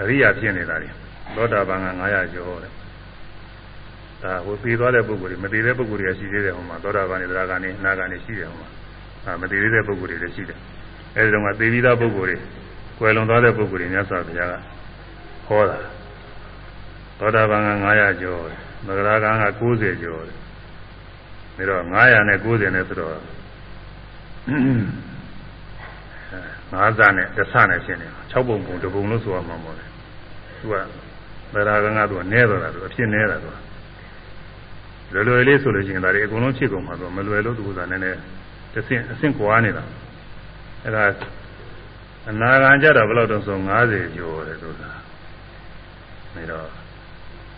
[0.00, 0.90] အရိယာဖြစ်နေတာတွေ
[1.36, 2.72] သောတာပန်က900ကျော်တဲ့။
[4.22, 8.68] ဒါဟိုသိသွားတဲ့ပုဂ္ဂိုလ်တွေမသိတဲ့ပုဂ္ဂိုလ်တွေကရှိသေးတယ်ဟိုမှာသောတာပန်နေသရဂန်နေအနာဂန်နေရှိတယ်ဟိုမှာ။
[9.26, 10.58] အာမတည်သေးတဲ့ပုဂ္ဂိုလ်တွေလည်းရှိတယ်
[11.16, 12.36] အဲဒီတော့ကသေပြီးသားပုဂ္ဂိုလ်တွေ
[12.98, 14.54] ကွယ်လွန်သွားတဲ့ပုဂ္ဂိုလ်တွေမြတ်စွာဘုရားက
[15.46, 15.78] ဟောတာ
[17.18, 20.30] သောတာပန်က900ကျော်တယ်မဂရာကံက90ကျော်တ
[21.60, 23.12] ယ်ဒါတော့900နဲ့90နဲ့ဆိုတော့
[26.72, 29.88] ၅စနဲ့တစ်ဆနဲ့ရှင်းနေ6ပုံပုံတစ်ပုံလို့ဆိုရမှာမဟုတ်ဘူး
[30.58, 30.74] သူက
[31.52, 33.50] ဗရာကငါသူကနဲတော့တာသူအဖြစ်နဲတာသူ
[35.12, 38.20] လွယ်လွယ်လေးဆိုလို့ရှိရင်ဒါတွေအကုန်လုံးဖြစ်ကုန်မှာသူမလွယ်လို့သူကလည်းနည်းနည်း
[38.72, 39.84] တစ်ဆင့်အဆင့်ကွာနေတာ
[40.84, 41.04] အဲ့ဒါ
[42.30, 43.56] အနာဂံကြတော့ဘယ်လောက်တော့ဆို
[43.88, 44.92] 90ကျော်တယ်သူကဒါ
[46.50, 46.68] တော့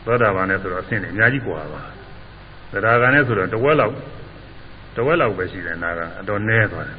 [0.05, 1.83] သောတာပန်နဲ့ဆိုတော့အဆင့်တွေအများကြီးကွာပါ
[2.71, 3.95] သရဂံနဲ့ဆိုတော့တဝက်လောက်
[4.97, 6.99] တဝက်လောက်ပဲရှိတယ်နာကအတော်နည်းသွားတယ်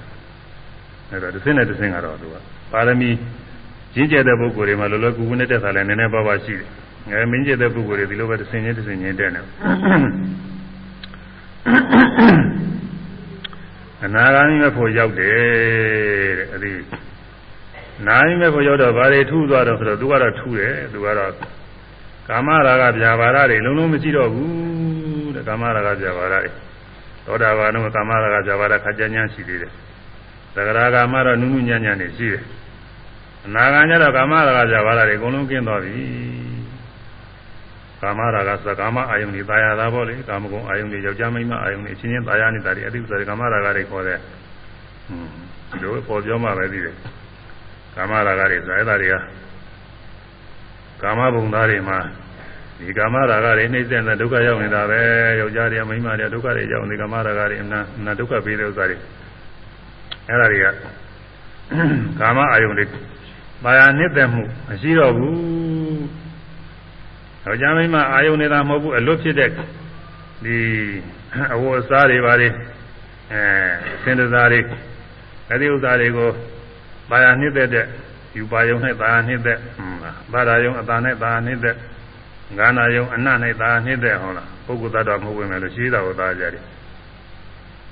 [1.09, 2.35] အဲ့တော့တစ်ဆင့်နဲ့တစ်ဆင့်ကတော့သူက
[2.71, 3.09] ပါရမီ
[3.95, 6.67] ရင့်ကျက်တဲ့ပုဂ္ဂိုလ်တွေမှာလောလောကူကူနဲ့တက်တာလည်းနည်းနည်းပါးပါးရှိတယ်
[7.09, 9.41] ငယ်မင်းကျက်တဲ့ပုဂ္ဂိုလ်တွေဒီလိုပဲတစ်ဆင့်ချင်းတစ်ဆင့်ချင်းတက်နေ
[14.03, 16.73] အနာဂါမိမဲ့ဖို့ရောက်တယ်တဲ့အဲ့ဒီ
[18.07, 21.31] နာမိမဲ့ဖို့ရောက်တော့ဘာတွေထူးသွားတော့ဆိုတော့သူကတော့ထူးတယ်သူကတော့
[22.29, 26.49] ကာမရာဂဗျာပါဒတွေလုံးလုံးမရှိတော့ဘူးတဲ့ကာမရာဂဗျာပါဒတွေ
[27.25, 29.71] သောတာပန်တော့ကာမရာဂဗျာပါဒခကြញ្ញမ်းရှိသေးတယ်
[30.55, 32.43] သဂရာဂမတော့နုနုညံ့ညံ့နေရှိတယ်
[33.45, 35.93] အနာဂံကျတော့ကာမရာဂဗျာပါဒတွေအကုန်လုံးကင်းသွားပြီ
[38.05, 44.17] ကာမရာဂသကာမအာယုန်တွေတာယာတာပေါ့လေကာမဂုဏ်အာယုန်တွေယောက်ျားမိန်းမအာယုန်တွေအချင်းချင်းတာယာနေတာတွေအတိဥစ္စာတွေကာမရာဂတွေခေါ်တဲ့
[45.07, 45.29] ဟွန်း
[45.69, 46.95] ဒီလိုပေါ်ပြောမှပဲသိတယ်
[47.95, 49.15] ကာမရာဂတွေဆိုအဲ့ဒါတွေက
[51.01, 51.97] ကာမဘုံသားတွေမှာ
[52.79, 54.99] ဒီကာမရာဂတွေနှိမ့်ဆက်တဲ့ဒုက္ခရောက်နေတာပဲ
[55.39, 58.97] ယောက်ျားတွေမိန်းမတွေဒုက္ခတွေရောက်နေကာမရာဂတွေအနာအနာဒုက္ခပေးတဲ့ဥစ္စာတွေ
[60.29, 60.67] အဲ့ဒါတွေက
[62.19, 62.85] ကာမအာယုန်တွေ
[63.63, 65.64] ပါရနှစ်သက်မှုမရှိတော့ဘူး
[67.45, 70.57] ယောက်ျားမိန်းမအာယုန်နေတာမဟုတ်ဘူးအလွတ်ဖြစ်တဲ့ဒီ
[71.53, 72.47] အဝတ်အစားတွေပါလေ
[73.31, 73.41] အဲ
[74.03, 74.59] စင်တစားတွေ
[75.49, 76.29] အဲ့ဒီဥစ္စာတွေကို
[77.09, 77.85] ပါရနှစ်သက်တဲ့
[78.37, 79.59] ယူပါယုံနဲ့ပါရနှစ်သက်
[80.33, 81.75] ပါရယုံအတာနဲ့ပါရနှစ်သက်
[82.57, 86.63] ငါနာယုံအနနဲ့ပါရနှစ်သက်ဟုတ်လားပုဂ္ဂိုလ်သတ္တမဟုတ်ဝင်မယ်လို့ရှိတာကိုသားကြတယ်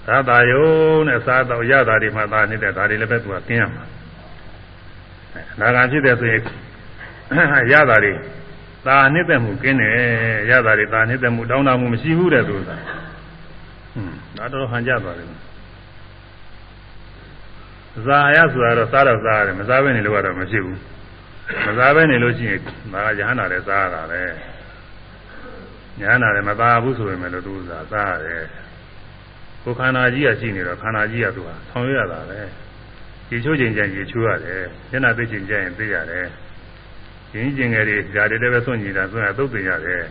[0.07, 0.67] သာသာယုံ
[1.07, 3.83] နဲ့စားတော့ရတာတွေမှသာနေတဲ့ဒါတွေလည်းပဲသူကကျင်းရမှာ
[5.59, 6.41] နာဂံဖြစ်တဲ့ဆိုရင်
[7.71, 8.13] ရတာတွေ
[8.85, 9.93] သာနှစ်သက်မှုကျင်းတယ်
[10.49, 12.83] ရတာတွေသာနှစ်သက်မှုတောင်းတမှုမရှိဘူးတဲ့သူကဟွန်း
[14.37, 15.27] ဒါတော့ဟန်ကြသွားတယ်
[18.05, 20.79] ဇာယဆိုတာတော့စားတော့စားရတယ်မစားဘဲနေလို့ကတော့မရှိဘူး
[21.67, 22.59] မစားဘဲနေလို့ရှိရင်
[22.93, 24.21] ဒါကယဟနာလည်းစားရတာပဲ
[26.01, 28.43] ယဟနာလည်းမသားဘူးဆိုရင်လည်းသူစားစားရတယ်
[29.63, 32.39] ကိုခန္ဓာကြီးကရှိနေတော့ခန္ဓာကြီးကသူကဆောင်ရွက်ရတာပဲ
[33.29, 34.61] ရေချိုးချိန်ကျရင်ရေချိုးရတယ်
[34.91, 36.25] မျက်နှာသိချိန်ကျရင်သိရတယ်
[37.34, 40.02] ရင်းကျင်ငယ်တွေဓာတ်တွေလည်းပဲစွန့်ကြည့်တာစွန့်ရသုတ်သိရတယ်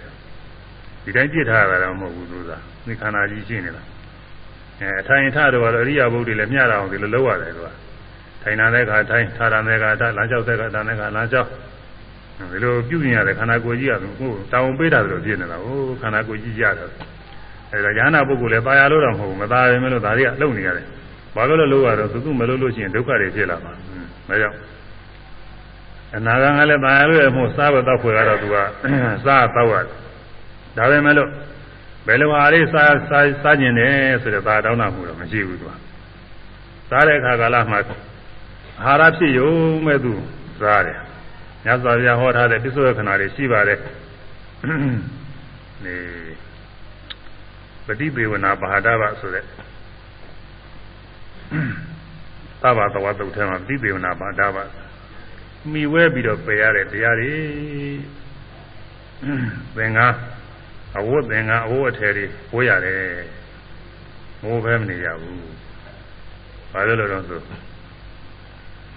[1.04, 2.52] ဒီတိုင်းပြစ်ထားရတာတော့မဟုတ်ဘူးသူက
[2.86, 3.84] ဒီခန္ဓာကြီးရှိနေတာ
[4.80, 7.70] အဲအထိုင်ထတော့အရိယာဘုဒ္ဓတွေလည်းမျှတာအောင်ဒီလိုလုပ်ရတယ်သူက
[8.42, 11.50] ထိုင်နာတဲ့ခါထိုင်ထားတာတဲ့ခါထားလမ်းလျှောက်တဲ့ခါထားတဲ့ခါလမ်းလျှောက်
[12.52, 16.90] ဒီလိုပြုပြင်ရတယ်ခန္ဓာကိုယ်ကြီးကကိုယ်တောင်းပေးတာလို့ဖြစ်နေတာဟိုခန္ဓာကိုယ်ကြီးရတယ်
[17.72, 20.86] အဲဒါညာနာပုဂ္ဂိုလ်လည်းตายရလို့တော့မဟုတ်ဘူးမตายရင်မလို့ဒါတွေကလုံနေရတယ်
[21.36, 23.74] ဘာလို့လဲလို့ရတော့သူသူမလို့လို့ရှိရင်ဒုက္ခတွေဖြစ်လာမှာ
[24.30, 24.56] ဒါကြောင့်
[26.17, 28.57] အနာဂံကလည်းပါရလို့မို့စားဖို့တောက်ခွေကတော့သူက
[29.27, 29.87] စားတောက်ရတယ်
[30.77, 31.29] ဒါပဲမဲ့လို့
[32.07, 35.73] ဘယ်လိုဟာလေးစားစားစားကျင်တယ်ဆိုတော့ဒါတောင်းတာမဟုတ်တော့မရှိဘူးသူက
[36.91, 37.79] စားတဲ့အခါကာလမှာ
[38.85, 39.53] အာဟာရဖြစ်ရုံ
[39.87, 40.13] မဲ့သူ
[40.61, 40.99] စားတယ်
[41.65, 43.79] ညစာပြဟောထားတဲ့ပြစ္ဆောခဏတွေရှိပါတယ်
[45.85, 45.97] နေ
[47.87, 49.45] ပฏิပေဝနာပါဟတာဘဆိုတဲ့
[52.63, 54.57] သဘာဝတဝတုထဲမှာပฏิပေဝနာပါဟတာဘ
[55.71, 57.35] မိဝဲပြီးတော့ပယ်ရတဲ့တရားတွေ
[59.77, 60.15] သင်္ကား
[60.99, 62.25] အဝတ်သင်္ကားအဝတ်အထည်တွေ
[62.55, 63.03] ဝေးရတယ်
[64.43, 65.43] မိုးပဲမနေရဘူး
[66.73, 67.41] ဘာလို့လဲတော့ဆို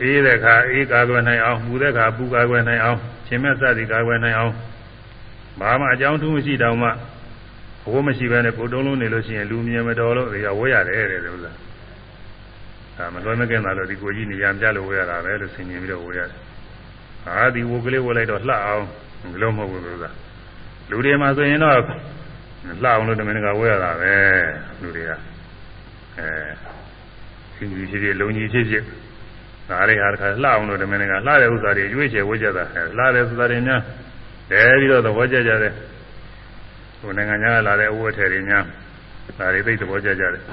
[0.02, 4.54] အေးတဲ့ခါအေးကာကွယ်နိုင်အောင်ပူတဲ့ခါပူကာကွယ်နိုင်အောင်ရှင်မဲ့စသည်ကာကွယ်နိုင်အောင်
[5.60, 6.90] ဘာမှအကြောင်းထူးမရှိတောင်မှ
[7.84, 11.52] ဘိုးမရှိဘဲနဲ့ကိုတုံးလုံးနေလို့ရှိရင်လူမြင်မတော်လို့ဒီကဝဲရတယ်တဲ့ဥစ္စာ
[12.98, 16.45] ဒါမလွယ်မကင်းတာလို့ဒီကိုကြီးနေရပြလို့ဝဲရတာပဲလို့ဆင်ញင်ပြီးတော့ဝဲရတယ်
[17.26, 18.86] ဟာဒီဝုတ်ကလေးဝဲလိုက်တော့လှအောင်
[19.34, 20.10] ဘလို့မဟုတ်ဘူးဥစ္စာ
[20.90, 21.76] လူတွေမှာဆိုရင်တော့
[22.84, 24.14] လှအောင်လို့တမင်ကဝဲရတာပဲ
[24.82, 25.12] လူတွေက
[26.18, 26.28] အဲ
[27.56, 28.84] စင်ကြီးဖြစ်ဖြစ်လုံကြီးဖြစ်ဖြစ်
[29.70, 32.64] ဒါတွေဟာတခါလှအောင်လို့တမင်ကလှတဲ့ဥစ္စာတွေရွေးချယ်ဝဲကြတာ
[32.98, 33.82] လှတဲ့ဥစ္စာတွေများ
[34.52, 35.74] တဲပြီးတော့သဘောကျကြတယ်
[37.00, 38.64] ဟိုနိုင်ငံခြားလာတဲ့အဝတ်ထည်တွေများ
[39.40, 40.44] ဒါတွေသိသဘောကျကြတယ်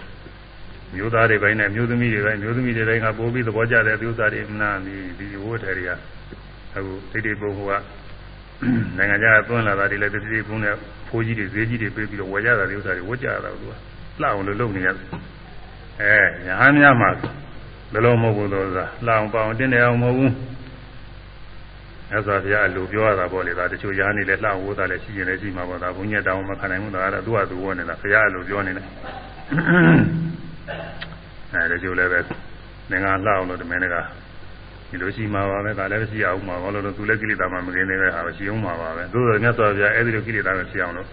[0.95, 5.91] မျိုးသားတွေပိုင်းနဲ့မျိုးသမီးတွေပိုင်းမျိုးသမီးတွေတိုင်းကပိုးပြီးသဘောကျတဲ့သူဥစ္စာတွေမနာဒီဒီဝတ်ထည်တွေက
[6.77, 7.85] အခုဒိဋ္ဌိပုဂ္ဂိုလ်က
[8.97, 10.75] နိုင်ငံခြားသွင်းလာတာတွေလည်းဒိဋ္ဌိပုဂ္ဂိုလ်နဲ့
[11.09, 13.73] ဖိုးကြီးတွေဈေးကြီးတွေပေးပြီးတော့ဝယ်ကြတာဒီဥစ္စာတွေဝတ်ကြတာသူက
[14.21, 15.07] လှအောင်လို့လုပ်နေရတယ်
[16.01, 16.15] အဲ
[16.47, 17.11] ညာဟန်းများမှာ
[17.93, 20.33] ဘယ်လိုမဟုတ်ဘူးလို့ဆိုတာလှအောင်ပအောင်တင်းတယ်အောင်မဟုတ်ဘူး
[22.11, 28.87] မြတ်စွာဘုရားအလိုပြောရတာပေါ့လေဒါတချို့ရားနေလဲလှဝိုးတာလည်းရှိရင်လည်းရှိမှာပေါ့ဒါဘုညက်တောင်းမခံနိုင်ဘူးဒါကတော့သူ့ဟာသူဝနေလားဘုရားအလိုပြောနေတယ်
[31.53, 32.21] အဲဒီကျိုးလည်းပဲ
[32.91, 34.01] သင်္ဃာလှအောင်လို့တမင်တကာ
[34.92, 41.08] ဒီလိုရှိမှာပါပဲဒါလည်းရှိအောင်မှာဘာလို့လဲသူလည်းကိလေသာမှမကင်းသေးပဲဟာရှိအောင်မှာပါပဲသို့တော်မြတ်စွာဘုရားအဲဒီလိုကိလေသာမဖြစ်အောင်လို့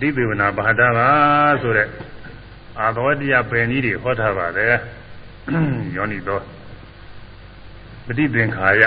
[0.00, 1.08] ဒီသေဝနာဘာဒပါ
[1.62, 1.88] ဆိုတဲ့
[2.80, 4.74] အာသောတရားပင်ကြီးတွေဟောထားပါတယ်
[5.96, 6.40] ယောနိသော
[8.06, 8.82] ပฏิသင်္ခါယ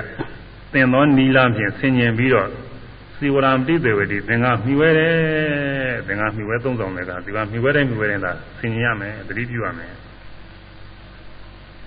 [0.73, 2.49] သင်သောနီလာဖြင့်ဆင်ញင်ပြီးတော့
[3.17, 5.15] စီဝရံပฏิသေဝတိသင်္ဃမှီဝဲတယ်
[6.07, 9.91] သင်္ဃမှီဝဲသုံးဆောင်တဲ့ကဒီကမှီဝဲတိုင်းမှီဝဲတိုင်းသာဆင်ញင်ရမယ်တတိပြုရမယ်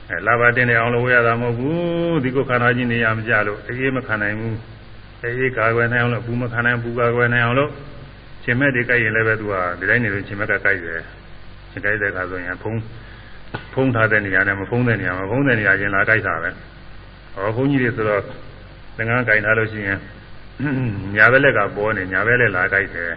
[0.09, 4.57] အဲလာဘတင်နေအောင်လို့ဝေရတာမဟုတ်ဘူးဒီကိုခန္ဓာကြီးနေရမကြလို့အေးမခံနိုင်ဘူး
[5.23, 7.71] အေးကာကွယ်နိုင်အောင်လို့ဘူးမခံနိုင်ဘူးကာကွယ်နိုင်အောင်လို့
[8.43, 11.01] ရှင်မဲ့တွေကြိုက်ရင်လည်းပဲသူကဒီတိုင်းနေလို့ရှင်မဲ့ကကြိုက်တယ်
[11.71, 12.79] ရှင်ကြိုက်တဲ့အခါဆိုရင်ဖုံး
[13.73, 16.49] ဖုံးထားတဲ့နေရာနဲ့မဖုံးတဲ့နေရာမဖုံးတဲ့နေရာချင်းလာကြိုက်တာပဲ
[17.33, 18.21] ဟောဘုန်းကြီးတွေဆိုတော့
[18.97, 19.99] သင်္ကန်းကြိုင်ထားလို့ရှိရင်
[21.15, 23.11] ညာဘက်လက်ကပေါ်နေညာဘက်လက်လာကြိုက်တယ်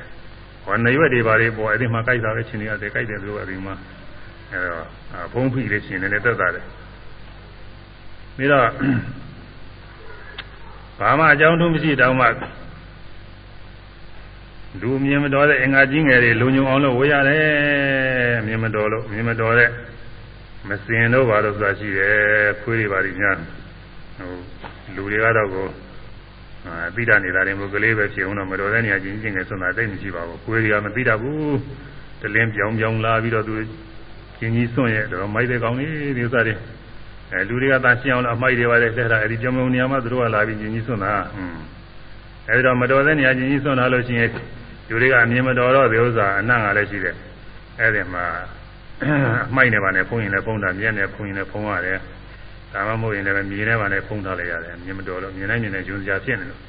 [0.65, 3.75] ဟောနေရွက်တွေပါလေးပေါ်အဲ့ဒီမှာကြိုက်တာပဲရှင်တွေကကြိုက်တယ်လို့အဲ့ဒီမှာ
[4.51, 4.87] အဲ့တော့
[5.33, 6.65] ဖုံးဖိလေးရှင်နေလည်းတက်တာတယ်
[8.41, 8.69] ပြီးတော့
[10.99, 12.27] ဘာမှအကြောင်းထုံးမရှိတောင်းမှ
[14.81, 19.71] လူမြင်မတော်တဲ့အင်္ဂါကြီးငယ်တွေလုံညုံအောင်လို့ဝေရတယ်မြင်မတော်လို့မြင်မတော်တဲ့
[20.69, 22.17] မစင်တော့ဘာလို့ဆိုတာရှိတယ်
[22.63, 23.31] ခွေးတွေပါလိညာ
[24.19, 24.33] ဟို
[24.95, 25.67] လူတွေကတော့ကို
[26.67, 31.59] အာသိတာနေတာတွေမို့ကလေးပဲဖြစ်အောင်တော့မတော်တဲ့နေရာချင်းချင်းငယ်ဆွမ်းတာတိတ်မရှိပါဘူးခွေးတွေကမသိတတ်ဘူး
[32.21, 33.55] တလင်းပြောင်းပြောင်းလာပြီးတော့သူ
[34.39, 36.55] ချင်းကြီးဆွန့်ရဲ့တော့မိုက်တဲ့ကောင်းလေးဒီဥစ္စာတွေ
[37.33, 41.59] အဲလူတွေကသာရှင်းအောင်လို့အမိုက်တွေပါလေဆက်တာအဲဒီပြောင်းပြောင်းနေရာမှာသူတို့ကလာပြီးချင်းကြီးဆွန့်တာဟွန်း
[42.49, 44.31] အဲဒီတော့မတော်တဲ့နေရာချင်းကြီးဆွန့်လာလို့ရှိရင်
[44.89, 47.17] လူတွေကအမြင်မတော်တော့ဒီဥစ္စာအနံ့ကလည်းရှိတယ်
[47.81, 48.25] အဲဒီမှာ
[49.49, 51.99] အမိုက်နေပါနဲ့ဖုံးရင်လည်းဖုံးတာမြက်နဲ့ဖုံးရင်လည်းဖုံးရတယ်
[52.73, 56.61] ဒါမှမဟုတ်ရင်လည်းမြေထဲမှာလည်းဖုံးထားလိုက်ရတယ်မြင်မတော်လို့မြင်နိုင်မြင်နိုင်ဂျုံစရာဖြစ်နေလို့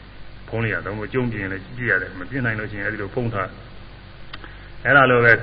[0.49, 3.49] ဖုံးလိုက်ရတော့မကျုံပြင်းလည်းကြည့်ရတယ်မပြင်းနိုင်လို့ရှိရင်အဲဒီလိုဖုံးထား
[4.85, 5.33] အဲလိုပဲ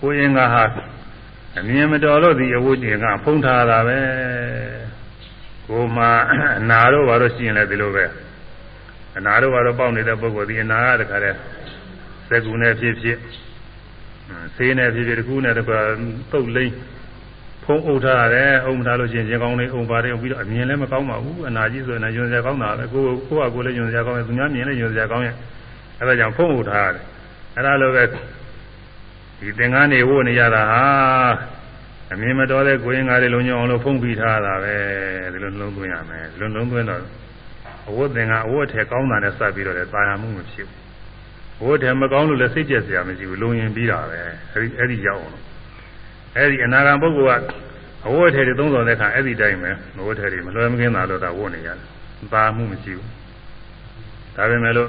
[0.00, 0.62] ကိုရင်ကဟာ
[1.58, 3.98] အမြင်မတော်လို့ဒီအဝတ်ကျင်ကဖုံးထားတာပဲ
[5.68, 6.04] ကိုမှ
[6.60, 8.04] အနာတော့ဘာလို့ရှိရင်လည်းဒီလိုပဲ
[9.18, 11.38] အနာတော့ဘာလို့ပေါက်နေတဲ့ပုဂ္ဂိုလ်ဒီအနာကတခါတည်း
[12.28, 13.18] စက်ကူနဲ့ဖြစ်ဖြစ်
[14.56, 15.78] ဆေးနဲ့ဖြစ်ဖြစ်တခုနဲ့တခါ
[16.32, 16.74] တုတ်လိမ့်
[17.64, 25.34] ဖုံးအုပ်ထားရတယ်အုံမထားလို့ရှိရင်ရင်ကောင်းလေးအုံပါတယ်ပြီးတော့အမြင်လည်းမကောင်းပါဘူးအနာကြီးဆိုရင်ညွန်စရာကောင်းတာပဲကိုကိုကကိုလည်းညွန်စရာကောင်းရဲ့သူများမြင်လည်းညွန်စရာကောင်းရဲ့
[26.00, 27.04] အဲဒါကြောင့်ဖုံးအုပ်ထားရတယ်
[27.56, 28.04] အဲဒါလိုပဲ
[29.40, 30.84] ဒီသင်္ကန်းနေဝို့နေရတာဟာ
[32.12, 34.76] အမြင်မတော်တဲ့ကိုရင်ကားတွေလုံးညောင်းလို့ဖုံးပြီးထားတာပဲ
[35.32, 37.02] ဒီလိုလုံးသွင်းရမယ်ဒီလိုလုံးသွင်းတော့
[37.88, 40.78] အဝတ်သင်္ကအဝတ်ထဲကောင်းတာနဲ့စပ်ပြီးတော့လည်းတာယာမှုမဖြစ်ဘူး
[41.62, 44.18] အဝတ်ထဲမကောင်းလို့လည်းစိတ်ကျက်စရာမရှိဘူးလုံရင်ပြီးတာပဲ
[44.54, 45.34] အဲဒီအဲ့ဒီရောက်အောင်
[46.36, 47.44] အဲ့ဒီအနာဂံပုဂ္ဂိုလ်က
[48.06, 53.08] အဝတ်ထဲတွေသုံးဆောင်တဲ့အခါအဲ့ဒီတိုင်းပဲအဝတ်ထဲတွေမလွယ်မကင်းတာလို့ဒါဝတ်နေရတယ်ပါမှုမရှိဘူး
[54.36, 54.88] ဒါပေမဲ့လို့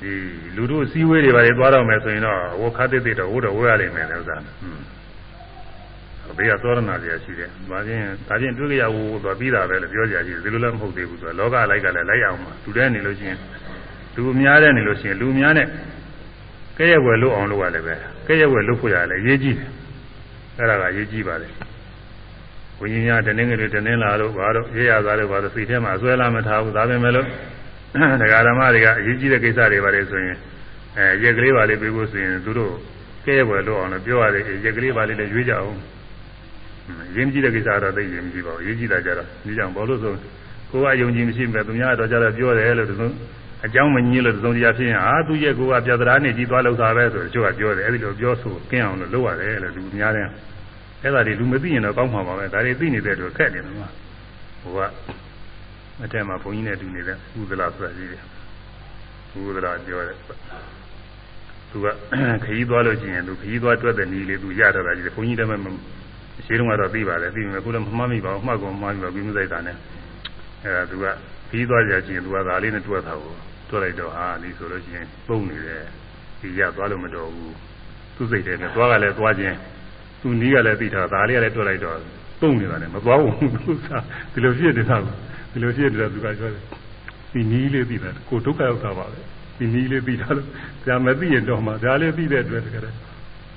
[0.00, 0.12] ဒီ
[0.56, 5.00] လူတို့စည်းဝေးတွေပါလေသွားတော့မယ်ဆိုရင်တော့ဝခတ်တိတိတော့ဝတ်တော့ဝတ်ရလိမ့်မယ်လေဥစ္စာဟွန်း
[6.38, 13.38] ဘေးကသောရဏစရာရှိတယ်။ဒါချင်းဒါချင်းတွေ့ကြရဝသွားပြီးတာပဲလို့ပြောကြရရှိတယ်။ဒီလိုလည်းမဟုတ်သေးဘူးဆိုတော့လောကလိုက်ကလည်းလိုက်အောင်ပါ။လူတဲ့နေလို့ရှိရင်
[14.14, 15.66] လူအများတဲ့နေလို့ရှိရင်လူအများနဲ့
[16.78, 17.94] ကဲ့ရဲ့ွယ်လို့အောင်လုပ်ရလည်းပဲ
[18.26, 19.68] ကဲ့ရဲ့ွယ်လုပ်ဖို့ရတယ်အရေးကြီးတယ်။
[20.58, 21.48] အဲ့ဒါကအရေးကြီးပါလေ။
[22.80, 27.26] ဝိညာဉ်များတနင်္ဂနွေတနင်္လာတို့ဘာတို့ရေးရသားတို့ဘာတို့စိတ်ထဲမှာအစွဲလာမထားဘူး။ဒါပေမဲ့လို့
[28.20, 30.36] ဒကာဓမ္မတွေကအရေးကြီးတဲ့ကိစ္စတွေပါလေဆိုရင်
[30.96, 32.72] အဲရက်ကလေးပါလေးပြေးဖို့ဆိုရင်သူတို့
[33.24, 35.78] ကဲ့ရဲ့ွယ်လို့အောင်လို့ပြောရတယ်ရက်ကလေးပါလေးလည်းရွေးကြအောင်။
[37.16, 40.14] ရင်းကြီးတဲ့ကိစ္စတော့သိရင်မကြည့်ပါဘူး။ရေးကြည့်တာကြတော့ဒီကြောင့်ဘောလို့ဆို
[40.70, 42.94] ကိုကယုံကြည်မရှိမဲ့သူများတော့ကြတော့ပြောတယ်လို့သူ
[43.64, 50.28] အကြောင်းမညင်းလို့သုံးတရားဖြစ်ရင်အာသူရဲ့ကိုကပြဿနာနေကြီးသွားလောက်တာပဲဆိုတော့ကျိုးကပြောတယ်အဲ့ဒီလိုပြောဆိုကင်းအောင်လို့လုပ်ရတယ်လို့လူများတယ်
[51.02, 53.88] အဲ့ဒါတွေလူမသိရင်တော့ကောင်းမှာပါပဲဒါတွေသိနေတဲ့အတွက်ခက်တယ်မှာ
[54.62, 54.80] ဟိုက
[56.04, 58.22] အထက်မှာဘုန်းကြီးနဲ့တူနေတဲ့ဥဒလာဆိုတာကြီးတယ်
[59.40, 60.18] ဥဒလာပြောတယ်
[61.70, 61.86] သူက
[62.44, 65.70] ခရီးသွားလို့ရှိရင်သူခရီးသွားတွက်တဲ့နည်းလေးသူရတော့တာကြီးတယ်ဘုန်းကြီးတည်းမှ
[66.46, 69.76] ရှိတုန်းကတော့သိပါတယ်သိမယ်ခုလည်းမမှတ်မိပါဘူးမှတ်ကုန်မှတ်ပြီးပါပြီးမသိတာနဲ့
[70.64, 71.06] အဲ့ဒါသူက
[71.48, 73.34] ခရီးသွားကြချင်းသူကဒါလေးနဲ့တွက်တာကို
[73.70, 75.84] တွက်လိုက်တော့ဟာဒီဆိုလို့ရှိရင်ပုံနေတယ်
[76.40, 77.54] ဒီရသွားလို့မတော်ဘူး
[78.16, 79.56] သူစိတ်ထဲနဲ့သွားကလည်းသွားခြင်း
[80.20, 81.96] သူနီးကလည်းသိတာဒါလေးကလည်းတွက်လိုက်တော့
[82.40, 83.88] ပုံနေတာနဲ့မသွားဘူးသူက
[84.32, 84.96] ဒီလိုဖြစ်နေတာ
[85.52, 86.64] ဒီလိုဖြစ်နေတာသူကပြောတယ်
[87.32, 89.20] ဒီနီးလေးသိတာကိုဒုက္ခရောက်တာပါပဲ
[89.58, 90.46] ဒီနီးလေးသိတာလို့
[90.86, 92.82] ဒါမသိရင်တော့မှဒါလေးသိတဲ့အတွက်တကယ်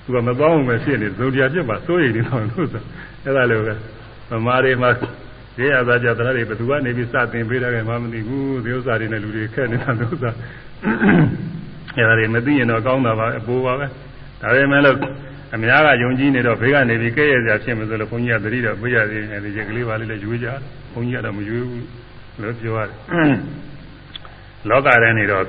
[0.04, 2.82] သူကမသွားအောင်ပဲဖြစ်နေဇုံတရားဖြစ်ပါစိုးရိမ်နေတော့လို့ဆို
[3.24, 3.74] အဲ့ဒါလည်းပဲ
[4.30, 4.90] ဗမာတွေမှာ
[5.60, 10.32] ရေရသာကြတရားတွေဘယ်သူကနေပြီးစတင်ပေးတယ်ကမှမသိဘူးဒီဥစ္စာတွေနဲ့လူတွေခက်နေတာဒီဥစ္စာ
[11.96, 13.86] အဲ့ဒါတွေမသိရင်တော့ကောင်းတာပါအပိုးပါပဲ
[14.42, 14.98] ဒါပေမဲ့လို့
[15.56, 20.48] အများကယုံကြည်နေတော့ဘေးကနေပြီးကဲ့ရဲ့စရာဖြစ်မှဆိုလို့ဘုန်းကြီးကသတိတော့ပြရသေးတယ်ဒီချက်ကလေးပါလေးလည်းယူကြ
[20.94, 21.88] ဘုန်းကြီးကတော့မယူဘူး
[22.42, 22.92] လို့ပြောရတယ်
[24.70, 25.46] လောကထဲနေတော့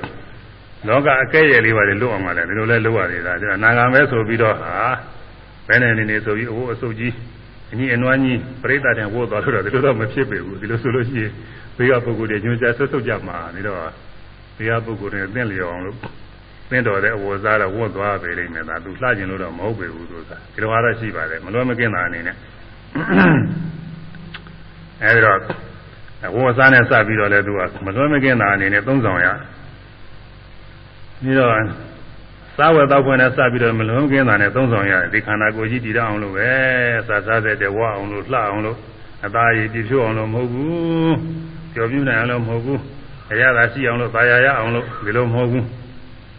[0.87, 4.73] လောကအကဲ့ရဲ့လေးပါလေလွတ်အောင်ပါလေဒီလိုလဲလွတ်ရသေးတာဒီအနာဂံပဲဆိုပြီးတော့ဟာ
[5.67, 7.13] ဘယ်နဲ့နေနေဆိုပြီးအိုးအစုပ်ကြီး
[7.73, 11.31] အညီအနွမ်းကြီးပြိဿတဲ့ဝိုးသွားလို့တော့ဒီလိုတော့မဖြစ်ပေဘူးဒီလိုဆိုလို့ရှိရင်
[11.77, 13.81] ဘေးကပုဂ္ဂိုလ်တွေညွှန်ကြားဆွတ်ဆုတ်ကြမှာနေတော့
[14.57, 15.97] ဘေးကပုဂ္ဂိုလ်တွေသင့်လျော်အောင်လို့
[16.69, 22.35] သင့်တော်တဲ့အဝတ်စားတော့ဝတ်သွားပေလိမ့်မယ်ဒါသူလှကျင်လို့တော့မဟုတ်ပေဘူးဆိုတာဒီလိုအားတော့ရှိပါတယ်မလွယ်မကင်းတာအနေနဲ့
[25.03, 25.39] အဲဒီတော့
[26.35, 29.27] ဝတ်စားနဲ့စပြီးတော့လဲသူကမလွယ်မကင်းတာအနေနဲ့သုံးဆောင်ရ
[31.21, 31.51] ပြီးတော့
[32.57, 36.49] စားဝယ်တောက်ဖွင့်နဲ့စပြီးတော့မလွန်ကင်းတာနဲ့သုံးဆောင်ရတယ်ဒီခန္ဓာကိုယ်ကြီးတည်ရအောင်လို့ပဲ
[37.07, 38.77] စားစားတဲ့ဝအောင်လို့လှအောင်လို့
[39.25, 41.17] အသားရည်ပြည့်ဖြိုးအောင်လို့မဟုတ်ဘူး
[41.73, 42.79] ပျော်ပြူးနိုင်အောင်လို့မဟုတ်ဘူး
[43.31, 45.65] အရသာရှိအောင်လို့သာယာရအောင်လို့ဒီလိုမဟုတ်ဘူး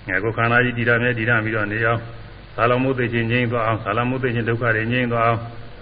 [0.08, 2.00] ငါကိုခန္ဓာကြီးတည်ရမယ်တည်ရပြီးတော့နေအောင်
[2.56, 5.40] သာလမုသိချင်းငြိမ်းသွားအောင်သာလမုသိချင်းဒုက္ခတွေငြိမ်းသွားအောင်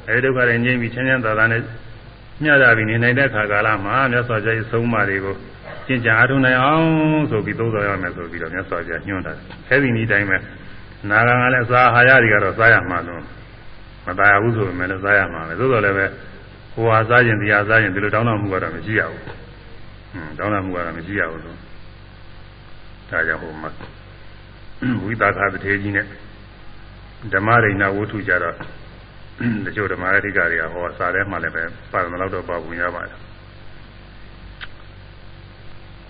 [0.08, 1.62] အဲဒီဒုက္ခတွေငြိမ်းပြီးချမ်းချမ်းသာသာနဲ့
[2.44, 5.36] မျှတာပြီးနေနိုင်တဲ့ခါကာလမှာမြတ်စွာဘုရားရဲ့ဆုံးမတွေကို
[5.88, 6.88] ကျင့်ကြံအားထုတ်နိုင်အောင်
[7.32, 9.34] ဆိုပြီးသုံးတော်ရမယ်ဆိုပြီးတော့မြတ်စွာဘုရားညွှန်တာ
[9.70, 10.38] အဲဒီနည်းတိုင်းပဲ
[11.10, 13.22] နာဂံကလည်းစားဟာရတွေကတော့စားရမှာလို့
[14.06, 16.06] မตายဘူးဆိုပေမဲ့လည်းစားရမှာပဲသို့တော်လည်းပဲ
[16.74, 21.58] ဟိုဟာစားရင်တရားစားရင်ဒီလိုတောင်းတမှုကတော့မရှိရဘူးဟွန်းတောင်းတမှုကတော့မရှိရဘူးလို့
[23.10, 23.72] ဒါကြောင့်ဟိုမှာ
[25.05, 26.07] ဝိသကာတထေကြီးနဲ့
[27.33, 28.57] ဓမ္မရိဏဝုထုကြတော့
[29.67, 33.19] တချို့ဓမ္မရတိကတွေကဟောစားထဲမှာလည်းပဲပါတယ်တော့တော့ပါဘူးရပါတယ်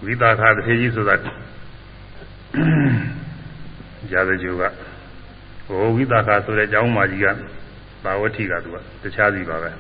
[0.04, 1.14] ဝိသကာတထေကြီးဆိုတာ
[4.10, 4.62] ဇာတကျူက
[5.66, 7.26] ဟိုဝိသကာဆိုတဲ့ကျောင်းမကြီးက
[8.04, 9.70] ဘာဝတိကသူကတခြားစီပါပဲ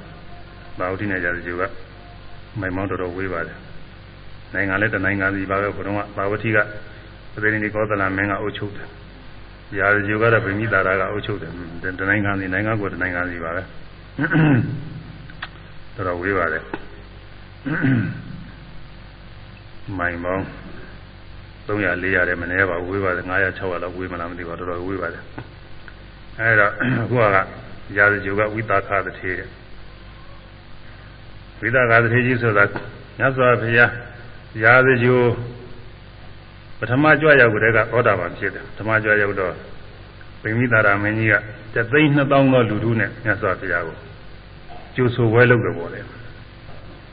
[0.78, 1.62] ဘာဝတိနဲ့ဇာတကျူက
[2.60, 3.58] မိုင်မောင်းတော်တော်ဝေးပါတယ်
[4.54, 6.58] နိုင်ငံလည်းတနိုင်ငံစီပါပဲဘုရားကဘာဝတိက
[7.34, 8.88] ပသေနိကောသလမင်းကအုပ်ချုပ်တယ်
[9.78, 11.52] ရာဇဂျူကတော့ဗိမိတာရာကအုပ်ချုပ်တယ်
[11.98, 13.62] တနိုင်ငံစီနိုင်ငံကိုတနိုင်ငံစီပါပဲ
[15.94, 16.62] တော်တော်ဝေးပါတယ်
[19.98, 20.44] မိုင်ပေါင်း
[21.66, 25.22] 300 400တဲ့မနေပါဘူးဝေးပါတယ်900 600လောက်ဝေးမလားမသိပါတော်တော်ဝေးပါတယ်
[26.40, 26.66] အဲဒါ
[27.02, 27.36] အခုက
[27.96, 29.48] ရာဇဂျူကဝိတာခသထေတဲ့
[31.60, 32.64] ဝိတာခသထေကြီးဆိုတာ
[33.18, 33.90] မြတ်စွာဘုရား
[34.62, 35.16] ရာဇဂျူ
[35.53, 35.53] ပ
[36.90, 39.54] ထမကြွရောက်တဲ့ကသောတာပန်ဖြစ်တယ်ပထမကြွရောက်တော့
[40.42, 41.34] ဗိမိတာရာမင်းကြီးက
[41.74, 43.96] တသိန်း2000သောလူထုနဲ့မြတ်စွာဘုရားကို
[44.94, 46.00] ကျူဆိုဝဲလုပ်တယ်ပေါ့လေ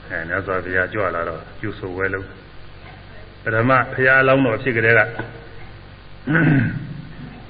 [0.07, 2.27] အဲမြတ်စွာဘုရားကြွလာတော့ကျူဆိုဝဲလုပ်
[3.43, 4.99] ပထမဘုရားအလောင်းတော်ဖြစ်ကြတဲ့က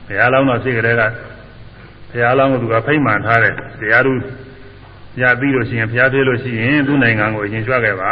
[0.08, 1.02] ဘုရားအလောင်းတော်ဖြစ်ကြတဲ့က
[2.12, 4.14] ဘုရားအလောင်းကိုသူကဖိမှန်ထားတယ်တရားသူ
[5.22, 8.12] ရပြီးလို့ရှိရင်ဘုရားပြေးလို့ရှိရင်သူ့နိုင်ငံကိုအရင်ကြွခဲ့ပါ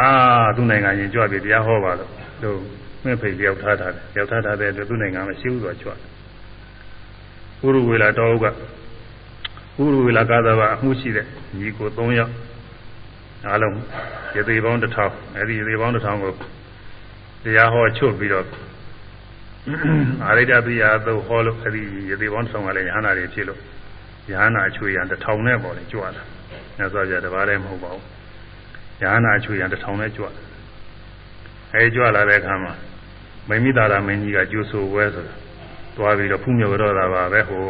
[0.56, 2.12] သူ့နိုင်ငံရင်ကြွပြီးတရားဟောပါလို့
[2.44, 2.60] တို့
[3.04, 5.94] မင်းဖိတ်ရောက်ထားတာရောက်ထားတဲ့အတွက်သူ့နိုင်ငံမရှိဘူးဆိုကြွဥ
[7.74, 8.50] ရဝေလာတော်ကဥ
[9.78, 11.26] ရဝေလာကာသဘာအမှုရှိတဲ့
[11.58, 12.34] ညီကို3ယောက်
[13.48, 13.76] အားလုံး
[14.36, 16.32] ရေသေးပေါင်းတစ်ထောင်အဲဒီရေသေးပေါင်းတစ်ထောင်ကို
[17.44, 18.46] တရားဟောချုပ်ပြီးတော့
[20.26, 23.60] အာရိတပိယသုဟောလို့အဲဒီရေသေးပေါင်းတစ်ထောင်ကလည်းယဟနာတွေဖြစ်လို့
[24.32, 26.24] ယဟနာအချွေရန်တစ်ထောင်နဲ့ပေါ့လေကြွလာ
[26.78, 28.04] မြတ်စွာဘုရားတပါးလည်းမဟုတ်ပါဘူး
[29.02, 30.32] ယဟနာအချွေရန်တစ်ထောင်နဲ့ကြွလာ
[31.74, 32.74] အဲကြွလာတဲ့အခါမှာ
[33.50, 35.36] မိမိသားရာမင်းကြီးကကျိုးဆိုဝဲဆိုတာ
[35.96, 37.64] သွားပြီးတော့ဖူးမြော်တော့တာပါပဲဟို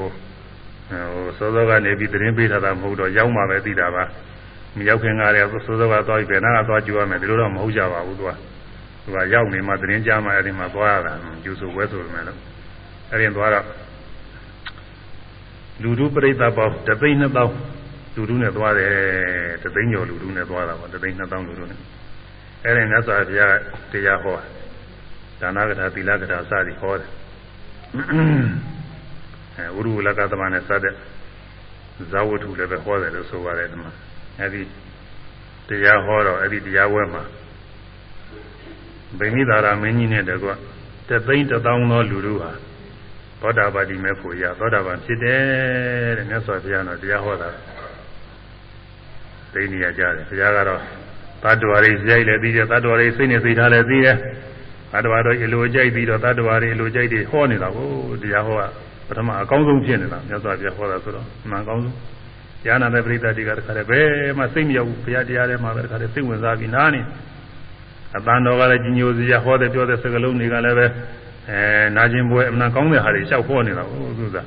[0.89, 4.03] ဟိုစောစောကနေပြီးသတင်းပေးထားတာမဟုတ်တော့ရောက်မှပဲသိတာပါ
[4.77, 8.31] မရောက်ခင်ကလည်းစောစောကသွားပြီးဘယ်နာကသွားကြည့်ရမယ်ဒီလိုတော့မဟုတ်ကြပါဘူးသူက
[9.03, 12.39] သူကရောက်နေမှသတင်းကြားမှအဲ့ဒီမှာသွားရတာကျိုးဆိုဝဲဆိုတယ်မယ်လို့
[13.11, 13.65] အဲ့ဒီသွားတော့
[15.81, 17.55] လူတို့ပြိဿပေါင်းတသိန်းနှစ်သောင်း
[18.15, 18.93] လူတို့နဲ့သွားတယ်
[19.63, 21.79] တသိန်းကျော်လူတို့နဲ့သွားတာပေါ့တသိန်းနှစ်သောင်းလူတို့နဲ့
[22.65, 23.55] အဲ့ဒီမြတ်စွာဘုရား
[23.91, 24.37] တရားဟော
[25.39, 27.09] ဒါနကထာသီလကထာစသည်ဟောတယ်
[29.57, 30.93] အဲဝိရုလကသမနဲ့စတဲ့
[32.11, 33.91] ဇာဝတ္ထုလည်းပဲဟောတယ်လို့ဆိုပါတယ်ဒီမှာ
[34.39, 34.61] အဲဒီ
[35.69, 37.23] တရားဟောတော့အဲဒီတရားဝဲမှာ
[39.19, 40.49] ဗိမိသာရမင်းကြီးနဲ့တကွ
[41.09, 42.51] တသိန်းတသောင်းသောလူတို့ဟာ
[43.41, 47.49] သောတာပတိမေဖို့ရသောတာပန်ဖြစ်တယ်တဲ့မြတ်စွာဘုရားတော်တရားဟောတာ
[49.53, 50.81] သိနေရကြတယ်ဘုရားကတော့
[51.43, 54.17] တတ္တဝါတွေကြိုက်လည်းသိတယ်တတ္တဝါတွေစိတ်နဲ့သိထားလည်းသိတယ်
[54.93, 57.89] တတ္တဝါတို့အလိုကြိုက်ပြီးတော့တတ္တဝါတွေအလိုကြိုက်တွေဟောနေတာကို
[58.21, 58.61] တရားဟောက
[59.07, 61.95] ပထမအကောင်းဆုံးဖြစ်နေတာမြတ်စွာဘုရားဟောတာဆိုတော့အမှန်ကောင်းဆုံး
[62.65, 64.07] ဉာဏ်နာတဲ့ပရိသတ်တွေကတခါတည်းဘယ်
[64.37, 67.01] မှစိတ်မရောက်ဘူးဘုရားတရားထဲမှာပဲတခါတည်းစိတ်ဝင်စားပြီးနားနေ
[68.17, 70.87] အတန်တော်ကလည်းကြီးညိုစရာဟောတဲ့ပြောတဲ့စကားလုံးတွေကလည်းပဲ
[71.49, 71.59] အဲ
[71.95, 74.37] နာကျင်ပွဲအမှန်ကောင်းတဲ့ဟာတွေလျှောက်ဟောနေတာဟုတ်သူက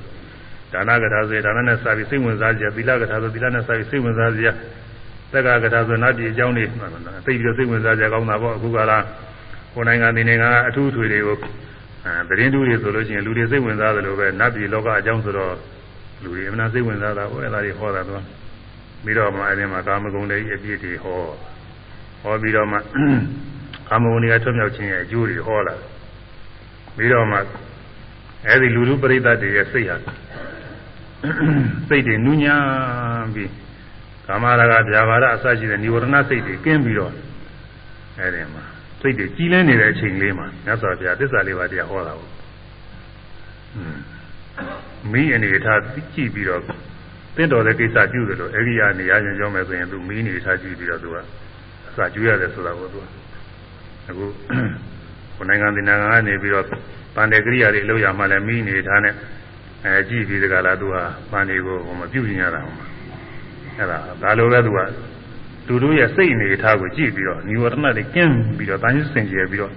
[0.73, 4.47] ဒါနကထာဆိုဒါနနဲ့စပြီးစိတ်ဝင်စားကြသီလကထာဆိုသီလနဲ့စပြီးစိတ်ဝင်စားကြ
[5.33, 6.75] သက်ကကထာဆိုနတ်ပြည်အကြောင်းတွေသိ
[7.27, 9.03] ပြီးတော့စိတ်ဝင်စားကြကောင်းတာပေါ့အခုကလား
[9.75, 11.37] ကိုယ်နိုင်ငံဒီနိုင်ငံကအထူးထွေတွေကို
[12.05, 15.55] အဲသတင်းတူတွေဆိုလို့ရှိရင်လူတွေစိတ်ဝင်စားတယ်လို့ပဲနတ်ပြည်လောကအကြောင်းဆိုတော့
[16.23, 18.23] လူတွေအမှန်စိတ်ဝင်စားတာဟောအဲ့ဒါတွေဟောတာတော့
[19.05, 21.21] ပြီးတော့မှအဲဒီမှာကာမဂုဏ်တွေအပြည့်တွေဟော
[22.23, 22.79] ဟောပြီးတော့မှ
[23.89, 25.75] ကာမဂုဏ်တွေကထွတ်မြောက်ခြင်းရဲ့အကျိုးတွေဟောလာ
[26.97, 27.39] ပြီးတော့မှ
[28.49, 29.97] အဲဒီလူလူပရိသတ်တွေရဲ့စိတ်ဟာ
[31.89, 32.63] စိတ်တွေနူးညံ့
[33.35, 33.51] ပြီး
[34.27, 37.13] ကာမရာဂဗျာပါဒအစရှိတဲ့និဝရဏစိတ်တွေကင်းပြီးတော့
[38.19, 38.72] အဲဒီမှာ
[39.03, 42.31] စိတ်တွေကြီးလင်းနေတဲ့အချိန်လေးမှာမြတ်စွာဘုရားသစ္စာလေးပါးတရားဟောတာပေါ့
[45.13, 45.81] မိအနေထား
[46.15, 46.63] ကြည့်ပြီးတော့
[47.37, 51.17] တင့်တော်တဲ့ကိစ္စပြုတယ်လို့အဲဒီကနေရရင်ကြောမယ်ဆိုရင်သူမိအနေထားကြည့်ပြီးတော့သူက
[51.89, 53.05] အစာကျွေးရတယ်ဆိုတာကိုသူက
[54.09, 54.25] အခု
[55.37, 56.67] ကိုနိုင်ငံဒီနိုင်ငံကနေပြီးတော့
[57.15, 59.15] ပန္တေကရိယာတွေအလုပ်ရမှလည်းမိအနေထားနဲ့
[59.85, 60.97] အဲကြည့်ပြီးတကလားသူက
[61.33, 62.87] ပန္တေကိုဟိုမပြုတ်ညင်ရတာဟိုမှာ
[63.77, 64.79] အဲ့ဒါဒါလိုပဲသူက
[65.67, 69.73] သူတို့ရဲ့စိတ်အနေထားကိုကြည့်ပြီးတော့និဝရဏတွေကင်းပြီးတော့တန်ရှင်းစင်ကြယ်ပြီးတော့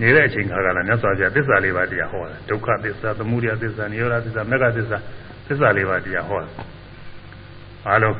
[0.00, 4.98] နေတဲ့အချိန်ခါကလည်းမြတ်စွာဘုရားသစ္စာလေးပါးတရားဟောတယ်ဒုက္ခသစ္စာသမုဒယသစ္စာနိရောဓသစ္စာမေဃသစ္စာ
[5.46, 6.50] သစ္စာလေးပါးတရားဟောတယ်
[7.88, 8.16] အားလုံး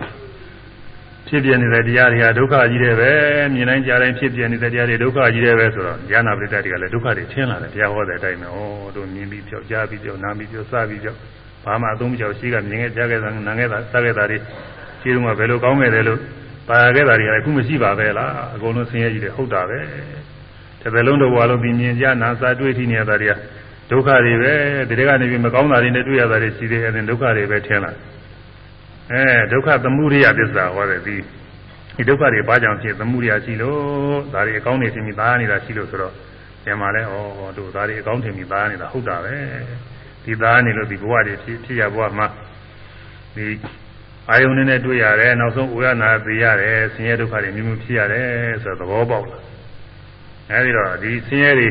[1.28, 3.10] ဖြစ်ပြနေတဲ့တရားတွေကဒုက္ခကြီးတယ်ပဲ
[3.54, 8.58] မြင်တိုင်းကြားတိုင်းဖြစ်ပြနေတဲ့တရားတွေဒုက္ခကြီးတယ်ပဲဆိုတော့ဉာဏပရိသတ်တွေကလည်းဒုက္ခတွေထင်လာတယ်တရားဟောတဲ့အတိုင်းပဲဩ
[8.96, 11.18] တို့မြင်ပြီးပြောက်ကြားပြီးပြောက်နားပြီးပြောက်စားပြီးပြောက်
[11.64, 14.38] ဘာမှအသုံးမချောက်ရှိကမြင်ခဲ့ကြားခဲ့တာနားခဲ့တာစားခဲ့တာတွေ
[15.02, 16.20] ခြေတုံးကဘယ်လိုကောင်းခဲ့တယ်လို့
[16.68, 19.78] ပါခဲ့တာတွေကလည်းအခုမရှိပါပဲလားအကုန်လုံးဆင်းရဲကြီးတယ်ဟုတ်တာပဲ
[20.80, 23.34] တစ်ပယ်လုံးတစ်ဘဝလုံးပြီးမြင်ကြနာစားတွေ့ထိနေတာတွေက
[23.90, 24.52] ဒုက္ခတွေပဲ
[24.88, 27.92] ဒီတွေကနေပြီးမကောင်းတာတွေနဲ့တွေ့ရတာတွေရှိသေးတယ်ဒုက္ခတွေပဲထင်လာ
[29.12, 31.16] အဲဒုက္ခသမုဒိယသစ္စာဟောတယ်ဒီ
[31.96, 33.78] ဒီဒုက္ခတွေဘာကြောင့်ဖြစ်သမုဒိယရှိလို့
[34.32, 36.14] ဒါတွေအကောင်းနေခြင်းမိသားနေတာရှိလို့ဆိုတော့
[36.64, 37.14] ကျင်မှာလဲဩ
[37.58, 39.34] တို့ဒါတွေအကောင်းထင်မိသားနေတာဟုတ်တာပဲ
[40.24, 42.26] ဒီသားနေလို့ဒီဘဝတွေဖြစ်ဖြစ်ရဘဝမှာ
[43.36, 43.44] ဒီ
[44.30, 48.28] အာယုန်နဲ့တွေ့ရတယ်နောက်ဆုံးဥရနာသိရတယ်ဆင်းရဲဒုက္ခတွေမျိုးမျိုးဖြစ်ရတယ်
[48.62, 49.38] ဆိုတော့သဘောပေါက်လာ
[50.50, 51.68] အဲဒီတော့ဒီဆင်းရဲတွေ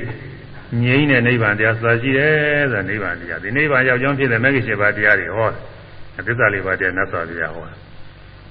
[0.84, 2.34] ငြိမ်းတဲ့နိဗ္ဗာန်တရားဆိုတာရှိတယ်
[2.72, 7.78] ဆိုတာနိဗ္ဗာန်တရားဒီနိဗ္ဗာန်ရောက်ကြောင်းဖြစ်တဲ့မဂ္ဂင်7ပါးတရားတွေဟောတယ်သစ္စာလေးပါးတရားနတ်စွာဘုရားဟောတယ်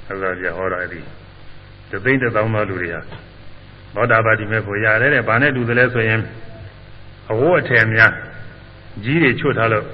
[0.07, 1.01] သစ္စာဘုရားဟောတော့အဲဒီ
[1.91, 3.01] သသိမ့်တဲ့သောင်းသောလူတွေဟာ
[3.95, 6.21] သောတာပတိမေဖို့ရတယ်တဲ့ဘာနဲ့တူတယ်လဲဆိုရင်
[7.33, 8.13] အဝတ်အထည်များ
[9.05, 9.87] ကြီးတွေချွတ်ထားလို့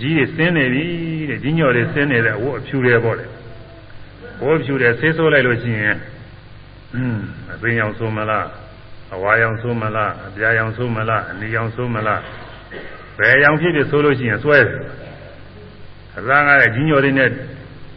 [0.00, 0.84] ကြီးတွေဆင်းနေပြီ
[1.30, 3.26] တဲ့ကြီးညော်တွေဆင်းနေတဲ့အဝတ်အဖြူတွေပေါ့လေ
[4.40, 5.96] ဘိုးဖြူတယ်ဆေးဆိုးလိုက်လို့ရှိရင်
[6.94, 7.18] อืม
[7.52, 8.46] အသိအောင်ဆိုမလား
[9.14, 12.20] အဝါရောင်ဆိုးမလားအပြာရောင်ဆိုးမလားအနီရောင်ဆိုးမလား
[13.18, 14.76] ဘယ်ရောင်ဖြစ်ဖြစ်ဆိုးလို့ရှိရင်စွဲတယ်
[16.18, 17.30] အစားကားတဲ့ကြီးညော်တွေနဲ့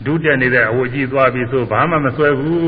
[0.06, 2.60] ဒုတက်နေတဲ့အဝတ်ကြီးသွားပြီးဆိုဘာမှမစွဲဘူး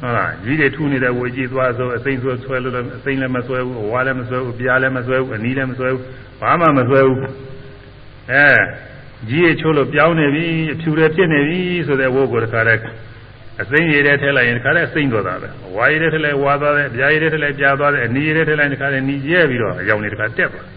[0.00, 6.02] ဟုတ်လားကြီးတွေထူနေတဲ့အဝတ်ကြီးသွားဆိုအစိမ့်ဆွဲဆွဲလို့အစိမ့်လည်းမဆွဲဘူးအဝါလည်းမဆွဲဘူးအပြာလည်းမဆွဲဘူးအနီလည်းမဆွဲဘူး
[6.40, 7.18] ဘာမှမဆွဲဘူး
[8.32, 8.46] အဲ
[9.28, 12.82] ကြီးရချိုးလို့ပြောင်းနေပြီအဖြူတွေဖြစ်နေပြီဆိုတဲ့ဝိုးကိုတခါတည်း
[13.62, 20.68] အစိမ့်ရည်တဲ့ထဲလိုက်ရင်တခါတည်းစိမ့်တော့တာပဲဝါရည်တဲ့ထဲလိုက်ဝါသွားတယ်ပြာရည်တဲ့ထဲလိုက်ပြာသွားတယ်အနီရည်တဲ့ထဲလိုက်တခါတည်းနီကျဲပြီးတော့အယောင်နေတခါတက်သွား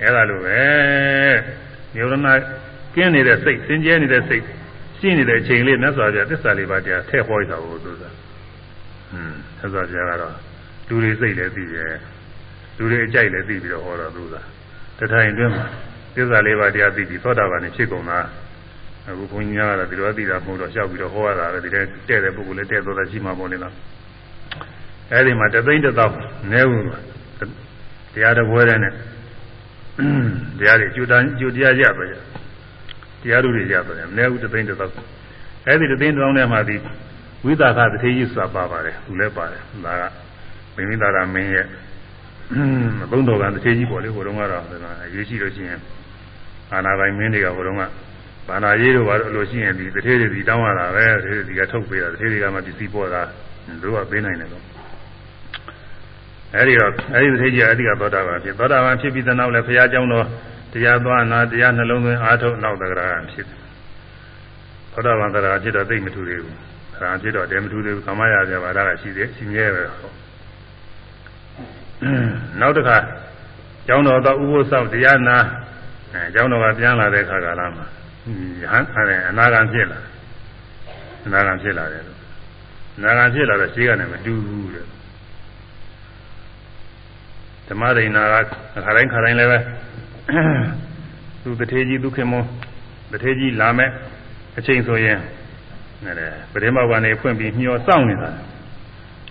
[0.00, 0.60] အဲဒါလိုပဲ
[1.94, 2.28] မျိုးရဏ
[2.96, 4.44] ကင်းနေတဲ့စိတ်စင်ကြဲနေတဲ့စိတ်
[4.98, 8.16] ရှိနေတဲ့အချိန်လေးမြတ်စွာဘုရားသစ္စာလေးပါးတရားထည့်ဟောရတာကိုသူကဟွန်း
[9.60, 10.34] သစ္စာဘုရားကတော့
[10.88, 11.94] လူတွေစိတ်လည်းသိတယ်
[12.76, 14.34] လူတွေအကြိုက်လည်းသိပြီးတော့ဟောတော့သူက
[14.98, 15.66] တထိုင်အတွင်းမှာ
[16.14, 18.18] သစ္စာလေးပါးတရားသိပြီးသောတာပန်ဖြစ်ကုန်တာ
[19.08, 23.74] အခုဘုန်းကြီးများကတော့ဒီလိုသိတာမဟုတ်တော့ရှောက်ပြီးတော့ဟောရတာပဲဒီတဲ့တဲ့တဲ့ပုဂ္ဂိုလ်လည်းတဲ့သောတာရှိမှာပေါ့လေလား
[25.12, 26.16] အဲဒီမှာတသိန်းတစ်သောင်း
[26.52, 26.84] နဲဘူး
[28.14, 28.92] တရားတစ်ပွဲတည်းနဲ့
[30.58, 32.14] တရားတွေအကျိုးတန်းအကျိုးတရားရပါကြ
[33.22, 34.94] တရားတို့တွေရပါတယ်နဲဘူးတသိန်းတစ်သောင်း
[35.66, 36.76] အဲဒီတသိန်းတစ်သောင်းထဲမှာဒီ
[37.44, 40.02] ဝိသကတထေကြီးစွာပါပါတယ်သူလည်းပါတယ်ဒါက
[40.74, 41.66] မိမိသားကမင်းရဲ့
[43.10, 44.62] သုံးတော်ကတထေကြီးပေါ့လေဟိုတုန်းကတော့
[45.04, 45.80] အရေးရှိလို့ရှိရင်
[46.72, 47.82] အာနာပိုင်မင်းတွေကဟိုတုန်းက
[48.48, 53.22] ဘာနာရေးတို့ဘာလို့လို့ရှိရင်ဒီတထေတွေဒီတောင်းရတာပဲတထေဒီကထုတ်ပေးတာတထေတွေကမှပစ္စည်းပေါ်တာ
[53.82, 54.64] တို့ကပေးနိုင်တယ်လို့
[56.54, 60.26] အဲဒီတော့အဲဒီတထေကြီးကအဲဒီကသောတာပန်ဖြစ်သောတာပန်ဖြစ်ပြီးတဲ့နောက်လည်းဘုရားကျောင်းတော်
[60.72, 63.58] တရားသွားနာတရားနှလုံးသွင်းအားထုတ်နောက်တကရာဖြစ်တယ်
[64.92, 66.56] သောတာပန်တရာဖြစ်တော့သိမထူသေးဘူး။
[67.02, 69.82] ဒါဖြစ်တော့တဲမထူသေးဘူး။ကာမရာပြပါဒါကရှိသေးရှိမြဲပဲ။
[72.60, 72.96] နောက်တစ်ခါ
[73.86, 75.36] ကျောင်းတော်တော့ဥပုသ်ဆောင်တရားနာ
[76.12, 77.86] အဲကျောင်းတော်ကပြန်လာတဲ့ခါကလာမှာ
[78.24, 79.98] ဟန်အဲ့အနာဂံဖြစ်လာ
[81.26, 82.18] အနာဂံဖြစ်လာတယ်လို့
[82.96, 84.86] အနာဂံဖြစ်လာတော့ရှိကနေမတူဘူးတဲ့
[87.68, 88.44] ဓမ္မဒိနာက
[88.84, 89.58] ခါတိုင်းခါတိုင်းလည်းပဲ
[91.42, 92.42] သူတထေကြီးဒုက္ခမော
[93.12, 93.90] တထေကြီးလာမဲ့
[94.58, 95.18] အချိန်ဆိုရင်
[96.04, 96.14] နဲ့
[96.52, 98.30] ပရိမောကနေဖွင့်ပြီးမျောစောင့်နေတာ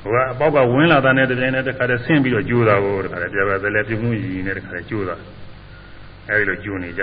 [0.01, 5.15] ဟိုကအပေါက်ကဝင်းလာတဲ့တပြိုင်နက်တခါတည်းဆင်းပြီးတော့ကျိုးတာကိုတခါတည်းပြပါသလဲပြုံးမှုရည်နဲ့တခါတည်းကျိုးတာ
[6.29, 7.01] အဲဒီလိုကျိုးနေကြ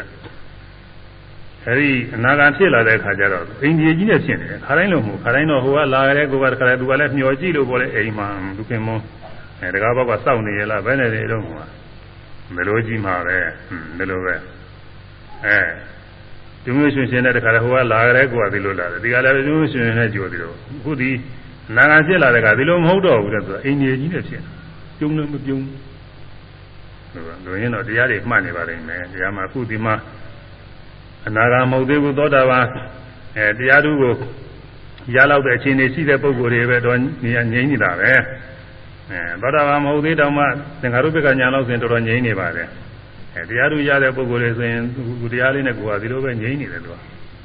[1.66, 8.26] အဲဒီအနာဂတ်ဖြစ်လာတဲ့အခါကျတော့အိန္ဒိယကြီးနဲ့ဖြစ်နေတယ်ခါတိုင်းလို့မဟုတ်ခါတိုင်းတော့ဟိုကလာကြတဲ့ကိုကတခါတည်းသူကလည်းမျောကြည့်လို့ပေါ်လဲအိမ်မှာ
[8.58, 8.98] ဒုက္ခမော
[9.60, 11.64] အဲတကားဘောက်ကစောင့်နေရလားဘယ်နဲ့နေတော့မှာ
[12.54, 13.38] မလို့ကြီးမှာပဲ
[13.68, 14.34] ဟွန်းဒီလိုပဲ
[15.44, 15.58] အဲ
[16.62, 21.10] ဒီမျိုးရှင်ရှင်တဲ့တခါတည်းဟိုကလာကြတဲ့ကိုကဒီလိုလာတယ်ဒီကလည်းဒီမျိုးရှင်ရှင်နဲ့ကြိုးပြီးတော့အခုဒီ
[21.76, 24.42] နာဂံဖြစ်လာတဲ့ကဒီလိုမဟုတ်တော့ဘူးတဲ့ဆိုတော့အိန္ဒိယကြီးနဲ့ဖြစ်
[24.98, 25.62] ကျုံလည်းမပြုံး
[27.45, 29.95] လူရင်းတော့တရားတွေမှတ်နေပါလိမ့်မယ်တရားမှာအခုဒီမှာ
[31.27, 32.65] အနာဂါမဟုတ်သေးဘူးသောတာပန်
[33.37, 34.13] အဲတရားသူကို
[35.15, 38.11] ရလောက်တဲ့အခြေအနေရှိတဲ့ပုံကိုယ်တွေပဲတော့နေငြိမ့်နေတာပဲ
[39.09, 40.43] အဲသောတာပန်မဟုတ်သေးတော့မှ
[40.81, 42.67] သင်္ခါရုပ္ပကညာလောက်ဆိုရင်တော်တော်ငြိမ့်နေပါတယ်
[43.35, 46.95] အဲတရားသူရတဲ့ပုံကိုယ်တွေဆိုရင်သူတရားလေးနဲ့ကိုယ်ကဒီလိုပဲငြိမ့်နေတယ်သူက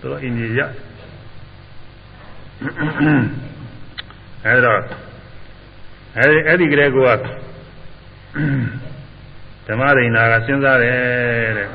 [0.00, 0.60] တော်တော်အင်းကြီးရ
[4.46, 4.74] အဲဒါ
[6.16, 6.98] အဲဒီအဲ့ဒီကလေးက
[9.67, 11.67] ဓမ္မရိဏကစဉ်းစားတယ်တဲ့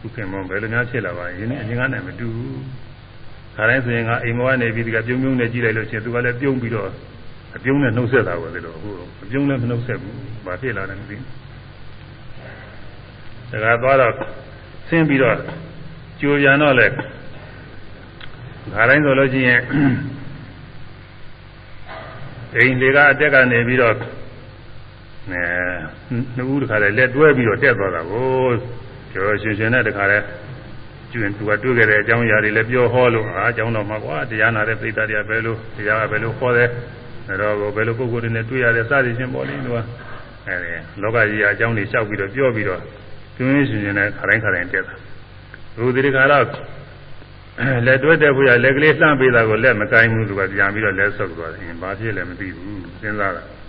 [0.00, 2.62] သူခင်မောဘယ်လိုများဖြစ်လာပါယင်းအရင်ကနဲ့မတူဘူး
[3.54, 6.90] ခါတိုင်းဆိုရင်ကအိမ်မောကနေပြီးဒီကပြုံးပြုံးနဲ့ကြည့်လိုက်လို့ချင်းသူကလည်းပြုံးပြီးတော့
[7.56, 8.90] အပြုံးနဲ့နှုတ်ဆက်တာပဲဒီလိုအခု
[9.24, 10.16] အပြုံးနဲ့မနှုတ်ဆက်ဘူး
[10.46, 11.24] ဘာဖြစ်လာတယ်မသိဘူး
[13.64, 14.12] ဒါကသွားတော့
[14.88, 15.36] ဆင်းပြီးတော့
[16.20, 16.86] ကြိုပြန်တော့လေ
[18.74, 19.60] ခါတိုင်းဆိုလို့ရှိရင်
[22.56, 23.94] အိမ်တွေကအတက်ကနေပြီးတော့
[25.34, 25.44] အဲ
[26.36, 28.50] နှစ်ဦးတခါလဲလက်တွဲပြီးတော့တက်သွားတာကို
[29.12, 30.18] ကျော်ရှင်ရှင်နဲ့တခါလဲ
[31.12, 36.68] ကျွင်သူကတွေ့ခဲ့တဲ့အကြောင်းအရာတွေလည်းပြောဟောလို့အာအကြောင်းတော်မှာကွာတရားနာတဲ့ပိဋကတရားပဲလို့တရားကပဲလို့ခေါ်တယ်
[37.28, 39.78] အဲတော့ဘယ်လိုပုဂ္ဂိုလ်တွေနဲ့တွေ့ရလဲစသည်ချင်းပေါ်လိမ့်လို့
[40.48, 42.80] အဲဒီလောကကြီးအကြောင်းတွေလျှောက်ပြီးတော့ပြောပြီးတော့
[43.36, 44.94] ကျွင်ရှင်ရှင်နဲ့ခတိုင်းခတိုင်းတက်တာ
[45.76, 46.44] သူဒီခါတော့
[47.86, 53.42] လက်တွဲတဲ့ဖို့ရလက်ကလေးလှမ်းပေးတာကိုလက်မကိုင်းဘူးသူကပြန်ပြီးတော့လက်ဆုပ်သွားတယ်။ဘာဖြစ်လဲမသိဘူးစဉ်းစားတာ။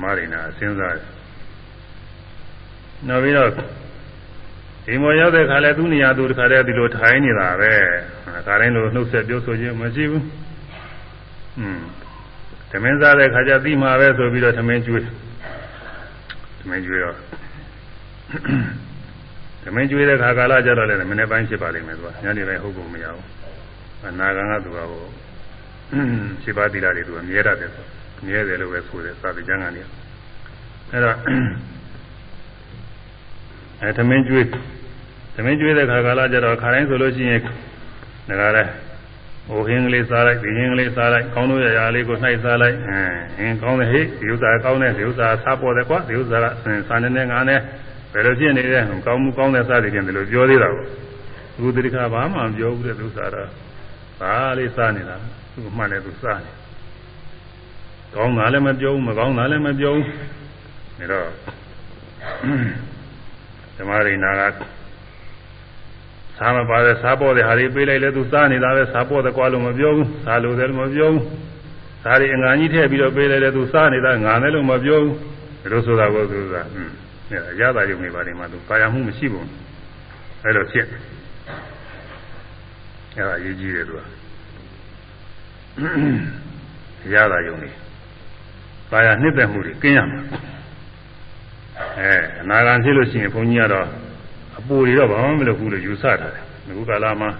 [0.00, 1.06] မာရိနာစဉ်းစားတယ်။
[3.08, 3.50] နောက်ပြီးတော့
[4.86, 7.72] ဒီမောရောက်တဲ့ခါလဲသူ့နေရာသူတခါတည်းဒီလိုထိုင်နေတာပဲ။
[8.46, 10.24] ခါတိုင်းလိုနှုတ်ဆက်ပြောဆိုခြင်းမရှိဘူး။
[11.60, 11.80] อืม
[12.70, 15.04] သမင်းစားတဲ့ခါကျပြီးမှာပဲဆိုပြီးတော့သမင်းကျွေး
[16.60, 17.16] သမင်းကျွေးတော့
[19.64, 23.26] သမင်းကျွေးတဲ့ခါကာလကြတော့လည်းမနေ့ပိုင်းဖြစ်ပါလိမ့်မယ်သူကညနေပိုင်းဟုတ်ကုန်မရဘူး
[24.08, 25.04] အနာဂံကသူကဟို
[26.42, 27.86] ခြေပါတိလာတွေသူကမြဲရတယ်ဆို
[28.26, 29.82] မြဲတယ်လို့ပဲဆိုတယ်သာတိကျမ်းကနေ
[30.90, 31.16] အဲ့တော့
[33.80, 34.46] အဲသမင်းကျွေး
[35.34, 37.40] သမင်းကျွေးတဲ့ခါကာလကြတော့ခါတိုင်းဆိုလို့ရှိရင်
[38.28, 38.70] ဒါကလည်း
[39.48, 43.00] ဟိုဟင်းကလေးစားလိုက်ဒီဟင်းကလေးစားလိုက်ကောင်းလို့ရရလေးကိုနှိုက်စားလိုက်အဲ
[43.36, 46.46] ဟင်းကောင်းတယ်ဟေ့ဒီဥစ္စာကောင်းတယ်ဒီဥစ္စာစားပေါ်တယ်ကွာဒီဥစ္စာက
[46.88, 47.60] စားနေနေငါနဲ့
[48.12, 50.84] ဘယ်လိုဖြစ်နေလဲကောင်းမှုကောင်းတဲ့စသည်ဖြင့်ဒီလိုပြောသေးတာကို
[51.74, 53.48] သူတိခါဘာမှမပြောဘူးတဲ့သူစားတော့
[54.20, 55.16] ဘာလေးစားနေတာ
[55.54, 56.61] သူမှလည်းသူစားနေ
[58.14, 60.06] ကောင်းတာလည်းမပြောဘူးမကောင်းတာလည်းမပြောဘူး
[60.98, 61.28] ဒါတော့
[63.76, 64.58] ဓမ္မရိနာက
[66.38, 71.22] စားမပါတဲ့စားပေါ်တဲ့ဟာတွေပေးလိုက်လဲသူစားနေတာပဲစားပေါ်တဲ့ကွာလို့မပြောဘူးစားလို့လည်းမပြောဘူး
[72.02, 75.14] စားရီအငါကြီးထည့်ပြီးတော့ပေးလိုက်လဲသူစားနေတာငါလည်းလို့မပြောဘူး
[75.62, 76.92] ဒါလို့ဆိုတာကိုသူစားဟွန်း
[77.52, 79.48] အရသာယုံနေပါလိမ့်မှာသူကာယမှုမရှိဘူး
[80.44, 80.86] အဲ့လိုဖြစ်
[83.16, 84.00] အဲ့ဒါအရေးကြီးတယ်သူက
[87.06, 87.91] အရသာယုံနေကာယ
[89.22, 90.20] နှစ်သက်မှုတွေကင်းရမှာ
[91.98, 92.12] အဲ
[92.42, 93.86] အနာဂံဖြစ်လို့ရှိရင်ဘုန်းကြီးကတော့
[94.58, 97.30] အပူတွေတော့ဘာမှမလုပ်ဘူးလို့ယူဆထားတယ်အခုကာလမှာ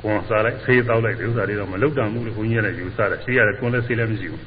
[0.00, 4.42] ကွန်စားလိုက်ဆေးတောက်လိုက်ဒီဥစ္စာတွေတော့မလုပ်တတ်ဘူးလို့ဘုန်းကြီးကလည်းယူဆတယ်ဆေးရတယ်ကွန်လည်းဆေးလည်းမရှိဘူး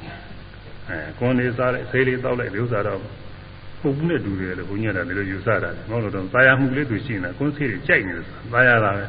[0.88, 3.00] အဲကွန်လေးစားလိုက်ဆေးလေးတောက်လိုက်ဒီဥစ္စာတော့
[3.82, 9.04] ပုပ်ဘူးနဲ့တူတယ်လို့ဘုန်းကြီးကလည်းဒီလိုယူဆတာမဟုတ်လို့တော့သာယာမှုလေးသူရှိနေတာကွန်းဆေးတွေကြိုက်နေတယ်သာယာတာပဲ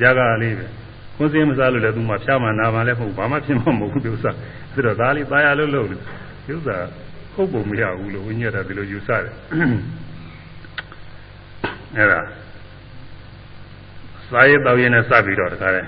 [0.00, 0.66] ကြာကလေးပဲ
[1.16, 5.96] ကွန်းဆေးမစားလို့လည်းသူမှဖြားမှနာမှလည်းမဟုတ်ဘာမှဖြစ်မှာမဟုတ်ဘူးဒီဥစ္စာဒါတော့ဒါလေးသာယာလို့လို့ဒီ
[6.54, 6.78] ဥစ္စာ
[7.34, 9.34] ဟုတ်ပုံမရဘူးလို့ဘုန်းကြီးကဒီလိုယူဆတယ်
[11.96, 12.20] အဲ့ဒါ
[14.30, 15.82] စားရတော့ရင်နဲ့စပြီးတော့တခါလဲ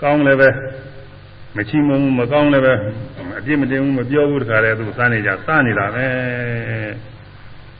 [0.00, 0.48] ကောင်းလည်းပဲ
[1.56, 2.74] မချီမုံမကောင်းလည်းပဲ
[3.38, 6.06] အပြစ်မတင်ဘူးမပြောဘူးတခါလဲသူစားနေကြစားနေတာပဲ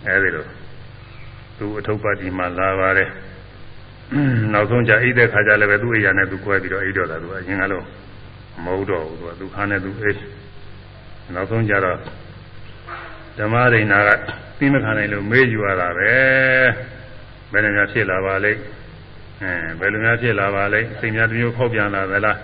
[0.07, 0.45] အဲဒီလို
[1.59, 3.09] သူအထုပ်ပါတီမှာလာပါတယ်
[4.53, 7.85] နောက်ဆုံးကြအိတ်တဲ့ခါကျလည်းပဲသူ့အိယာနဲ့သူကွဲပြီးတော့အိတ်တော့တာသူအရင်ကလို့
[8.65, 10.19] မဟုတ်တော့ဘူးသူကသူခါနဲ့သူအိတ်
[11.33, 11.99] နောက်ဆုံးကြတော့
[13.39, 14.11] ဓမ္မရိဏက
[14.59, 16.13] သိမခံနိုင်လို့မေးယူရတာပဲ
[17.53, 18.61] ဘယ်လိုများဖြစ်လာပါလိမ့်
[19.43, 22.39] အဲဘယ်လိုများဖြစ်လာပါလိမ့်စိတ်များတမျိုးဖောက်ပြန်လာသလား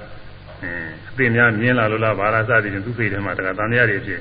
[0.63, 0.73] အဲ
[1.11, 4.21] အသိများမြင်လာလို့လားဘာသာစသည်ဖြင့်သူ့စိတ်ထဲမှာတခါတန်တရားတွေဖြစ်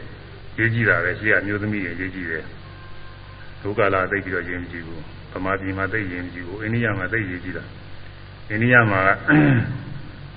[0.57, 2.43] ရေးကြည့်တာပဲရှိရမျိုးသမီးတွေရေးကြည့်တယ်
[3.61, 5.01] ဒုက္ခလာသိပြီးတော့ယဉ်ကြည့်ဘူး
[5.33, 7.63] ဗမာပြည်မှာသိယဉ်ကြည့်ဘူးအိန္ဒိယမှာသိယဉ်ကြည့်တာ
[8.49, 9.01] အိန္ဒိယမှာ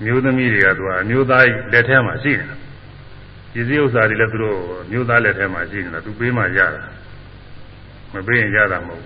[0.03, 2.55] မျိုးသမီးတွေကသူကအမျိုးသားလက်ထဲမှာရှိနေတာ
[3.53, 4.57] ပစ္စည်းဥစ္စာတွေလည်းသူတို့
[4.91, 6.81] မျိုးသားလက်ထဲမှာရှိနေတာသူပေးမှရတာ
[8.13, 9.03] မပေးရင်ရတာမဟုတ်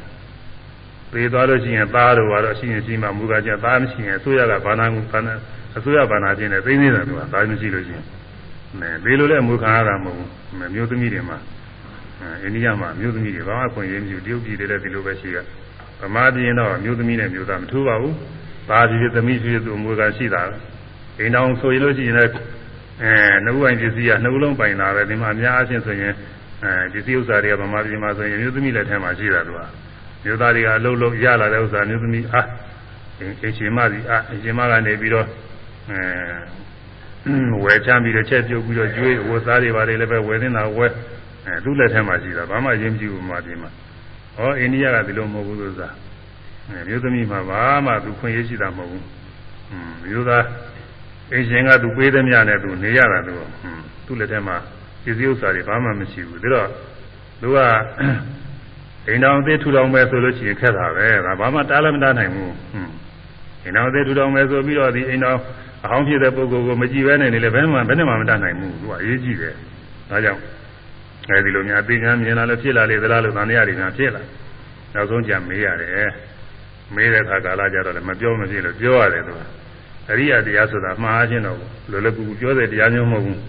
[1.12, 5.34] ပေးသွားလို့ရှိရင်သားတို့ကတော့ရှိရင်ရှိမှမူကကြသားမရှိရင်အစိုးရကဘာနာမှုဘာနာ
[5.78, 8.06] အစိုးရဘာနာချင်းနဲ့သိနေတာသူကသားမရှိလို့ရှိရင်
[8.82, 10.30] အဲပေးလို့လည်းမူခံရတာမဟုတ်ဘူး
[10.74, 11.38] မျိုးသမီးတွေမှာ
[12.44, 15.38] အိန္ဒိယမှာမျိုးသမီးတွေဘာမှခွင့်ရင်းမရှိဘူးတရုတ်ပြည်တွေလည်းဒီလိုပဲရှိရ
[16.02, 18.16] ဗမာပြည်တော့မျိုးသမီးနဲ့မျိုးသားမထူးပါဘူး
[18.70, 20.42] ဘာဖြစ်သမီးဖြစ်သူအမွေကရှိတာ
[21.20, 22.32] အိမ်တော်ဆိုရင်လို့ရှိရင်လည်း
[23.04, 23.14] အဲ
[23.46, 26.14] နှုတ်ဝိုင်ပစ္စည်းကနှုတ်လုံးပိုင်တာပဲဒီမှာအများအချင်းဆိုရင်
[26.64, 29.62] အဲဒီစည်းဥစ္စာတွေကဗမာပြည်မှာဆိုရင်မျိုးသမီးလက်ထဲမှာရှိတာသူက
[30.24, 32.48] မျိုးသားတွေကအလုံးလုံးရလာတဲ့ဥစ္စာမျိုးသမီးအား
[33.20, 35.26] အရှင်မစီအားအရှင်မကနေပြီးတော့
[35.90, 36.00] အဲ
[37.64, 40.92] ဝယ်ချမ်းပြီးတော့ချက်ပြုတ်ပြီးတော့ကျွေးဝတ်စားတွေပါတယ်လည်းပဲဝယ်နေတာဝယ်
[41.46, 43.70] အဲသူ့လက်ထဲမှာရှိတာဘာမှအရင်မကြည့်ဘူးဗမာပြည်မှာ
[44.36, 45.90] ဟောအိန္ဒိယကဒီလိုမဟုတ်ဘူးလို့ဆိုတာ
[46.70, 49.06] အဲမျိုးသမီးမှာဘာမှသူခွင့်ရရှိတာမဟုတ်ဘူး
[50.04, 50.44] မျိုးသား
[51.34, 53.34] အရှင်ကသူပေးသမျှနဲ့သူနေရတာသူ
[54.06, 54.58] သူ့လက်ထဲမှာ
[55.04, 56.68] ပစ္စည်းဥစ္စာတွေဘာမှမရှိဘူးဒါတော့
[57.42, 57.58] သူက
[59.08, 62.54] အိမ်တော်အသေးထူထောင်မယ်ဆိုလို့ရှိရင်ခက်တာပဲဒါဘာမှတားလည်းမတားနိုင်ဘူး
[63.64, 65.38] အိမ်တော်အသေးထူထောင်မယ်ဆိုပြီးတော့ဒီအိမ်တော်
[65.84, 69.54] အဟောင်းဖြစ်တဲ့ပုဂ္ဂိုလ်ကိုမကြည့်ဘဲနဲ့နေလေဘယ်မှဘယ်နဲ့မှမတားနိုင်ဘူးသူကအရေးကြီးတယ်
[70.10, 70.42] ဒါကြောင့်
[71.30, 74.22] အဲဒီလိုများသိဉာဏ်မြင်လာလို့ဖြစ်လာလေသလားလို့သံဃာတွေများဖြစ်လာ
[74.94, 76.12] နောက်ဆုံးကြမေးရတယ်
[76.96, 79.40] မေးတဲ့အခါကာလကြတော့လည်းမပြောမဖြစ်လို့ပြောရတယ်သူက
[80.10, 81.58] အရိယတရားဆိုတာမှားခြင်းတော့
[81.92, 83.40] လောလောကူကူပြောတဲ့တရားမျိုးမဟုတ်ဘူး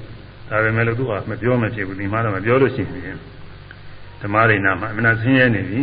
[0.48, 3.16] ဒါပေမဲ့လို့သူကမပြောမဖြစ်ဘူးဒီမှာတော့မပြောလို့ရှိရင်
[4.22, 5.82] ဓမ္မရိနာမှာအမှန်ဆင်းရဲနေပြီ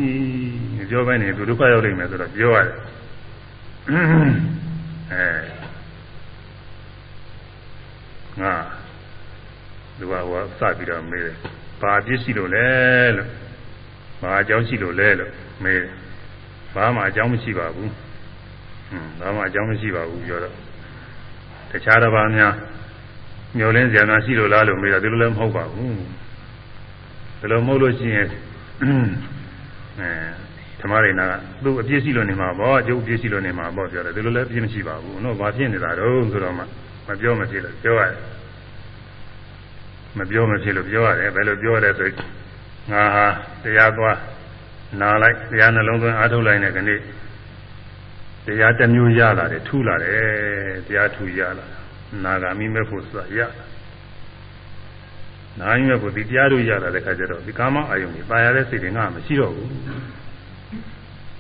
[0.78, 2.76] မပြောဘဲနေသူဒုက္ခရောက်လိမ့်မယ်ဆိုတော့ပြောရတယ်
[5.12, 5.28] အဲ
[8.42, 8.54] ငါ
[9.98, 11.36] သူကဟောစပြီးတော့မေးတယ်
[11.82, 12.68] ဘာပြစ်ရှိလို့လဲ
[13.18, 13.30] လို့
[14.22, 15.32] ဘာအကြောင်းရှိလို့လဲလို့
[15.64, 15.94] မေးတယ်
[16.76, 17.92] ဘာမှအကြောင်းမရှိပါဘူး
[18.90, 20.56] ဟွန်းဘာမှအကြောင်းမရှိပါဘူးပြောတော့
[21.76, 22.54] တခြားတစ်ပါးများ
[23.58, 25.96] မျောလင်းစရာများရှိလို့လားလို့မေးတာဒီလိုလည်းမဟုတ်ပါဘူး
[27.40, 28.28] ဒီလိုမဟုတ်လို့ရှိရင်
[30.00, 30.10] အဲ
[30.82, 31.34] ဓမ္မရိနာက
[31.64, 36.64] သူ့အပြစ်ရှိလို့နေမှာပေါ့အကျုပ်အပြစ်ရှိလို့နေမှာပေါ့ပြောတယ်ဒီလိုလည်းအပြစ်မရှိပါဘူးနော်ဘာဖြစ်နေတာတော့ဆိုတော့မှ
[37.08, 38.14] မပြောမဖြစ်လို့ပြောရတယ်
[40.18, 42.10] မပြောမဖြစ်လို့ပြောရတယ်ဘယ်လိုပြောရလဲဆို
[42.92, 43.26] ငါဟာ
[43.64, 44.18] တရားသွား
[45.00, 47.00] နာလိုက်တရားနှလုံးသွင်းအားထုတ်လိုက်တဲ့ကနေ့
[48.46, 51.66] တရားတစ်မျိုးရလာတယ်ထူလာတယ်တရားထူရလာ
[52.24, 53.40] နာဂာမိမဲ့ဖို့ဆိုတာရ
[55.60, 59.70] နာမိမဲ့ဖို့ဒီတရားတို့ရလာတဲ့ခါကျတော့ဒီကာမအာယုန်ကြီးပါရတဲ့စိတ်တွေငါမရှိတော့ဘူး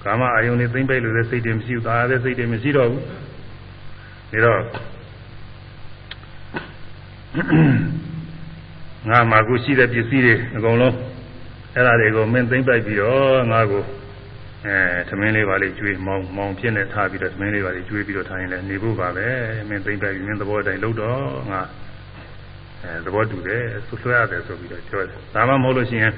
[0.03, 4.61] ကာမအာယုန်တွေသိမ့်ပိတ်လို့တဲ့စိတ်တွေမရှိဘူးပါရတဲ့စိတ်တွေမရှိတော့ဘူးဒါတော့
[9.09, 10.95] ငါမှာကိုရှိတဲ့ပစ္စည်းတွေအကုန်လုံး
[11.75, 13.83] အဲ့ဒါတွေကိုမင်းသိမ့်ပိုက်ပြီးတော့ငါကို
[14.65, 14.77] အဲ
[15.09, 19.27] သမင်းလေးပါလေးကျွေးမောင်းမောင်းဖြစ်နေထားပြီးတော့သမင်းလေးပါလေးကျွေးပြီးတော့ထားရင်လည်းနေဖို့ပါပဲ
[19.69, 21.19] မင်းသိမ့်ပိုက်ပြီးမင်းသဘောတိုင်းလုပ်တော့
[21.51, 21.61] ငါ
[22.83, 26.13] အဲသဘောတူတယ်ဆွဆွဲရတယ်ဆိုပြီးတော့ပြောတယ်ဒါမှမဟုတ်လို့ရှိရင်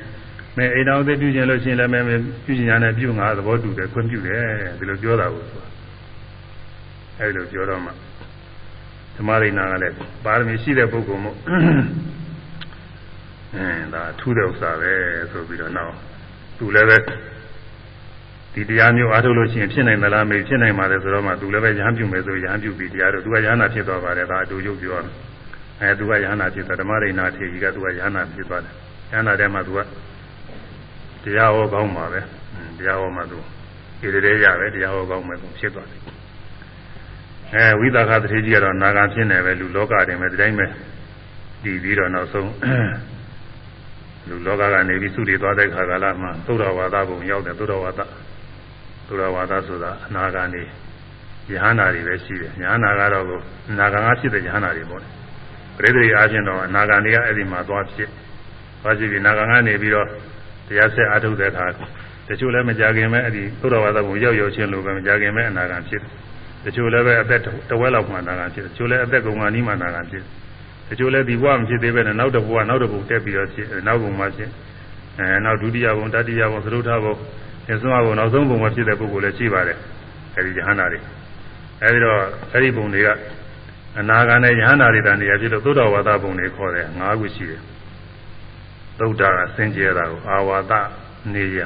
[0.57, 4.43] မင်းအိမ်တော်သေးပြုကျင်လို့ရှိရင်လည်းမင်းပြုကျင်ရတဲ့ပြုငါသဘောတူတယ်ခွင့်ပြုတယ်
[4.79, 5.63] ဒီလိုပြောတာကိုဆို
[7.19, 7.91] အဲဒီလိုပြောတော့မှ
[9.15, 9.95] ဓမ္မရိနာကလည်း
[10.25, 11.37] ပါရမီရှိတဲ့ပုဂ္ဂိုလ်မို့
[13.55, 14.93] အင်းဒါထူးတဲ့ဥစ္စာပဲ
[15.31, 15.93] ဆိုပြီးတော့နောက်
[16.57, 16.97] သူလည်းပဲ
[18.57, 24.95] ဒီတရားမျိုးအားထုတ်လို့ရှိရင်ဖြစ်နိုင်သလားမေးဖြစ်နိုင်ပါလေဆိုတော့မှသူလည်းပဲရဟန်းပြုမယ်ဆိုရဟန်းပြုပြီးတရားတို့သူကရဟန္တာဖြစ်သွားပါတယ်ဒါအတူရုပ်ပြော
[25.81, 28.73] အဲသူကရဟန္တာဖြစ်သွားဓမ္မရိနာထေကြီးကသူကရဟန္တာဖြစ်သွားတယ်
[29.11, 29.79] ရဟန္တာထဲမှာသူက
[31.23, 32.21] တရားဟောကောင်းပါပဲ
[32.77, 33.37] တရားဟောမှသူ
[33.99, 36.01] ဒီတည်းရပဲတရားဟောကောင်းမယ်သူဖြစ်သွားတယ်
[37.53, 40.65] အဲဝိသခသတိကြီးကတော့နာဂံဖြစ်နေပဲလူလောကတင်ပဲဒီတိုင်းပဲ
[41.63, 42.51] တည်ပြီးတော့နောက်ဆုံး
[44.29, 48.01] လူလောကကနေပြီးသုတွေသွားတဲ့ခါကလာမှသုဒ္ဓဝါဒဘုံရောက်တယ်သုဒ္ဓဝါဒ
[49.07, 50.63] သုဒ္ဓဝါဒဆိုတာအနာဂါနေ
[51.51, 53.39] ယဟနာတွေပဲရှိတယ်ယဟနာကတော့ကို
[53.79, 55.01] နာဂါငါဖြစ်တဲ့ယဟနာတွေပေါ့
[55.75, 58.09] ပရိသေရီအားဖြင့်တော့အနာဂါနေကအဲ့ဒီမှာသွားဖြစ်
[58.81, 60.07] သွားရှိပြီးနာဂါငါနေပြီးတော့
[60.67, 61.65] တရားဆက်အားထုတ်တဲ့အခါ
[62.27, 66.01] တချို့လည်းမကြခင်မဲ့အဲ့ဒီသုဒ္ဓဝါဒဘုံရောက်ရောက်ချင်းလိုပဲမကြခင်မဲ့အနာဂါဖြစ်
[66.65, 70.23] တချို့လည်းပဲအသက်တဝက်လောက်မှအနာဂါဖြစ်တချို့လည်းအသက်ကုန်ကနီးမှအနာဂါဖြစ်
[70.89, 74.49] တချို့လည်းဒီဘဝမဖြစ်သေးပဲနဲ့နောက်တစ်ဘဝနောက်တစ်ဘုတက်ပြီးတော့ဖြစ်နောက်ဘုံမှာဖြစ်
[75.19, 77.15] အဲနောက်ဒုတိယဘုံတတိယဘုံသရုပ်ထဘုံ
[77.73, 79.77] အဆုံးအဘုံနောက်ဆုံးဘုံမှာဖြစ်တဲ့ပုဂ္ဂိုလ်လည်းရှိပါတယ်
[80.35, 80.99] အဲဒီယဟန္တာတွေ
[81.81, 82.19] အဲဒီတော့
[82.53, 83.07] အဲဒီဘုံတွေက
[83.99, 87.61] အနာဂါနဲ့ယဟန္တာတွေတန်နေရာဖြစ်လို့သုဒ္ဓဝါဒဘုံတွေခေါ်တယ်၅ခုရှိတယ်
[88.99, 90.73] သုဒ္ဓကစင်ကြယ်တာကိုအာဝါဒ
[91.33, 91.59] နေရ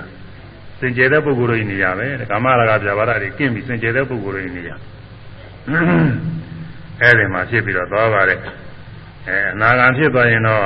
[0.80, 4.72] စင်ကြယ်တဲ့ပုဂ္ဂိုလ်တွေနေရပဲကာမရာဂပြဘာဒတွေကင်းပြီးစင်ကြယ်တဲ့ပုဂ္ဂိုလ်တွေနေရ
[7.02, 8.40] အဲဒီမှာဖြစ်ပြီးတော့သွားပါတယ်
[9.28, 10.66] အဲအနာဂံဖြစ်သွားရင်တော့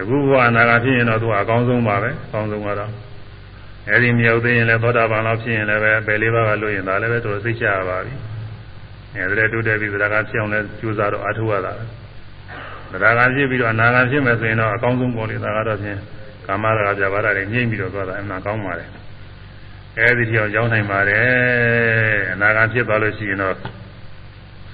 [0.00, 2.90] အခုဘဝအနာဂံဖြစ်ရင်တော့သူကအကောင်းဆုံးပါပဲအကောင်းဆုံးကတော့
[3.90, 8.14] အဲဒီမြောက်သိရင်လည်းသောတာပန်လောက်ဖြစ်ရင်လည်းပဲပယ်လေးပါးကလို့ရင်ဒါလည်းပဲသူစိတ်ချရပါပြီ
[9.14, 11.72] အဲဒီတိုးတက်ပြီးသဒ္ဒါကဖြစ်အောင်လဲကြိုးစားတော့အထုရတာ
[12.92, 15.98] သဒ္ဒါကဖြစ်ပြီးတော့အနာဂံဖြစ်မယ်ဆိုရင်တော့အကောင်းဆုံးပေါ်လေဒါကတော့ဖြင့်
[16.46, 18.86] ကာမရာဂပြဘာရတွေငြိမ့်ပြီးတော့သွားတာအမှန်ကောင်းပါလေ
[19.98, 21.24] အဲဒီတိအောင်ရောက်နိုင်ပါတယ်
[22.32, 23.56] အနာဂံဖြစ်သွားလို့ရှိရင်တော့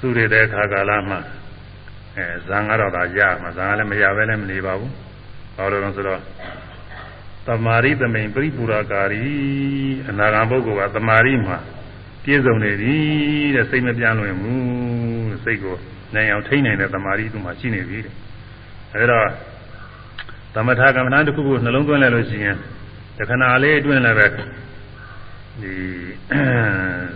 [0.01, 1.21] သုရတဲ့ခါကာလမှာ
[2.17, 4.93] အဲဇံကတော့ဒါရမှာဇံကလည်းမရဘဲလည်းမနေပါဘူး
[5.57, 6.21] ဘာလို့လဲဆိုတော့
[7.49, 9.27] သမာရိသမိန်ပြိပူရာကာရီ
[10.09, 11.59] အနာဂံပုဂ္ဂိုလ်ကသမာရိမှာ
[12.23, 12.97] ပြည့်စုံနေပြီ
[13.55, 15.77] တဲ့စိတ်မပြန့်လွင်ဘူးစိတ်ကို
[16.15, 18.15] နိုင်အောင်ထိန်းနိုင်တဲ့သမာရိသူမှရှိနေပြီတဲ့
[18.95, 19.21] အဲဒါ
[20.55, 22.57] သမထကမ္မဋ္ဌာန်းတစ်ခုခုနှလုံးသွင်းလိုက်လို့ရှိရင်
[23.19, 25.75] တခဏလေးအတွင်းလည်းပဲဒီ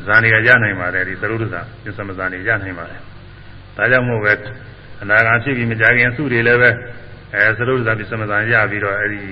[0.07, 3.01] ဇာနေရရနိုင်ပါတယ်ဒီသရုပ်ဒသပြသမဇာနေရနိုင်ပါတယ်
[3.77, 4.35] ဒါကြောင့်မို့ပဲ
[5.03, 6.71] အနာဂါဖြစ်ပြီးမကြခင်စုတွေလည်းပဲ
[7.35, 9.23] အဲသရုပ်ဒသပြသမဇာရပြီးတော့အဲဒီ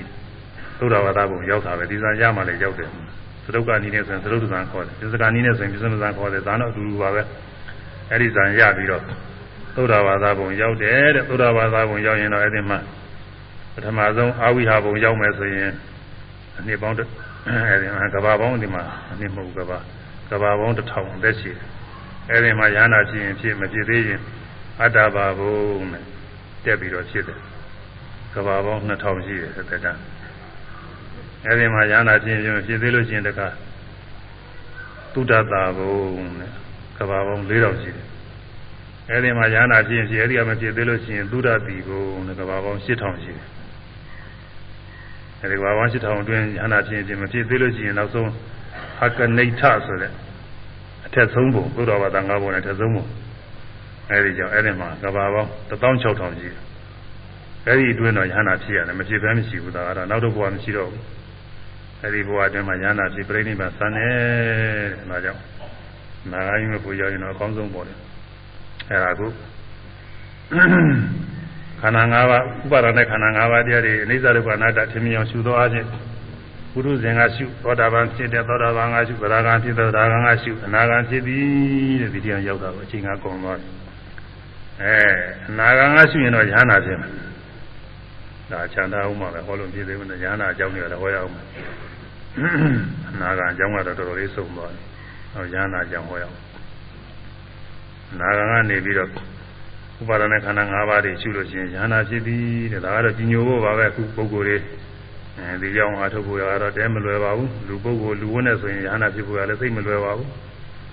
[0.81, 2.89] သုဒ္ဓဝါဒဘုံရောက်တာပဲဒီဇာရမှလည်းရောက်တယ်
[3.45, 7.21] သရုပ်ကနီးနေဆိုရင်သရုပ်ဒသခေါ်တယ်ပြစ္စကနီးနေဆိုရင်ပြသမဇာခေါ်တယ်ဒါတော့အတူတူပါပဲ
[8.11, 9.03] အဲဒီဇာရပြီးတော့
[9.75, 12.79] သုဒ္ဓဝါဒဘုံရောက်တယ်တဲ့သုဒ္ဓဝါဒဘုံရောက်ရင်တော့အဲဒီမှာ
[13.73, 15.71] ပထမဆုံးအာဝိဟာဘုံရောက်မယ်ဆိုရင်
[16.57, 19.79] အနှစ်ပေါင်းအဲဒီမှာကဘာပေါင်းဒီမှာအနှစ်မဟုတ်ကဘာ
[20.29, 21.67] ကဘာပေါင်းတစ်ထောင်သက်ရှိတယ်
[22.31, 24.21] အဲဒီမှာရဟနာဖြစ်ရင်ဖြစ်မဖြစ်သေးရင်
[24.81, 26.03] အတ္တဘာဘုံနဲ့
[26.65, 27.39] တက်ပြီးတော့ဖြစ်တယ်
[28.33, 30.10] ကဘာပေါင်း2000ရှိတယ်သက်တမ်း
[31.45, 33.47] အဲဒီမှာရဟနာဖြစ်ရင်ဖြစ်သေးလို့ရှိရင်တခါ
[35.13, 35.95] သုဒ္ဓတာဘုံ
[36.39, 36.51] နဲ့
[36.97, 38.07] ကဘာပေါင်း4000ရှိတယ်
[39.09, 43.49] အဲဒီမှာရဟနာဖြစ်ရင်ဖြစ်အဲဒီကမဖြစ်သေးလို့ရှိရင်သုဒ္ဓတိဘုံနဲ့ကဘာပေါင်း8000ရှိတယ်
[45.41, 48.29] အဲဒီဘာဝရှိထောင်အတွင်းယန္တာဖြစ်ခြင်းမဖြစ်သေးလို့ရှိရင်နောက်ဆုံး
[48.99, 50.11] ဟကနိဋ္ဌဆိုတဲ့
[51.05, 53.05] အထက်ဆုံးဘုံသုဒ္ဓဘာသာ၅ဘုံနဲ့အထက်ဆုံးဘုံ
[54.11, 56.59] အဲဒီကြောင့်အဲဒီမှာကဘာပေါင်း16000ရှိတယ်
[57.67, 61.03] အဲဒီအတွင်းတော့ယန္တာဖြစ်ရတယ်မဖြစ်ဘဲမရှိဘူးဒါကတော့နောက်တော့ဘဝမရှိတော့ဘူး
[62.03, 64.15] အဲဒီဘဝအတွင်းမှာယန္တာဖြစ်ပြိဋိဘဆန်းတယ်
[65.09, 65.41] ဒါကြောင့်
[66.31, 67.97] နာဂိုင်းမပူရရင်တော့အကောင်းဆုံးပေါ်တယ်
[68.89, 69.27] အဲဒါကု
[71.81, 75.87] ခန္ဓာ၅ပါးဥပါဒနဲ့ခန္ဓာ၅ပါးတရားတွေအနိစ္စဒုက္ခအနတ္တထင်မြင်အောင်ရှုသောအားဖြင့်
[76.73, 83.71] ပုရုဇဉ်ကရှုသောတာပန်ဖြစ်တဲ့သောတာပန်ကရှုဗရာဂံဖြစ်တဲ့ဗရာဂံကရှုအနာဂံဖြစ်သည်တဲ့ဒီတရားရောက်တာကိုအချိန်ကကုန်သွားတယ်
[84.81, 84.97] အဲ
[85.49, 87.11] အနာဂံကရှုရင်တော့ယဟနာဖြစ်မယ်
[88.51, 91.33] ဒါချမ်းသာအောင်ပါပဲဟောလို့ပြည့်သေးဘူးနဲ့ယဟနာအကြောင်းတွေလည်းဟောရအောင်
[93.09, 94.85] အနာဂံအကြောင်းကတော့တော်တော်လေးစုံသွားတယ်
[95.33, 96.37] ဟောယဟနာအကြောင်းဟောရအောင်
[98.11, 99.09] အနာဂံကနေပြီးတော့
[100.01, 102.37] ဥပါဒณะခန္ဓာ၅ပါးတွေရှုလို့ရှိရင်ဉာဏ်ဖြစ်ပြီ
[102.71, 104.57] တဲ့ဒါကတော့ကြီးညိုဖို့ပါပဲအခုပုဂ္ဂိုလ်တွေ
[105.37, 110.29] အဲဒီကြောင့်အားထုတ်ဖို့ရတော့တဲမလွယ်ပါဘူးလူပုဂ္ဂိုလ်လူဝန်းနဲ့ဆိုရင်ဉာဏ်ဖြစ်ဖို့ရလည်းသိမလွယ်ပါဘူး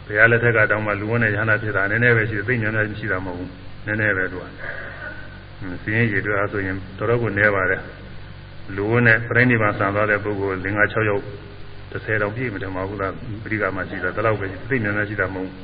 [0.06, 3.50] ဘုရားလက်ထက်ကတောင်းမှလူဝန်းနဲ့ဉာဏ်ဖြစ်တာနည်းနည်းပဲရှိတယ်သိဉာဏ်နဲ့ရှိတာမဟုတ်ဘူး
[3.86, 4.44] နည်းနည်းပဲသူက
[5.84, 7.80] စင်းရည်တွေအားဆိုရင်တော်တော်ကိုနည်းပါတယ်
[8.76, 11.24] လူဝန်းနဲ့ပြိဋိဘံဆံသွားတဲ့ပုဂ္ဂိုလ်၅6ယောက်
[11.92, 13.12] 30တောင်ပြည့်မတယ်မဟုတ်ဘူးလား
[13.42, 15.54] ပရိကမှရှိတာတလောက်ပဲသိဉာဏ်နဲ့ရှိတာမဟုတ်ဘူး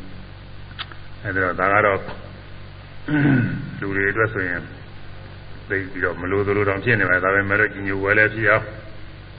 [1.24, 2.00] အဲဒါတော့ဒါကတော့
[3.80, 4.60] လူတွေအတွက်ဆိုရင်
[5.68, 8.64] သိပြီးတော့မလိုသလိုတောင်ဖြစ်နေမှာဒါပဲမဲ့တော့ကြီးညိုဝဲလဲဖြစ်အောင်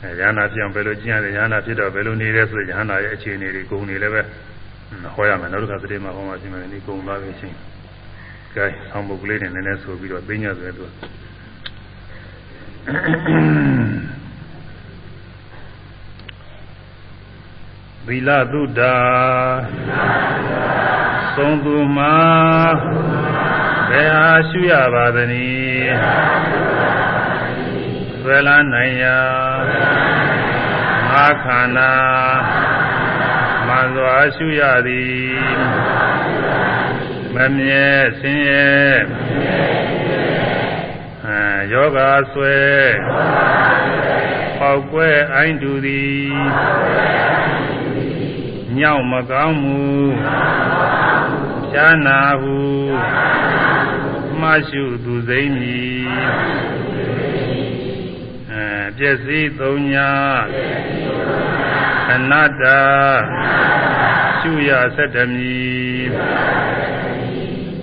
[0.03, 4.21] အဲရဟနာဖြစ်အောင်ဘယ်လိုကျင့်ရတယ်ရဟနာဖြစ်တော့ဘယ်လိုနေလဲဆိုရဟနာရဲ့အခြေအနေတွေဂုဏ်တွေလည်းပဲ
[5.15, 7.55] ဟောရမယ်နောက်တစ်ခါသတိမှာဟောမှရှိမယ်ဒီဂုဏ်သားပဲချင်း
[8.55, 10.85] ကဲဆောင်းပုတ်ကလေးနဲ့နည်းနည်းဆိုပြီးတော့သိညဆိုတဲ့သူ
[12.85, 18.81] သီလသုဒ္ဓ
[21.35, 22.17] သုံးသူမှာ
[23.89, 25.93] ဘယ်ဟာရှုရပါသနည်း
[28.21, 29.19] ဆွဲလာနိုင်ရာ
[31.11, 31.93] ငါခန္ဓာ
[33.67, 35.55] မစွာရှုရသည်
[37.35, 37.87] မမြဲ
[38.19, 38.69] ဆင်းရဲ
[40.01, 40.04] အဲ
[41.73, 41.99] ယောဂ
[42.33, 42.57] ဆွဲ
[44.59, 46.25] ပေါက်ကွဲအိုင်းတူသည်
[48.77, 49.83] ညောင်မကောင်းမှု
[51.71, 52.57] ရှားနာဟု
[54.39, 56.07] မှရှုသူစိမ့်မည်
[58.51, 58.65] အဲ
[58.97, 60.11] ပျက်စီးသုံးညာ
[62.11, 62.63] အနတ္တ
[64.39, 66.05] ရှုရဆက်တမည်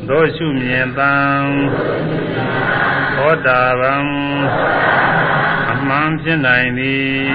[0.08, 1.14] သောရှုမြင်တံ
[3.16, 4.06] သောတာပန်
[5.70, 7.32] အမှန်ဖြစ်နိုင်သည်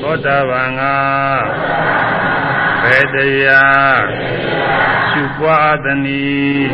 [0.00, 0.82] သောတာပန်က
[2.82, 3.16] ဘယ်တ
[3.46, 3.98] ရား
[5.10, 6.68] ရှုပွားသနည်း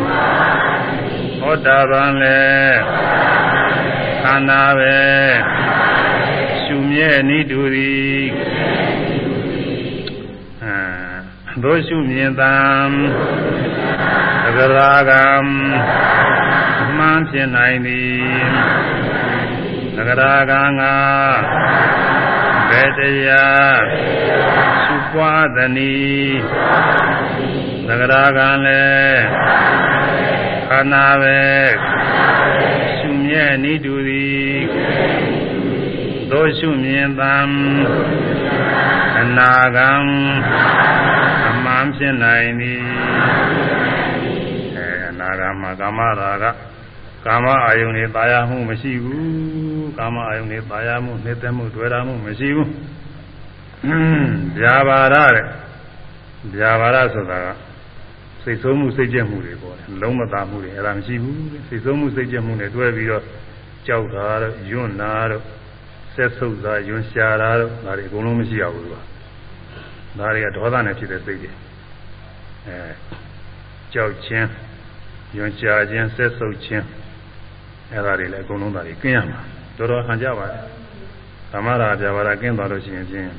[1.39, 2.41] ဟောတာပန်လေ
[4.23, 4.99] ခန္ဓာပဲ
[6.63, 8.23] ရှုမြဲနိတူသည်
[11.61, 12.55] အဲသို့ရှုမြင်တံ
[14.55, 15.25] သဂရာကံ
[16.97, 18.21] မှန်ဖြစ်နိုင်သည်
[19.95, 20.83] သဂရာကံက
[22.69, 23.79] ဘယ်တရား
[24.83, 26.39] ရှုပွားသနည်း
[27.87, 29.21] သဂရာကံလည်း
[30.69, 31.41] ခန္ဓာပဲ
[32.97, 34.55] ရှုမြဲနိတူသည်
[36.31, 37.37] သို့ရှုမြင်သံ
[39.19, 41.30] အနာကံအမှ
[41.81, 42.81] န်ဖြစ်နိုင်သည်
[44.77, 46.45] အဲအနာဂါမကာမရာဂ
[47.25, 52.69] ကာမအာယုန်နဲ့တာယာမှုမရှိဘူးကာမအာယုန်နဲ့တာယာမှုနှိမ့်သက်မှုတွေ့တာမှုမရှိဘူး
[54.59, 55.45] ဗျာပါရတဲ့
[56.55, 57.47] ဗျာပါရဆိုတာက
[58.43, 61.37] စိတ်ဆိုးမှုစိတ်ကြက်မှုတွေပေါ့လုံးမသာမှုတွေအဲ့ဒါမရှိဘူး
[61.67, 63.23] စိတ်ဆိုးမှုစိတ်ကြက်မှုနဲ့တွဲပြီးတော့
[63.87, 65.43] ကြောက်တာတို့ယွန်းနာတို့
[66.13, 69.01] ဆက်ဆုပ်တာယွန်းရှာတာတို့ဒါတွေအကုန်လုံးမရှိရဘူးကွာ
[70.19, 71.49] ဒါတွေကဒေါသနဲ့ဖြစ်တဲ့စိတ်တွေ
[72.67, 72.77] အဲ
[73.93, 74.47] ကြောက်ခြင်း
[75.37, 76.85] ယွန်းရှာခြင်းဆက်ဆုပ်ခြင်း
[77.91, 79.39] အဲဒါတွေလည်းအကုန်လုံးဒါတွေကင်းရမှာ
[79.77, 80.63] တော်တော်ဟန်ကြပါတယ်
[81.51, 83.31] သမာဓိပြပါရကင်းသွားလို့ရှိရင်ချင်း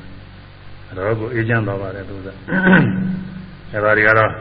[0.97, 2.27] တော့ကိုအေးချမ်းသွားပါတယ်သူက
[3.73, 4.31] အဲဒါတွေကတော့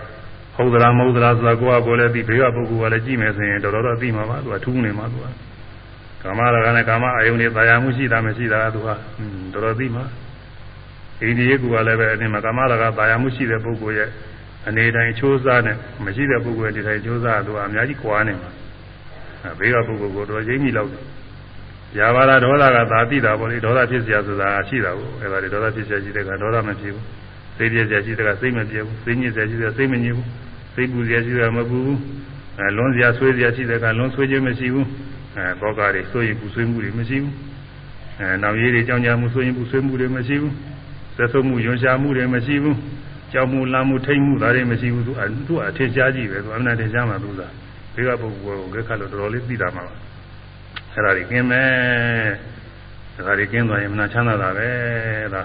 [0.57, 5.27] ဟုတ်သလားမဟုတ်သလားဆိုတာကိုယ့်အကိုလည်းသိဘေးကပုဂ္ဂိုလ်ကလည်းကြည့်မယ်ဆိုရင်တော်တော်တော့သိမှာပါသူကထူးနေမှာသူက
[6.23, 10.05] ကာမရာဂနဲ့ကာမအယုန်တွေတာယာမှုရှိတာမရှိတာသူကတော်တော်သိမှာ
[11.21, 14.09] ဣန္ဒိယကူကလည်းပဲအင်းမှာကာမရာဂတာယာမှုရှိတဲ့ပုဂ္ဂိုလ်ရဲ့
[14.68, 18.52] အနေတိုင်းချိုးစားနဲ့မရှိတဲ့ပုဂ္ဂိုလ်ရဲ့ဒီတိုင်းချိုးစားသူကအများကြီးကွာနေမှာ
[19.60, 20.92] ဘေးကပုဂ္ဂိုလ်ကိုတော့ရိမ့်မိလောက်
[21.98, 27.06] ရာဘာလာဒေါသကသာတိတာပေါ့လေဒေါသဖြစ်เสียဆိုတာရှိတာကိုအဲဒါတွေဒေါသဖြစ်เสียရှိတဲ့ကဒေါသမဖြစ်ဘူး
[27.58, 30.28] စိတ်ပြည့်เสียရှိတဲ့ကစိတ်မပြည့်ဘူးစိတ်ညစ်เสียရှိတဲ့စိတ်မညစ်ဘူး
[30.76, 32.00] စိတ်ပူเสียရှိတဲ့မပူဘူး
[32.60, 34.88] အဲလွန်เสียဆွေးเสียရှိတဲ့ကလွန်ဆွေးခြင်းမရှိဘူး
[35.36, 37.34] အဲဘောကတွေဆွေးရင်ပူဆွေးမှုတွေမရှိဘူး
[38.20, 40.54] အဲနောက်ရည်တွေကြောင်းကြမှုဆွေးရင်ပူဆွေးမှုတွေမရှိဘူး
[41.18, 42.78] သက်ဆုံးမှုယွန်ရှားမှုတွေမရှိဘူး
[43.33, 45.13] ကြောက်မှုလမ်းမှုထိတ်မှုဒါတွေမရှိဘူးသူ
[45.49, 47.49] သူအထင်ရှားကြည့်ပဲသူအမှန်တည်းရှားမှာသူသာ
[47.95, 49.95] ဒီကပုဂ္ဂိုလ်ကိုခက်ခါလို့တော်တော်လေးသိတာမှာပါ
[50.93, 51.69] အဲ့ဒါကြီးကင်းမယ်
[53.27, 54.69] ဒါကြီးကင်းသွားရင်မနာချမ်းသာတာပဲ
[55.35, 55.43] ဒါ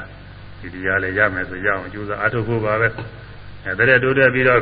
[0.59, 2.88] ဒီတရားလည်းရမယ်ဆိုရအောင်အကျိုးစားအထုတ်ဖို့ပါပဲ
[3.65, 4.61] အဲတရက်တိုးတက်ပြီးတော့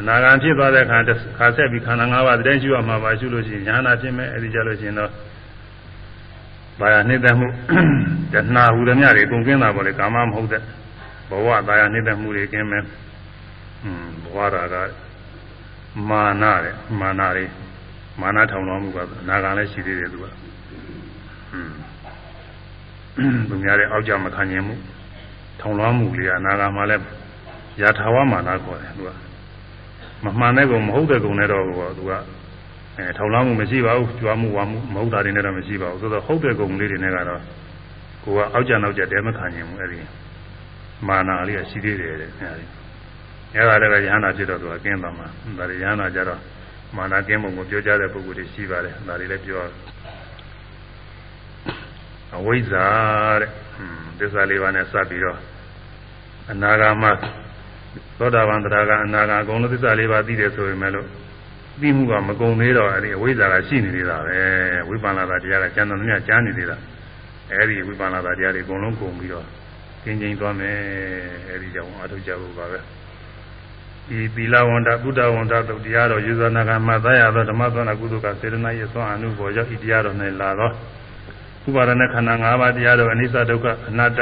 [0.00, 0.98] အနာဂံဖြစ်သွားတဲ့ခါ
[1.38, 5.10] ခါဆက်ပြီးခန္ဓာ၅ပါးတိုင်းရှိရမှာပါရှိလို့ရှိရင်ညာနာဖြစ်မယ်အဲဒီကြလို့ရှိရင်တော့
[6.80, 7.48] ဘာရနှိမ့်သက်မှု
[8.32, 10.62] တဏှာဟူသမျှတွေကုန်ကင်းတာပေါ့လေကာမမဟုတ်တဲ့
[11.29, 12.83] ဘဝဘာယာနှိမ့်သက်မှုတွေကင်းမယ်
[13.83, 14.75] อืมဘဝရာက
[16.09, 17.45] မာနတဲ့မာနတွေ
[18.21, 20.25] မာနထောင်တော်မူကအနာဂံလည်းရှိသေးတယ်သူက
[21.53, 21.71] อืม
[23.49, 24.75] သူများတဲ့အောက်ကြမခံနိုင်မှု
[25.59, 27.05] ထောင်လွှမ်းမှုလေးကအနာဂံမှာလည်း
[27.81, 29.09] ယာထာဝမာနခေါ်တယ်သူက
[30.23, 31.63] မမှန်တဲ့ကုံမဟုတ်တဲ့ကုံနဲ့တော့
[31.97, 32.11] သူက
[32.97, 37.41] အဲထောင်လွှမ်းမှုမရှိပါဘူးကြွားမှုဝါမှုမဟုတ်တာတွေနဲ့တော့မရှိပါဘူးဆိုတော့ဟုတ်တဲ့ကုံလေးတွေနဲ့ကတော့
[38.23, 39.99] ကိုကအောက်ကြနောက်ကြတဲမခံနိုင်ဘူးအဲဒီ
[41.08, 42.66] မာနာလေးကရှိသေးတယ်တဲ့အဲဒီ
[43.54, 45.26] အဲဒါလည်းရဟန္တာဖြစ်တော့သူကကင်းသွားမှာ
[45.58, 46.40] ဒါတွေရဟန္တာကြတော့
[46.96, 49.62] မာနကင်းပုံကိုပြောကြတဲ့ပုဂ္ဂိုလ်တွေရှိပါတယ်ဒါတွေလည်းပြော
[52.36, 52.86] အဝိဇ္ဇာ
[53.40, 53.50] တဲ့
[54.18, 55.38] သစ္စာလေးပါးနဲ့စပ်ပြီးတော့
[56.50, 57.04] အနာဂါမ
[58.18, 61.10] သောတာပန်တရားကအနာဂါအကုန်လုံးသစ္စာလေးပါးသိတယ်ဆိုရင်လည်း
[61.80, 64.38] သိမှုကမကုန်သေးတော့အဲဒီအဝိဇ္ဇာကရှိနေသေးတာပဲ
[64.88, 66.76] ဝိပန္နတာတရားကကျန်တော်များကြားနေသေးတာ
[67.52, 69.46] အဲဒီဝိပန္နတာတရားတွေအကုန်လုံးကုန်ပြီးတော့
[70.06, 70.76] ကျင်းကျင်းသွားမယ်
[71.48, 72.78] အဲဒီကြောင့်အထုကြဖို့ပါပဲ
[74.08, 80.70] ဒီသီလဝန္တကုဒဝန္တတုတ်တရားတော်ယူဇနာကမှတ်သားရသောဓမ္မသနာကုသကစေတနာရဲ့သွန်အမှုပေါ်ရောက်ဤတရားတော်၌လာသော
[81.66, 84.20] ဥပါဒณะခန္ဓာ၅ပါးတရားတော်အနိစ္စဒုက္ခအနတ္တ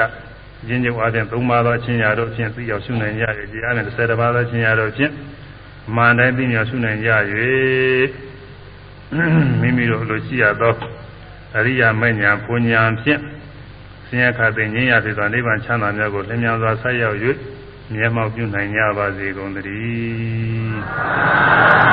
[0.68, 5.12] ရင်းချုပ်အခြင်း၃ပါးသောအချင်းရာတို့ဖြင့်သိရောက်ရှုနိုင်ရ၏တရားနဲ့၁၀ပါးသောအချင်းရာတို့ဖြင့်
[5.94, 7.10] မှန်တိုင်းသိမြောက်ရှုနိုင်ကြ၍
[9.60, 10.74] မိမိတို့လိုရှိရသော
[11.56, 13.20] အရိယာမဉ္ဇဉ်ပူညာဖြင့်
[14.08, 17.18] ဆင်းရဲခတ်သိငြိမ်းရဖြစ်သောနိဗ္ဗာန်ချမ်းသာမြတ်ကိုလျင်မြန်စွာဆက်ရောက်၍
[17.94, 21.84] မျက်မှောက်ပြုနိုင်ကြပါစေကုန်သတည်း